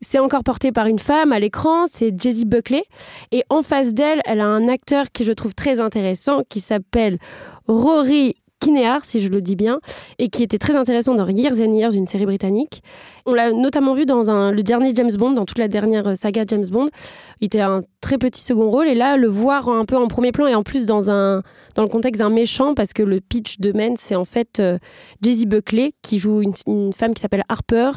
c'est 0.00 0.20
encore 0.20 0.44
porté 0.44 0.70
par 0.70 0.86
une 0.86 1.00
femme 1.00 1.32
à 1.32 1.40
l'écran, 1.40 1.86
c'est 1.90 2.12
Jessie 2.20 2.46
Buckley. 2.46 2.84
Et 3.32 3.42
en 3.50 3.62
face 3.62 3.94
d'elle, 3.94 4.20
elle 4.24 4.40
a 4.40 4.46
un 4.46 4.68
acteur 4.68 5.06
qui 5.12 5.24
je 5.24 5.32
trouve 5.32 5.54
très 5.54 5.80
intéressant, 5.80 6.42
qui 6.48 6.60
s'appelle 6.60 7.18
Rory 7.66 8.36
Kinear, 8.60 9.04
si 9.04 9.22
je 9.22 9.28
le 9.28 9.40
dis 9.40 9.56
bien, 9.56 9.80
et 10.18 10.28
qui 10.28 10.42
était 10.42 10.58
très 10.58 10.76
intéressant 10.76 11.14
dans 11.14 11.26
Years 11.26 11.60
and 11.60 11.74
Years, 11.74 11.94
une 11.94 12.06
série 12.06 12.26
britannique. 12.26 12.82
On 13.24 13.32
l'a 13.32 13.52
notamment 13.52 13.94
vu 13.94 14.04
dans 14.04 14.22
le 14.52 14.62
dernier 14.62 14.94
James 14.94 15.14
Bond, 15.16 15.32
dans 15.32 15.46
toute 15.46 15.58
la 15.58 15.68
dernière 15.68 16.16
saga 16.16 16.44
James 16.46 16.66
Bond. 16.66 16.90
Il 17.40 17.46
était 17.46 17.60
un 17.60 17.82
très 18.02 18.18
petit 18.18 18.42
second 18.42 18.70
rôle, 18.70 18.86
et 18.86 18.94
là, 18.94 19.16
le 19.16 19.28
voir 19.28 19.70
un 19.70 19.86
peu 19.86 19.96
en 19.96 20.08
premier 20.08 20.30
plan, 20.30 20.46
et 20.46 20.54
en 20.54 20.62
plus 20.62 20.84
dans, 20.84 21.00
le 21.00 21.88
contexte 21.88 22.20
d'un 22.20 22.28
méchant, 22.28 22.74
parce 22.74 22.92
que 22.92 23.02
le 23.02 23.20
pitch 23.20 23.60
de 23.60 23.72
Men, 23.72 23.94
c'est 23.96 24.14
en 24.14 24.26
fait 24.26 24.60
euh, 24.60 24.78
Buckley, 25.22 25.92
qui 26.02 26.18
joue 26.18 26.42
une, 26.42 26.92
femme 26.92 27.14
qui 27.14 27.22
s'appelle 27.22 27.44
Harper, 27.48 27.90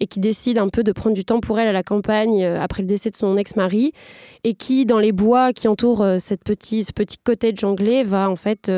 et 0.00 0.06
qui 0.06 0.20
décide 0.20 0.58
un 0.58 0.68
peu 0.68 0.82
de 0.82 0.92
prendre 0.92 1.14
du 1.14 1.24
temps 1.24 1.40
pour 1.40 1.58
elle 1.58 1.68
à 1.68 1.72
la 1.72 1.82
campagne 1.82 2.44
euh, 2.44 2.60
après 2.60 2.82
le 2.82 2.86
décès 2.86 3.08
de 3.08 3.16
son 3.16 3.38
ex-mari, 3.38 3.92
et 4.44 4.52
qui, 4.52 4.84
dans 4.84 4.98
les 4.98 5.12
bois 5.12 5.54
qui 5.54 5.68
entourent 5.68 6.02
euh, 6.02 6.18
cette 6.18 6.44
petit, 6.44 6.84
ce 6.84 6.92
petit 6.92 7.16
cottage 7.16 7.64
anglais, 7.64 8.04
va 8.04 8.28
en 8.28 8.36
fait... 8.36 8.70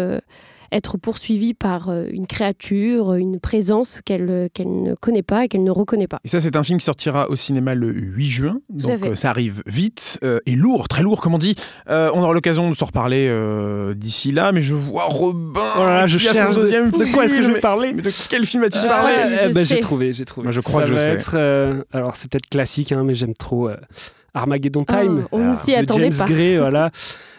Être 0.74 0.98
poursuivie 0.98 1.54
par 1.54 1.88
euh, 1.88 2.06
une 2.10 2.26
créature, 2.26 3.14
une 3.14 3.38
présence 3.38 4.00
qu'elle 4.04 4.28
euh, 4.28 4.48
qu'elle 4.52 4.82
ne 4.82 4.96
connaît 4.96 5.22
pas 5.22 5.44
et 5.44 5.48
qu'elle 5.48 5.62
ne 5.62 5.70
reconnaît 5.70 6.08
pas. 6.08 6.18
Et 6.24 6.28
ça, 6.28 6.40
c'est 6.40 6.56
un 6.56 6.64
film 6.64 6.80
qui 6.80 6.84
sortira 6.84 7.30
au 7.30 7.36
cinéma 7.36 7.76
le 7.76 7.92
8 7.92 8.26
juin. 8.26 8.60
Donc 8.70 8.90
euh, 9.04 9.14
ça 9.14 9.30
arrive 9.30 9.62
vite 9.66 10.18
et 10.46 10.56
lourd, 10.56 10.88
très 10.88 11.04
lourd, 11.04 11.20
comme 11.20 11.34
on 11.34 11.38
dit. 11.38 11.54
on 11.86 12.20
aura 12.20 12.34
l'occasion 12.34 12.68
de 12.68 12.74
s'en 12.74 12.86
reparler 12.86 13.32
d'ici 13.94 14.32
là, 14.32 14.50
mais 14.50 14.62
je 14.62 14.74
vois 14.74 15.04
Robin. 15.04 15.52
Oh 15.76 15.84
là 15.84 16.00
là, 16.00 16.06
je 16.08 16.18
cherche 16.18 16.56
deuxième 16.56 16.90
de, 16.90 17.12
quoi 17.12 17.24
est-ce 17.24 17.34
que 17.34 17.42
je 17.42 17.52
vais 17.52 17.60
parler 17.60 17.92
mais 17.94 18.02
De 18.02 18.10
quel 18.28 18.44
film 18.44 18.64
as-tu 18.64 18.84
parlé 18.86 19.14
eh 19.48 19.52
ben, 19.52 19.64
J'ai 19.64 19.78
trouvé, 19.78 20.12
j'ai 20.12 20.24
trouvé. 20.24 20.46
Moi, 20.46 20.52
je 20.52 20.60
crois 20.60 20.82
que 20.82 20.88
je 20.88 20.96
sais. 20.96 21.12
Être, 21.12 21.84
alors, 21.92 22.16
c'est 22.16 22.28
peut-être 22.28 22.48
classique, 22.48 22.90
hein, 22.90 23.04
mais 23.04 23.14
j'aime 23.14 23.34
trop 23.34 23.70
Armageddon 24.34 24.84
ah, 24.88 25.00
Time. 25.00 25.26
on 25.32 25.50
ne 25.50 25.54
s'y 25.54 25.74
attendait 25.74 26.10
James 26.10 26.26
Gray, 26.26 26.58
voilà. 26.58 26.90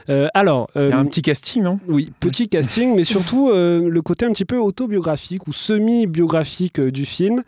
Euh, 0.09 0.27
alors, 0.33 0.67
il 0.75 0.81
y 0.81 0.91
a 0.91 0.97
un 0.97 1.05
euh, 1.05 1.09
petit 1.09 1.21
casting, 1.21 1.63
non? 1.63 1.79
Oui, 1.87 2.11
petit 2.19 2.47
casting, 2.47 2.95
mais 2.95 3.03
surtout 3.03 3.49
euh, 3.49 3.89
le 3.89 4.01
côté 4.01 4.25
un 4.25 4.31
petit 4.31 4.45
peu 4.45 4.57
autobiographique 4.57 5.47
ou 5.47 5.53
semi-biographique 5.53 6.79
du 6.79 7.05
film. 7.05 7.43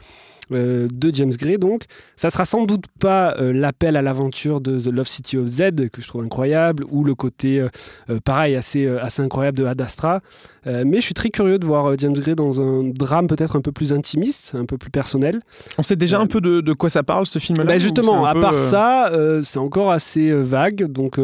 De 0.52 1.12
James 1.14 1.32
Gray 1.32 1.58
donc. 1.58 1.84
Ça 2.16 2.30
sera 2.30 2.46
sans 2.46 2.66
doute 2.66 2.86
pas 3.00 3.36
l'appel 3.40 3.96
à 3.96 4.02
l'aventure 4.02 4.62
de 4.62 4.80
The 4.80 4.88
Love 4.88 5.08
City 5.08 5.38
of 5.38 5.48
Z 5.48 5.90
que 5.92 6.02
je 6.02 6.08
trouve 6.08 6.24
incroyable 6.24 6.86
ou 6.90 7.04
le 7.04 7.16
côté 7.16 7.66
pareil 8.24 8.56
assez, 8.56 8.88
assez 8.88 9.22
incroyable 9.22 9.58
de 9.58 9.66
Ad 9.66 9.82
Astra. 9.82 10.22
mais 10.66 10.98
je 10.98 11.02
suis 11.02 11.14
très 11.14 11.30
curieux 11.30 11.60
de 11.60 11.66
voir 11.66 11.98
James 11.98 12.14
Gray 12.14 12.36
dans 12.36 12.62
un 12.62 12.84
drame 12.90 13.28
peut-être 13.28 13.56
un 13.56 13.62
peu 13.62 13.72
plus 13.72 13.94
intimiste, 13.94 14.54
un 14.56 14.66
peu 14.66 14.78
plus 14.78 14.92
personnel. 14.92 15.42
On 15.78 15.84
sait 15.84 15.96
déjà 15.96 16.20
un 16.20 16.28
peu 16.28 16.42
de, 16.42 16.74
quoi 16.74 16.90
ça 16.90 17.04
parle 17.04 17.26
ce 17.26 17.40
film-là 17.40 17.66
bah, 17.66 17.80
Justement, 17.80 18.26
à 18.26 18.34
part 18.34 18.58
ça, 18.58 19.12
c'est 19.44 19.60
encore 19.60 19.92
assez 19.92 20.32
vague 20.32 20.86
donc 20.86 21.20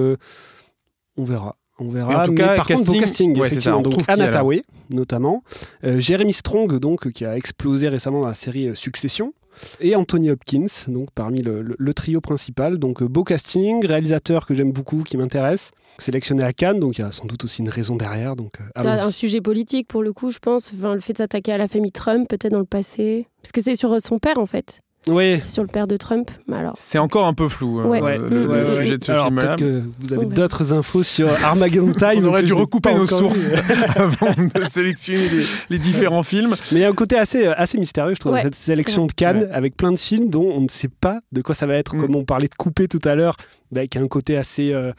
on 1.18 1.24
verra. 1.24 1.56
On 1.80 1.90
verra. 1.90 2.24
en 2.24 2.26
tout 2.26 2.36
cas, 2.36 2.56
par 2.56 2.68
casting, 2.68 2.86
contre, 2.86 3.00
casting, 3.00 3.44
effectivement. 3.44 3.82
donc, 3.82 4.04
Anna 4.08 4.44
notamment. 4.90 5.44
Euh, 5.84 6.00
Jeremy 6.00 6.34
Strong, 6.34 6.80
donc, 6.80 7.12
qui 7.12 7.26
a 7.26 7.36
explosé 7.36 7.90
récemment 7.90 8.22
dans 8.22 8.28
la 8.28 8.36
série 8.36 8.70
euh, 8.70 8.76
Succession. 8.76 9.34
Et 9.80 9.96
Anthony 9.96 10.32
Hopkins, 10.32 10.66
donc 10.88 11.10
parmi 11.14 11.44
le, 11.44 11.94
trio 11.94 12.22
principal. 12.22 12.80
Donc 12.80 13.04
euh, 13.04 13.08
beau 13.08 13.24
casting, 13.24 13.86
réalisateur 13.86 14.48
que 14.48 14.56
j'aime 14.56 14.72
beaucoup, 14.72 15.04
qui 15.04 15.16
m'intéresse, 15.16 15.70
sélectionné 16.00 16.44
à 16.44 16.54
Cannes, 16.54 16.80
donc 16.80 16.98
il 16.98 17.02
y 17.02 17.04
a 17.04 17.12
sans 17.12 17.26
doute 17.26 17.44
aussi 17.44 17.62
une 17.62 17.70
raison 17.70 17.96
derrière. 17.96 18.36
Donc 18.36 18.54
un 18.74 19.12
sujet 19.12 19.42
politique 19.42 19.88
pour 19.88 20.02
le 20.02 20.12
coup, 20.12 20.32
je 20.32 20.40
pense. 20.40 20.72
Enfin, 20.76 20.96
le 20.96 21.02
fait 21.02 21.14
de 21.14 21.20
s'attaquer 21.20 21.52
à 21.52 21.60
la 21.60 21.68
famille 21.68 21.92
Trump, 21.92 22.28
peut-être 22.28 22.52
dans 22.52 22.58
le 22.58 22.66
passé, 22.66 23.28
parce 23.44 23.52
que 23.52 23.62
c'est 23.62 23.76
sur 23.76 24.02
son 24.02 24.18
père 24.18 24.40
en 24.40 24.48
fait. 24.48 24.82
Oui. 25.08 25.42
Sur 25.42 25.64
le 25.64 25.68
père 25.68 25.88
de 25.88 25.98
Trump. 25.98 26.32
Alors... 26.52 26.74
C'est 26.78 26.98
encore 26.98 27.28
un 27.28 27.34
peu 27.34 27.48
flou, 27.48 27.80
hein, 27.80 28.18
le, 28.18 28.66
sujet 28.78 28.98
de 28.98 29.04
ce 29.04 29.12
film 29.12 29.40
Peut-être 29.40 29.58
que 29.58 29.84
vous 30.00 30.14
avez 30.14 30.26
d'autres 30.26 30.74
infos 30.74 31.04
sur 31.04 31.30
Armageddon 31.44 31.92
Time. 31.92 32.24
On 32.24 32.26
aurait 32.26 32.44
dû 32.44 32.54
recouper 32.54 32.94
nos 32.94 33.08
sources 33.08 33.50
avant 33.96 34.32
de 34.32 34.64
sélectionner 34.64 35.30
les, 35.70 35.78
différents 35.78 36.24
films. 36.24 36.56
Mais 36.72 36.80
il 36.80 36.82
y 36.82 36.86
a 36.86 36.90
un 36.90 36.94
côté 36.94 37.18
assez, 37.18 37.48
assez 37.48 37.78
mystérieux, 37.78 38.16
je 38.16 38.20
trouve, 38.20 38.40
cette 38.42 38.56
sélection 38.56 39.06
de 39.06 39.12
Cannes, 39.12 39.50
avec 39.52 39.76
plein 39.76 39.92
de 39.92 39.98
films 39.98 40.30
dont 40.30 40.50
on 40.56 40.62
ne 40.62 40.70
sait 40.70 40.90
pas 40.90 41.20
de 41.32 41.42
quoi 41.42 41.56
ça 41.56 41.66
va 41.66 41.76
être. 41.76 41.96
Mm. 41.96 42.02
Comme 42.02 42.16
on 42.16 42.24
parlait 42.24 42.48
de 42.48 42.56
couper 42.56 42.88
tout 42.88 43.02
à 43.04 43.16
l'heure, 43.16 43.36
avec 43.72 43.96
un 43.96 44.08
côté 44.08 44.38
assez. 44.38 44.74
Euh, 44.74 44.94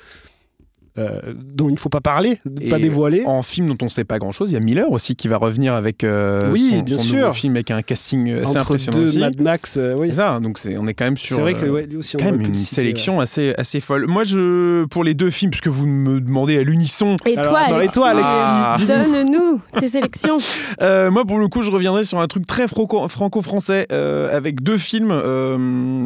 euh, 0.98 1.20
dont 1.34 1.68
il 1.68 1.72
ne 1.74 1.78
faut 1.78 1.88
pas 1.88 2.00
parler, 2.00 2.38
Et 2.60 2.68
pas 2.68 2.78
dévoiler. 2.78 3.24
En 3.26 3.42
film 3.42 3.66
dont 3.68 3.76
on 3.82 3.86
ne 3.86 3.90
sait 3.90 4.04
pas 4.04 4.18
grand-chose, 4.18 4.50
il 4.50 4.54
y 4.54 4.56
a 4.56 4.60
Miller 4.60 4.90
aussi 4.92 5.16
qui 5.16 5.28
va 5.28 5.36
revenir 5.38 5.74
avec 5.74 6.04
euh, 6.04 6.50
Oui, 6.52 6.74
son, 6.76 6.82
bien 6.82 6.98
son 6.98 7.02
sûr. 7.04 7.18
nouveau 7.20 7.32
film 7.32 7.56
avec 7.56 7.70
un 7.70 7.82
casting 7.82 8.32
assez 8.32 8.46
Entre 8.46 8.60
impressionnant 8.60 8.98
deux 8.98 9.08
aussi. 9.08 9.18
Mad 9.18 9.40
Max, 9.40 9.76
euh, 9.76 9.96
oui. 9.98 10.08
C'est 10.10 10.16
ça, 10.16 10.38
donc 10.40 10.58
c'est, 10.58 10.76
on 10.78 10.86
est 10.86 10.94
quand 10.94 11.04
même 11.04 11.16
sur 11.16 11.36
C'est 11.36 11.42
vrai 11.42 11.54
que 11.54 11.64
euh, 11.66 11.70
ouais, 11.70 11.86
lui 11.86 11.96
aussi, 11.96 12.16
on 12.16 12.18
quand 12.20 12.24
même 12.26 12.40
une 12.40 12.54
sélection 12.54 13.20
assez, 13.20 13.54
assez 13.58 13.80
folle. 13.80 14.06
Moi, 14.06 14.24
je, 14.24 14.84
pour 14.86 15.02
les 15.04 15.14
deux 15.14 15.30
films, 15.30 15.50
puisque 15.50 15.68
vous 15.68 15.86
me 15.86 16.20
demandez 16.20 16.58
à 16.58 16.62
l'unisson, 16.62 17.16
Et 17.26 17.36
Alors, 17.36 17.50
toi, 17.52 17.68
et 17.68 17.72
Alexis, 17.72 17.94
toi, 17.94 18.08
Alexis, 18.10 18.28
Ah. 18.38 18.74
dis-nous. 18.76 18.88
donne-nous 18.88 19.60
tes 19.80 19.88
sélections. 19.88 20.36
Euh, 20.80 21.10
moi, 21.10 21.24
pour 21.24 21.38
le 21.38 21.46
coup, 21.48 21.62
je 21.62 21.70
reviendrai 21.70 22.04
sur 22.04 22.18
un 22.20 22.26
truc 22.26 22.46
très 22.46 22.66
franco- 22.68 23.06
franco-français 23.08 23.86
euh, 23.92 24.34
avec 24.36 24.62
deux 24.62 24.76
films. 24.76 25.10
Euh, 25.12 25.56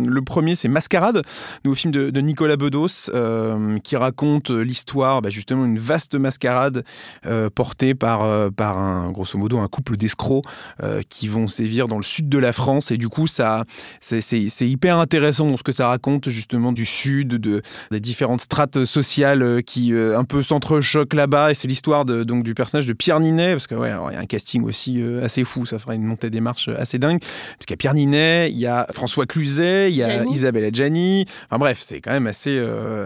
le 0.06 0.22
premier, 0.22 0.54
c'est 0.54 0.68
Mascarade, 0.68 1.22
nouveau 1.64 1.74
film 1.74 1.92
de, 1.92 2.10
de 2.10 2.20
Nicolas 2.20 2.56
Bedos, 2.56 3.10
euh, 3.14 3.78
qui 3.82 3.96
raconte 3.96 4.50
euh, 4.50 4.62
l'histoire, 4.78 5.22
bah, 5.22 5.30
justement, 5.30 5.64
une 5.64 5.78
vaste 5.78 6.14
mascarade 6.14 6.84
euh, 7.26 7.50
portée 7.50 7.94
par, 7.94 8.22
euh, 8.22 8.50
par 8.50 8.78
un, 8.78 9.10
grosso 9.10 9.36
modo, 9.36 9.58
un 9.58 9.66
couple 9.66 9.96
d'escrocs 9.96 10.44
euh, 10.82 11.02
qui 11.08 11.26
vont 11.26 11.48
sévir 11.48 11.88
dans 11.88 11.96
le 11.96 12.04
sud 12.04 12.28
de 12.28 12.38
la 12.38 12.52
France. 12.52 12.92
Et 12.92 12.96
du 12.96 13.08
coup, 13.08 13.26
ça, 13.26 13.64
c'est, 14.00 14.20
hyper 14.60 14.98
intéressant 14.98 15.56
ce 15.56 15.62
que 15.62 15.72
ça 15.72 15.88
raconte, 15.88 16.28
justement, 16.28 16.70
du 16.70 16.86
sud, 16.86 17.28
de, 17.28 17.62
des 17.90 18.00
différentes 18.00 18.40
strates 18.40 18.84
sociales 18.84 19.62
qui 19.64 19.92
un 19.94 20.24
peu 20.24 20.42
s'entrechoquent 20.42 21.14
là-bas. 21.14 21.50
Et 21.50 21.54
c'est 21.54 21.68
l'histoire 21.68 22.04
donc, 22.04 22.44
du 22.44 22.54
personnage 22.54 22.86
de 22.86 22.92
Pierre 22.92 23.18
Ninet, 23.18 23.52
parce 23.52 23.66
que 23.66 23.74
ouais, 23.74 23.90
alors, 23.90 24.10
il 24.12 24.14
y 24.14 24.16
a 24.16 24.20
un 24.20 24.26
casting 24.26 24.62
aussi 24.62 25.02
assez 25.22 25.42
fou, 25.42 25.66
ça 25.66 25.78
fera 25.78 25.94
une 25.94 26.04
montée 26.04 26.30
des 26.30 26.40
marches 26.40 26.68
assez 26.68 26.98
dingue. 26.98 27.20
Parce 27.20 27.66
qu'il 27.66 27.72
y 27.72 27.74
a 27.74 27.78
Pierre 27.78 27.94
Ninet, 27.94 28.50
il 28.50 28.58
y 28.58 28.66
a 28.66 28.86
François 28.92 29.26
Cluzet, 29.26 29.90
il 29.90 29.96
y 29.96 30.02
a 30.02 30.08
Gianni. 30.08 30.32
Isabelle 30.32 30.64
Adjani. 30.64 31.24
Enfin 31.46 31.58
bref, 31.58 31.78
c'est 31.80 32.00
quand 32.00 32.12
même 32.12 32.26
assez. 32.26 32.52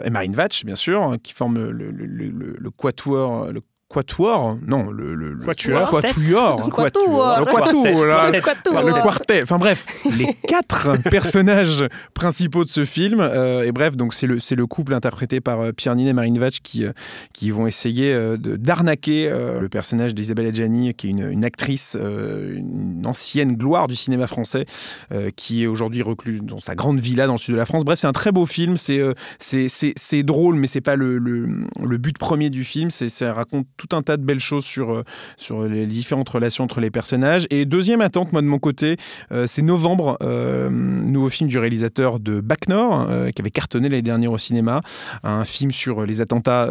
et 0.04 0.10
Marine 0.10 0.34
Vatch, 0.34 0.64
bien 0.64 0.76
sûr, 0.76 1.02
hein, 1.02 1.16
qui 1.22 1.32
forme 1.32 1.61
le, 1.70 1.90
le, 1.90 2.06
le, 2.06 2.56
le- 2.58 2.70
quatuor. 2.70 3.52
Le 3.52 3.60
Quatuor 3.92 4.56
Non, 4.66 4.90
le, 4.90 5.14
le, 5.14 5.34
le 5.34 5.44
Quatuor. 5.44 5.90
Quatuor. 5.90 6.68
Quatuor. 6.70 7.38
Le 7.40 7.44
quatuor, 7.44 8.04
là. 8.06 8.30
Le 8.30 9.02
quartet. 9.02 9.42
Enfin 9.42 9.58
bref, 9.58 9.86
les 10.16 10.34
quatre 10.48 10.96
personnages 11.10 11.84
principaux 12.14 12.64
de 12.64 12.70
ce 12.70 12.84
film. 12.84 13.20
euh, 13.20 13.64
et 13.64 13.72
bref, 13.72 13.96
donc 13.96 14.14
c'est 14.14 14.26
le 14.26 14.38
c'est 14.38 14.54
le 14.54 14.66
couple 14.66 14.94
interprété 14.94 15.40
par 15.40 15.60
euh, 15.60 15.72
Pierre 15.72 15.94
Ninet 15.94 16.10
et 16.10 16.14
Marine 16.14 16.38
Vatch 16.38 16.60
qui 16.62 16.84
euh, 16.84 16.92
qui 17.32 17.50
vont 17.50 17.66
essayer 17.66 18.12
euh, 18.12 18.36
de 18.36 18.56
d'arnaquer 18.56 19.28
euh, 19.30 19.60
le 19.60 19.68
personnage 19.68 20.14
d'Isabelle 20.14 20.46
Adjani, 20.46 20.94
qui 20.94 21.08
est 21.08 21.10
une, 21.10 21.30
une 21.30 21.44
actrice, 21.44 21.96
euh, 22.00 22.56
une 22.56 23.04
ancienne 23.06 23.56
gloire 23.56 23.88
du 23.88 23.96
cinéma 23.96 24.26
français, 24.26 24.64
euh, 25.12 25.30
qui 25.36 25.64
est 25.64 25.66
aujourd'hui 25.66 26.02
recluse 26.02 26.40
dans 26.42 26.60
sa 26.60 26.74
grande 26.74 27.00
villa 27.00 27.26
dans 27.26 27.34
le 27.34 27.38
sud 27.38 27.52
de 27.54 27.58
la 27.58 27.66
France. 27.66 27.84
Bref, 27.84 27.98
c'est 27.98 28.06
un 28.06 28.12
très 28.12 28.32
beau 28.32 28.46
film. 28.46 28.76
C'est 28.76 28.98
euh, 28.98 29.12
c'est 29.38 29.68
c'est 29.68 29.92
c'est 29.96 30.22
drôle, 30.22 30.56
mais 30.56 30.66
c'est 30.66 30.80
pas 30.80 30.96
le, 30.96 31.18
le 31.18 31.46
le 31.82 31.98
but 31.98 32.16
premier 32.18 32.50
du 32.50 32.64
film. 32.64 32.90
C'est 32.90 33.08
ça 33.08 33.32
raconte 33.32 33.66
tout 33.86 33.96
un 33.96 34.02
tas 34.02 34.16
de 34.16 34.22
belles 34.24 34.40
choses 34.40 34.64
sur 34.64 34.92
euh, 34.92 35.04
sur 35.36 35.64
les 35.64 35.86
différentes 35.86 36.28
relations 36.28 36.64
entre 36.64 36.80
les 36.80 36.90
personnages. 36.90 37.46
Et 37.50 37.64
deuxième 37.64 38.00
attente, 38.00 38.32
moi 38.32 38.42
de 38.42 38.46
mon 38.46 38.58
côté, 38.58 38.96
euh, 39.32 39.46
c'est 39.46 39.62
Novembre, 39.62 40.18
euh, 40.22 40.70
nouveau 40.70 41.28
film 41.28 41.48
du 41.48 41.58
réalisateur 41.58 42.20
de 42.20 42.40
Bac 42.40 42.68
Nord, 42.68 43.06
euh, 43.08 43.30
qui 43.30 43.42
avait 43.42 43.50
cartonné 43.50 43.88
l'année 43.88 44.02
dernière 44.02 44.32
au 44.32 44.38
cinéma, 44.38 44.82
un 45.22 45.44
film 45.44 45.72
sur 45.72 46.04
les 46.04 46.20
attentats 46.20 46.68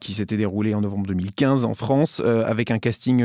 qui 0.00 0.12
s'étaient 0.14 0.36
déroulés 0.36 0.74
en 0.74 0.80
novembre 0.80 1.06
2015 1.08 1.64
en 1.64 1.74
France, 1.74 2.20
avec 2.20 2.70
un 2.70 2.78
casting 2.78 3.24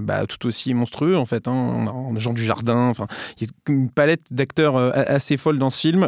bah, 0.00 0.26
tout 0.26 0.46
aussi 0.46 0.74
monstrueux 0.74 1.16
en 1.16 1.26
fait, 1.26 1.48
hein, 1.48 1.84
a 1.88 2.18
Jean 2.18 2.32
Dujardin, 2.32 2.88
enfin 2.88 3.06
il 3.40 3.46
y 3.46 3.50
a 3.50 3.72
une 3.72 3.88
palette 3.90 4.32
d'acteurs 4.32 4.76
assez 4.76 5.36
folle 5.36 5.58
dans 5.58 5.70
ce 5.70 5.80
film. 5.80 6.00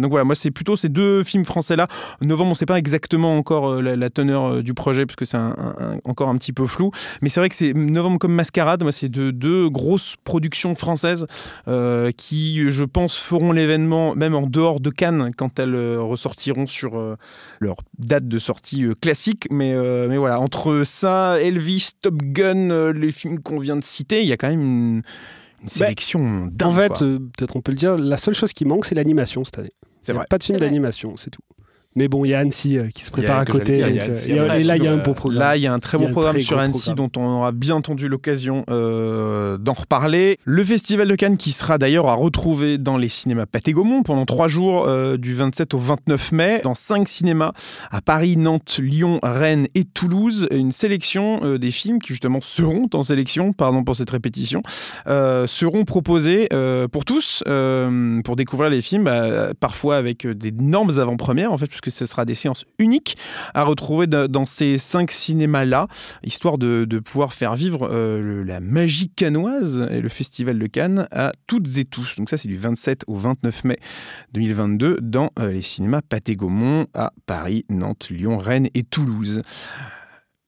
Donc 0.00 0.10
voilà, 0.10 0.24
moi 0.24 0.34
c'est 0.34 0.50
plutôt 0.50 0.76
ces 0.76 0.88
deux 0.88 1.22
films 1.22 1.44
français 1.44 1.76
là. 1.76 1.86
Novembre, 2.22 2.48
on 2.48 2.52
ne 2.52 2.56
sait 2.56 2.66
pas 2.66 2.78
exactement 2.78 3.36
encore 3.36 3.82
la, 3.82 3.96
la 3.96 4.10
teneur 4.10 4.62
du 4.62 4.74
projet 4.74 5.06
parce 5.06 5.16
que 5.16 5.24
c'est 5.24 5.36
un- 5.36 5.56
un- 5.58 5.74
un- 5.94 5.98
encore 6.04 6.28
un 6.28 6.36
petit 6.38 6.52
peu 6.52 6.66
flou. 6.66 6.90
Mais 7.22 7.28
c'est 7.28 7.40
vrai 7.40 7.48
que 7.48 7.54
c'est 7.54 7.74
Novembre 7.74 8.18
comme 8.18 8.32
Mascarade, 8.34 8.82
moi 8.82 8.92
c'est 8.92 9.08
de 9.08 9.30
deux 9.30 9.68
grosses 9.68 10.16
productions 10.24 10.74
françaises 10.74 11.26
euh, 11.66 12.10
qui, 12.16 12.70
je 12.70 12.84
pense, 12.84 13.16
feront 13.18 13.52
l'événement 13.52 14.14
même 14.14 14.34
en 14.34 14.46
dehors 14.46 14.80
de 14.80 14.90
Cannes 14.90 15.32
quand 15.36 15.58
elles 15.58 15.74
euh, 15.74 16.00
ressortiront 16.00 16.66
sur 16.66 16.98
euh, 16.98 17.16
leur 17.60 17.76
date 17.98 18.28
de 18.28 18.38
sortie 18.38 18.84
euh, 18.84 18.94
classique. 19.00 19.46
Mais, 19.50 19.72
euh, 19.74 20.08
mais 20.08 20.16
voilà, 20.16 20.40
entre 20.40 20.82
ça, 20.84 21.40
Elvis, 21.40 21.90
Top 22.00 22.16
Gun, 22.22 22.70
euh, 22.70 22.92
les 22.92 23.10
films 23.12 23.40
qu'on 23.40 23.58
vient 23.58 23.76
de 23.76 23.84
citer, 23.84 24.22
il 24.22 24.28
y 24.28 24.32
a 24.32 24.36
quand 24.36 24.48
même 24.48 24.60
une, 24.62 25.02
une 25.62 25.68
sélection 25.68 26.48
dingue. 26.52 26.68
En 26.68 26.70
fait, 26.70 27.02
euh, 27.02 27.18
peut-être 27.36 27.56
on 27.56 27.60
peut 27.60 27.72
le 27.72 27.78
dire, 27.78 27.96
la 27.96 28.16
seule 28.16 28.34
chose 28.34 28.52
qui 28.52 28.64
manque, 28.64 28.84
c'est 28.86 28.94
l'animation 28.94 29.44
cette 29.44 29.58
année. 29.58 29.70
c'est 30.02 30.12
Il 30.12 30.14
n'y 30.14 30.18
vrai. 30.18 30.26
pas 30.30 30.38
de 30.38 30.44
film 30.44 30.58
d'animation, 30.58 31.16
c'est 31.16 31.30
tout. 31.30 31.42
Mais 31.98 32.08
bon, 32.08 32.24
il 32.24 32.30
y 32.30 32.34
a 32.34 32.38
Annecy 32.38 32.78
euh, 32.78 32.88
qui 32.94 33.04
se 33.04 33.10
prépare 33.10 33.38
à 33.40 33.44
côté. 33.44 33.76
dire, 33.78 33.88
il 33.88 33.96
y 33.96 33.98
donc, 33.98 34.00
a 34.00 34.04
euh, 34.04 34.08
Annecy 34.12 34.28
il 34.28 34.34
y 34.34 34.38
a- 34.38 34.42
après, 34.44 34.60
et 34.60 34.64
là, 34.64 34.76
il 34.76 34.82
y 34.84 34.86
a 34.86 34.92
un 34.92 34.96
beau 34.98 35.10
euh, 35.10 35.14
programme. 35.14 35.38
Là, 35.40 35.56
il 35.56 35.62
y 35.62 35.66
a 35.66 35.72
un 35.72 35.78
très 35.80 35.98
un 36.02 36.10
programme 36.12 36.34
très 36.34 36.42
sur 36.44 36.58
Annecy 36.58 36.90
programme. 36.90 37.08
dont 37.12 37.20
on 37.20 37.26
aura 37.38 37.52
bien 37.52 37.74
entendu 37.74 38.08
l'occasion 38.08 38.64
euh, 38.70 39.58
d'en 39.58 39.72
reparler. 39.74 40.38
Le 40.44 40.62
Festival 40.64 41.08
de 41.08 41.14
Cannes 41.16 41.36
qui 41.36 41.52
sera 41.52 41.76
d'ailleurs 41.78 42.06
à 42.08 42.14
retrouver 42.14 42.78
dans 42.78 42.96
les 42.96 43.08
cinémas 43.08 43.46
Pathé 43.46 43.72
Gaumont 43.72 44.02
pendant 44.02 44.24
trois 44.24 44.48
jours 44.48 44.86
euh, 44.86 45.16
du 45.16 45.34
27 45.34 45.74
au 45.74 45.78
29 45.78 46.32
mai 46.32 46.60
dans 46.62 46.74
cinq 46.74 47.08
cinémas 47.08 47.52
à 47.90 48.00
Paris, 48.00 48.36
Nantes, 48.36 48.78
Lyon, 48.82 49.18
Rennes 49.22 49.66
et 49.74 49.84
Toulouse. 49.84 50.46
Une 50.50 50.72
sélection 50.72 51.40
euh, 51.42 51.58
des 51.58 51.70
films 51.70 51.98
qui 51.98 52.08
justement 52.08 52.40
seront 52.40 52.88
en 52.94 53.02
sélection, 53.02 53.52
pardon 53.52 53.82
pour 53.84 53.96
cette 53.96 54.10
répétition, 54.10 54.62
euh, 55.08 55.46
seront 55.46 55.84
proposés 55.84 56.48
euh, 56.52 56.86
pour 56.88 57.04
tous 57.04 57.42
euh, 57.48 58.20
pour 58.22 58.36
découvrir 58.36 58.70
les 58.70 58.80
films, 58.80 59.04
bah, 59.04 59.50
parfois 59.58 59.96
avec 59.96 60.24
euh, 60.26 60.34
d'énormes 60.34 60.90
avant-premières 60.98 61.52
en 61.52 61.58
fait, 61.58 61.66
puisque 61.66 61.87
ce 61.90 62.06
sera 62.06 62.24
des 62.24 62.34
séances 62.34 62.64
uniques 62.78 63.16
à 63.54 63.64
retrouver 63.64 64.06
da- 64.06 64.28
dans 64.28 64.46
ces 64.46 64.78
cinq 64.78 65.10
cinémas-là, 65.10 65.88
histoire 66.24 66.58
de, 66.58 66.86
pouvoir 67.04 67.32
faire 67.32 67.54
vivre 67.54 67.88
euh, 67.90 68.44
la 68.44 68.60
magie 68.60 69.08
canoise 69.10 69.86
et 69.90 70.00
le 70.00 70.08
Festival 70.08 70.58
de 70.58 70.66
Cannes 70.66 71.06
à 71.12 71.32
toutes 71.46 71.78
et 71.78 71.84
tous. 71.84 72.16
Donc 72.16 72.28
ça, 72.30 72.36
c'est 72.36 72.48
du 72.48 72.56
27 72.56 73.04
au 73.06 73.14
29 73.16 73.64
mai 73.64 73.78
2022 74.32 74.98
dans 75.00 75.30
euh, 75.38 75.52
les 75.52 75.62
cinémas 75.62 76.02
Pathé 76.02 76.36
Gaumont 76.36 76.86
à 76.94 77.12
Paris, 77.26 77.64
Nantes, 77.68 78.08
Lyon, 78.10 78.38
Rennes 78.38 78.68
et 78.74 78.82
Toulouse. 78.82 79.42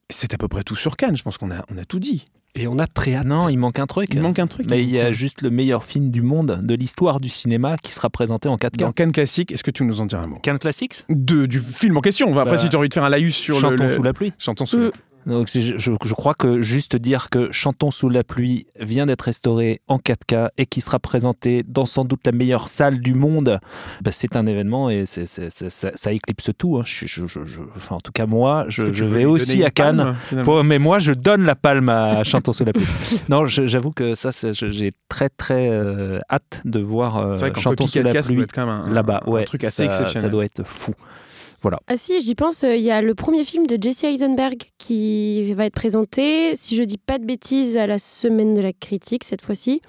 C'est 0.09 0.33
à 0.33 0.37
peu 0.37 0.47
près 0.47 0.63
tout 0.63 0.75
sur 0.75 0.97
Cannes, 0.97 1.15
je 1.15 1.23
pense 1.23 1.37
qu'on 1.37 1.51
a, 1.51 1.59
a 1.59 1.85
tout 1.87 1.99
dit. 1.99 2.25
Et 2.55 2.67
on 2.67 2.77
a 2.79 2.87
très 2.87 3.15
hâte. 3.15 3.25
Non, 3.25 3.47
il 3.49 3.57
manque 3.57 3.79
un 3.79 3.87
truc. 3.87 4.09
Il 4.13 4.21
manque 4.21 4.39
un 4.39 4.47
truc. 4.47 4.67
Mais 4.69 4.83
il 4.83 4.89
y 4.89 4.99
a 4.99 5.11
juste 5.11 5.41
le 5.41 5.49
meilleur 5.49 5.85
film 5.85 6.11
du 6.11 6.21
monde, 6.21 6.59
de 6.61 6.75
l'histoire 6.75 7.19
du 7.21 7.29
cinéma, 7.29 7.77
qui 7.77 7.91
sera 7.93 8.09
présenté 8.09 8.49
en 8.49 8.57
4K. 8.57 8.77
Dans 8.77 8.91
Cannes 8.91 9.11
Classique, 9.13 9.51
est-ce 9.51 9.63
que 9.63 9.71
tu 9.71 9.83
nous 9.85 10.01
en 10.01 10.05
diras 10.05 10.23
un 10.23 10.27
mot? 10.27 10.39
Cannes 10.43 10.59
Classics 10.59 11.05
de, 11.09 11.45
Du 11.45 11.59
film 11.59 11.95
en 11.97 12.01
question. 12.01 12.37
Après, 12.37 12.51
Bah, 12.51 12.57
si 12.57 12.67
tu 12.69 12.75
as 12.75 12.79
envie 12.79 12.89
de 12.89 12.93
faire 12.93 13.03
un 13.05 13.09
laïus 13.09 13.35
sur 13.35 13.55
le- 13.55 13.61
Chantons 13.61 13.87
le... 13.87 13.93
sous 13.93 14.03
la 14.03 14.13
pluie. 14.13 14.33
Chantons 14.37 14.65
sous 14.65 14.77
la 14.79 14.87
Mm. 14.87 14.91
pluie. 14.91 15.01
Donc 15.25 15.49
je, 15.53 15.75
je 15.77 16.13
crois 16.13 16.33
que 16.33 16.61
juste 16.61 16.95
dire 16.95 17.29
que 17.29 17.51
Chantons 17.51 17.91
sous 17.91 18.09
la 18.09 18.23
pluie 18.23 18.65
vient 18.79 19.05
d'être 19.05 19.21
restauré 19.21 19.81
en 19.87 19.97
4K 19.97 20.49
et 20.57 20.65
qui 20.65 20.81
sera 20.81 20.99
présenté 20.99 21.63
dans 21.67 21.85
sans 21.85 22.05
doute 22.05 22.21
la 22.25 22.31
meilleure 22.31 22.67
salle 22.67 22.99
du 22.99 23.13
monde, 23.13 23.59
bah, 24.01 24.11
c'est 24.11 24.35
un 24.35 24.45
événement 24.47 24.89
et 24.89 25.05
ça, 25.05 25.91
ça 25.93 26.11
éclipse 26.11 26.49
tout. 26.57 26.77
hein. 26.77 26.83
Je 26.85 27.05
je- 27.05 27.59
enfin, 27.75 27.95
en 27.97 27.99
tout 27.99 28.11
cas 28.11 28.25
moi, 28.25 28.65
je, 28.69 28.83
vais 28.83 29.25
aussi 29.25 29.63
à 29.63 29.69
Cannes. 29.69 29.97
palme, 29.97 30.15
finalement 30.27 30.53
Pour- 30.53 30.63
mais 30.63 30.79
moi, 30.79 30.99
je 30.99 31.11
donne 31.13 31.43
la 31.43 31.55
palme 31.55 31.89
à 31.89 32.23
Chantons 32.23 32.53
sous 32.53 32.65
la 32.65 32.73
pluie. 32.73 32.85
Non, 33.29 33.45
j'avoue 33.45 33.91
que 33.91 34.15
ça, 34.15 34.31
j'ai 34.51 34.91
très 35.07 35.29
très 35.29 35.69
euh, 35.69 36.19
hâte 36.31 36.61
de 36.65 36.79
voir 36.79 37.17
euh, 37.17 37.37
Chantons 37.57 37.87
sous 37.87 38.01
la 38.01 38.11
pluie 38.21 38.45
un, 38.57 38.89
là-bas. 38.89 39.21
un 39.25 39.29
Ouais, 39.29 39.43
truc 39.45 39.63
assez 39.63 39.83
ça, 39.83 39.85
exceptionnel. 39.85 40.21
Ça 40.23 40.29
doit 40.29 40.45
être 40.45 40.63
fou. 40.65 40.93
Ah 41.87 41.95
si, 41.95 42.21
j'y 42.21 42.33
pense, 42.35 42.63
euh, 42.63 42.75
il 42.75 42.81
y 42.81 42.89
a 42.91 43.01
le 43.01 43.13
premier 43.13 43.43
film 43.43 43.67
de 43.67 43.77
Jesse 43.79 44.03
Eisenberg 44.03 44.57
qui 44.77 45.53
va 45.53 45.65
être 45.65 45.73
présenté, 45.75 46.55
si 46.55 46.75
je 46.75 46.83
dis 46.83 46.97
pas 46.97 47.19
de 47.19 47.25
bêtises, 47.25 47.77
à 47.77 47.85
la 47.87 47.99
semaine 47.99 48.53
de 48.53 48.61
la 48.61 48.73
critique 48.73 49.23
cette 49.23 49.41
fois-ci. 49.43 49.81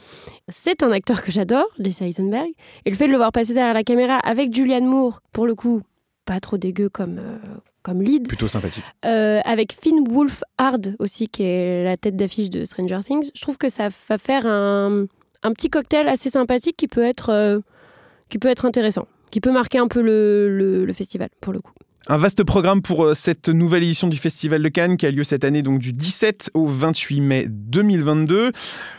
C'est 0.49 0.83
un 0.83 0.93
acteur 0.93 1.23
que 1.23 1.33
j'adore, 1.33 1.67
Jesse 1.79 2.03
Eisenberg, 2.03 2.51
et 2.85 2.91
le 2.91 2.97
fait 2.97 3.07
de 3.07 3.13
le 3.13 3.17
voir 3.17 3.33
passer 3.33 3.55
derrière 3.55 3.75
la 3.75 3.85
caméra 3.85 4.17
avec 4.19 4.55
Julianne 4.55 4.85
Moore, 4.87 5.21
pour 5.33 5.47
le 5.47 5.55
coup, 5.55 5.81
pas 6.25 6.41
trop 6.41 6.59
dégueu 6.59 6.89
comme, 6.89 7.19
euh, 7.19 7.39
comme 7.83 8.03
lead, 8.03 8.29
Plutôt 8.29 8.49
sympathique. 8.49 8.85
euh, 9.07 9.41
avec 9.45 9.73
Finn 9.73 10.05
Wolfhard 10.09 10.81
aussi, 10.99 11.27
qui 11.29 11.43
est 11.43 11.85
la 11.85 11.97
tête 11.97 12.17
d'affiche 12.17 12.51
de 12.51 12.65
Stranger 12.65 13.01
Things, 13.05 13.31
je 13.35 13.41
trouve 13.41 13.57
que 13.59 13.69
ça 13.69 13.89
va 14.09 14.19
faire 14.19 14.47
un, 14.47 15.07
un 15.43 15.53
petit 15.53 15.69
cocktail 15.71 16.07
assez 16.09 16.31
sympathique 16.31 16.77
qui 16.77 16.87
peut 16.87 17.03
être, 17.03 17.31
euh, 17.31 17.59
qui 18.29 18.39
peut 18.39 18.49
être 18.49 18.65
intéressant, 18.67 19.09
qui 19.33 19.41
peut 19.41 19.51
marquer 19.51 19.79
un 19.79 19.89
peu 19.89 20.03
le, 20.03 20.93
festival, 20.93 21.31
pour 21.41 21.53
le 21.53 21.59
coup. 21.59 21.73
Un 22.07 22.19
vaste 22.19 22.45
programme 22.45 22.83
pour 22.83 23.05
euh, 23.05 23.15
cette 23.15 23.49
nouvelle 23.49 23.85
édition 23.85 24.09
du 24.09 24.17
Festival 24.17 24.61
de 24.61 24.69
Cannes 24.69 24.97
qui 24.97 25.07
a 25.07 25.11
lieu 25.11 25.23
cette 25.23 25.45
année 25.45 25.63
donc 25.63 25.79
du 25.79 25.93
17 25.93 26.51
au 26.53 26.67
28 26.67 27.21
mai 27.21 27.47
2022. 27.49 28.51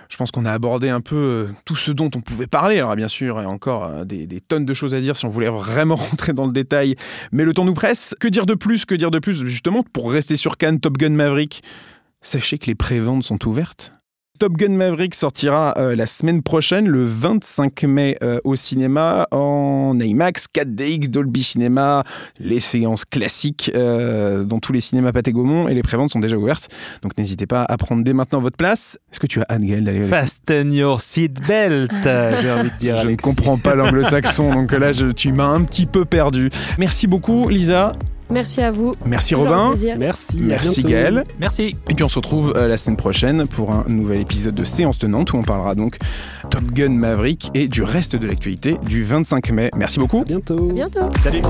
Je 0.07 0.17
pense 0.17 0.31
qu'on 0.31 0.45
a 0.45 0.51
abordé 0.53 0.87
un 0.87 1.01
peu 1.01 1.15
euh, 1.15 1.47
tout 1.65 1.75
ce 1.75 1.91
dont 1.91 2.09
on 2.15 2.21
pouvait 2.21 2.47
parler. 2.47 2.77
Alors 2.77 2.95
bien 2.95 3.09
sûr, 3.09 3.39
il 3.41 3.43
y 3.43 3.45
a 3.45 3.49
encore 3.49 3.83
euh, 3.83 4.05
des, 4.05 4.25
des 4.25 4.39
tonnes 4.39 4.65
de 4.65 4.73
choses 4.73 4.95
à 4.95 5.01
dire 5.01 5.17
si 5.17 5.25
on 5.25 5.29
voulait 5.29 5.49
vraiment 5.49 5.95
rentrer 5.97 6.31
dans 6.31 6.45
le 6.45 6.53
détail, 6.53 6.95
mais 7.33 7.43
le 7.43 7.53
temps 7.53 7.65
nous 7.65 7.73
presse. 7.73 8.15
Que 8.21 8.29
dire 8.29 8.45
de 8.45 8.53
plus? 8.53 8.85
Que 8.85 8.95
dire 8.95 9.11
de 9.11 9.19
plus? 9.19 9.45
Justement, 9.45 9.83
pour 9.83 10.09
rester 10.11 10.37
sur 10.37 10.57
Cannes, 10.57 10.79
Top 10.79 10.97
Gun 10.97 11.09
Maverick, 11.09 11.61
sachez 12.21 12.57
que 12.57 12.67
les 12.67 12.75
préventes 12.75 13.23
sont 13.23 13.45
ouvertes. 13.47 13.91
Top 14.43 14.57
Gun 14.57 14.73
Maverick 14.73 15.15
sortira 15.15 15.73
euh, 15.77 15.95
la 15.95 16.05
semaine 16.05 16.41
prochaine, 16.43 16.85
le 16.89 17.05
25 17.05 17.83
mai 17.83 18.17
euh, 18.21 18.41
au 18.43 18.57
cinéma, 18.57 19.25
en 19.31 19.97
IMAX, 19.97 20.47
4DX, 20.53 21.07
Dolby 21.09 21.43
Cinema, 21.43 22.03
les 22.41 22.59
séances 22.59 23.05
classiques 23.05 23.71
euh, 23.73 24.43
dans 24.43 24.59
tous 24.59 24.73
les 24.73 24.81
cinémas 24.81 25.13
Pathé 25.13 25.31
Gaumont 25.31 25.69
et 25.69 25.73
les 25.73 25.81
préventes 25.81 26.09
sont 26.11 26.19
déjà 26.19 26.35
ouvertes. 26.35 26.67
Donc 27.03 27.17
n'hésitez 27.17 27.47
pas 27.47 27.63
à 27.63 27.77
prendre 27.77 28.03
dès 28.03 28.11
maintenant 28.11 28.41
votre 28.41 28.57
place. 28.57 28.99
Est-ce 29.13 29.21
que 29.21 29.27
tu 29.27 29.39
as 29.39 29.45
hâte, 29.49 29.61
Gaël, 29.61 29.85
d'aller 29.85 30.03
Fasten 30.03 30.73
your 30.73 30.99
seatbelt, 30.99 31.89
j'ai 32.03 32.51
envie 32.51 32.69
de 32.71 32.79
dire. 32.81 32.97
Je 33.01 33.07
ne 33.07 33.15
comprends 33.15 33.57
pas 33.57 33.75
l'anglo-saxon, 33.75 34.53
donc 34.53 34.73
là, 34.73 34.91
je- 34.91 35.05
tu 35.13 35.31
m'as 35.31 35.47
un 35.47 35.63
petit 35.63 35.85
peu 35.85 36.03
perdu. 36.03 36.49
Merci 36.77 37.07
beaucoup, 37.07 37.47
Lisa. 37.47 37.93
Merci 38.33 38.61
à 38.61 38.71
vous. 38.71 38.93
Merci, 39.05 39.33
Toujours 39.35 39.47
Robin. 39.49 39.69
plaisir. 39.71 39.95
Merci. 39.99 40.41
Merci. 40.41 40.83
Gaël. 40.83 41.23
Merci. 41.39 41.75
Et 41.89 41.93
puis 41.93 42.03
on 42.03 42.09
se 42.09 42.15
retrouve 42.15 42.53
euh, 42.55 42.67
la 42.67 42.77
semaine 42.77 42.97
prochaine 42.97 43.47
pour 43.47 43.71
un 43.71 43.85
nouvel 43.87 44.19
épisode 44.19 44.55
de 44.55 44.63
Séance 44.63 44.97
Tenante 44.99 45.33
où 45.33 45.37
on 45.37 45.43
parlera 45.43 45.75
donc 45.75 45.97
Top 46.49 46.63
Gun 46.73 46.89
Maverick 46.89 47.51
et 47.53 47.67
du 47.67 47.83
reste 47.83 48.15
de 48.15 48.27
l'actualité 48.27 48.77
du 48.85 49.03
25 49.03 49.51
mai. 49.51 49.69
Merci 49.75 49.99
beaucoup. 49.99 50.21
À 50.21 50.25
bientôt. 50.25 50.69
À 50.71 50.73
bientôt. 50.73 51.09
Salut. 51.23 51.41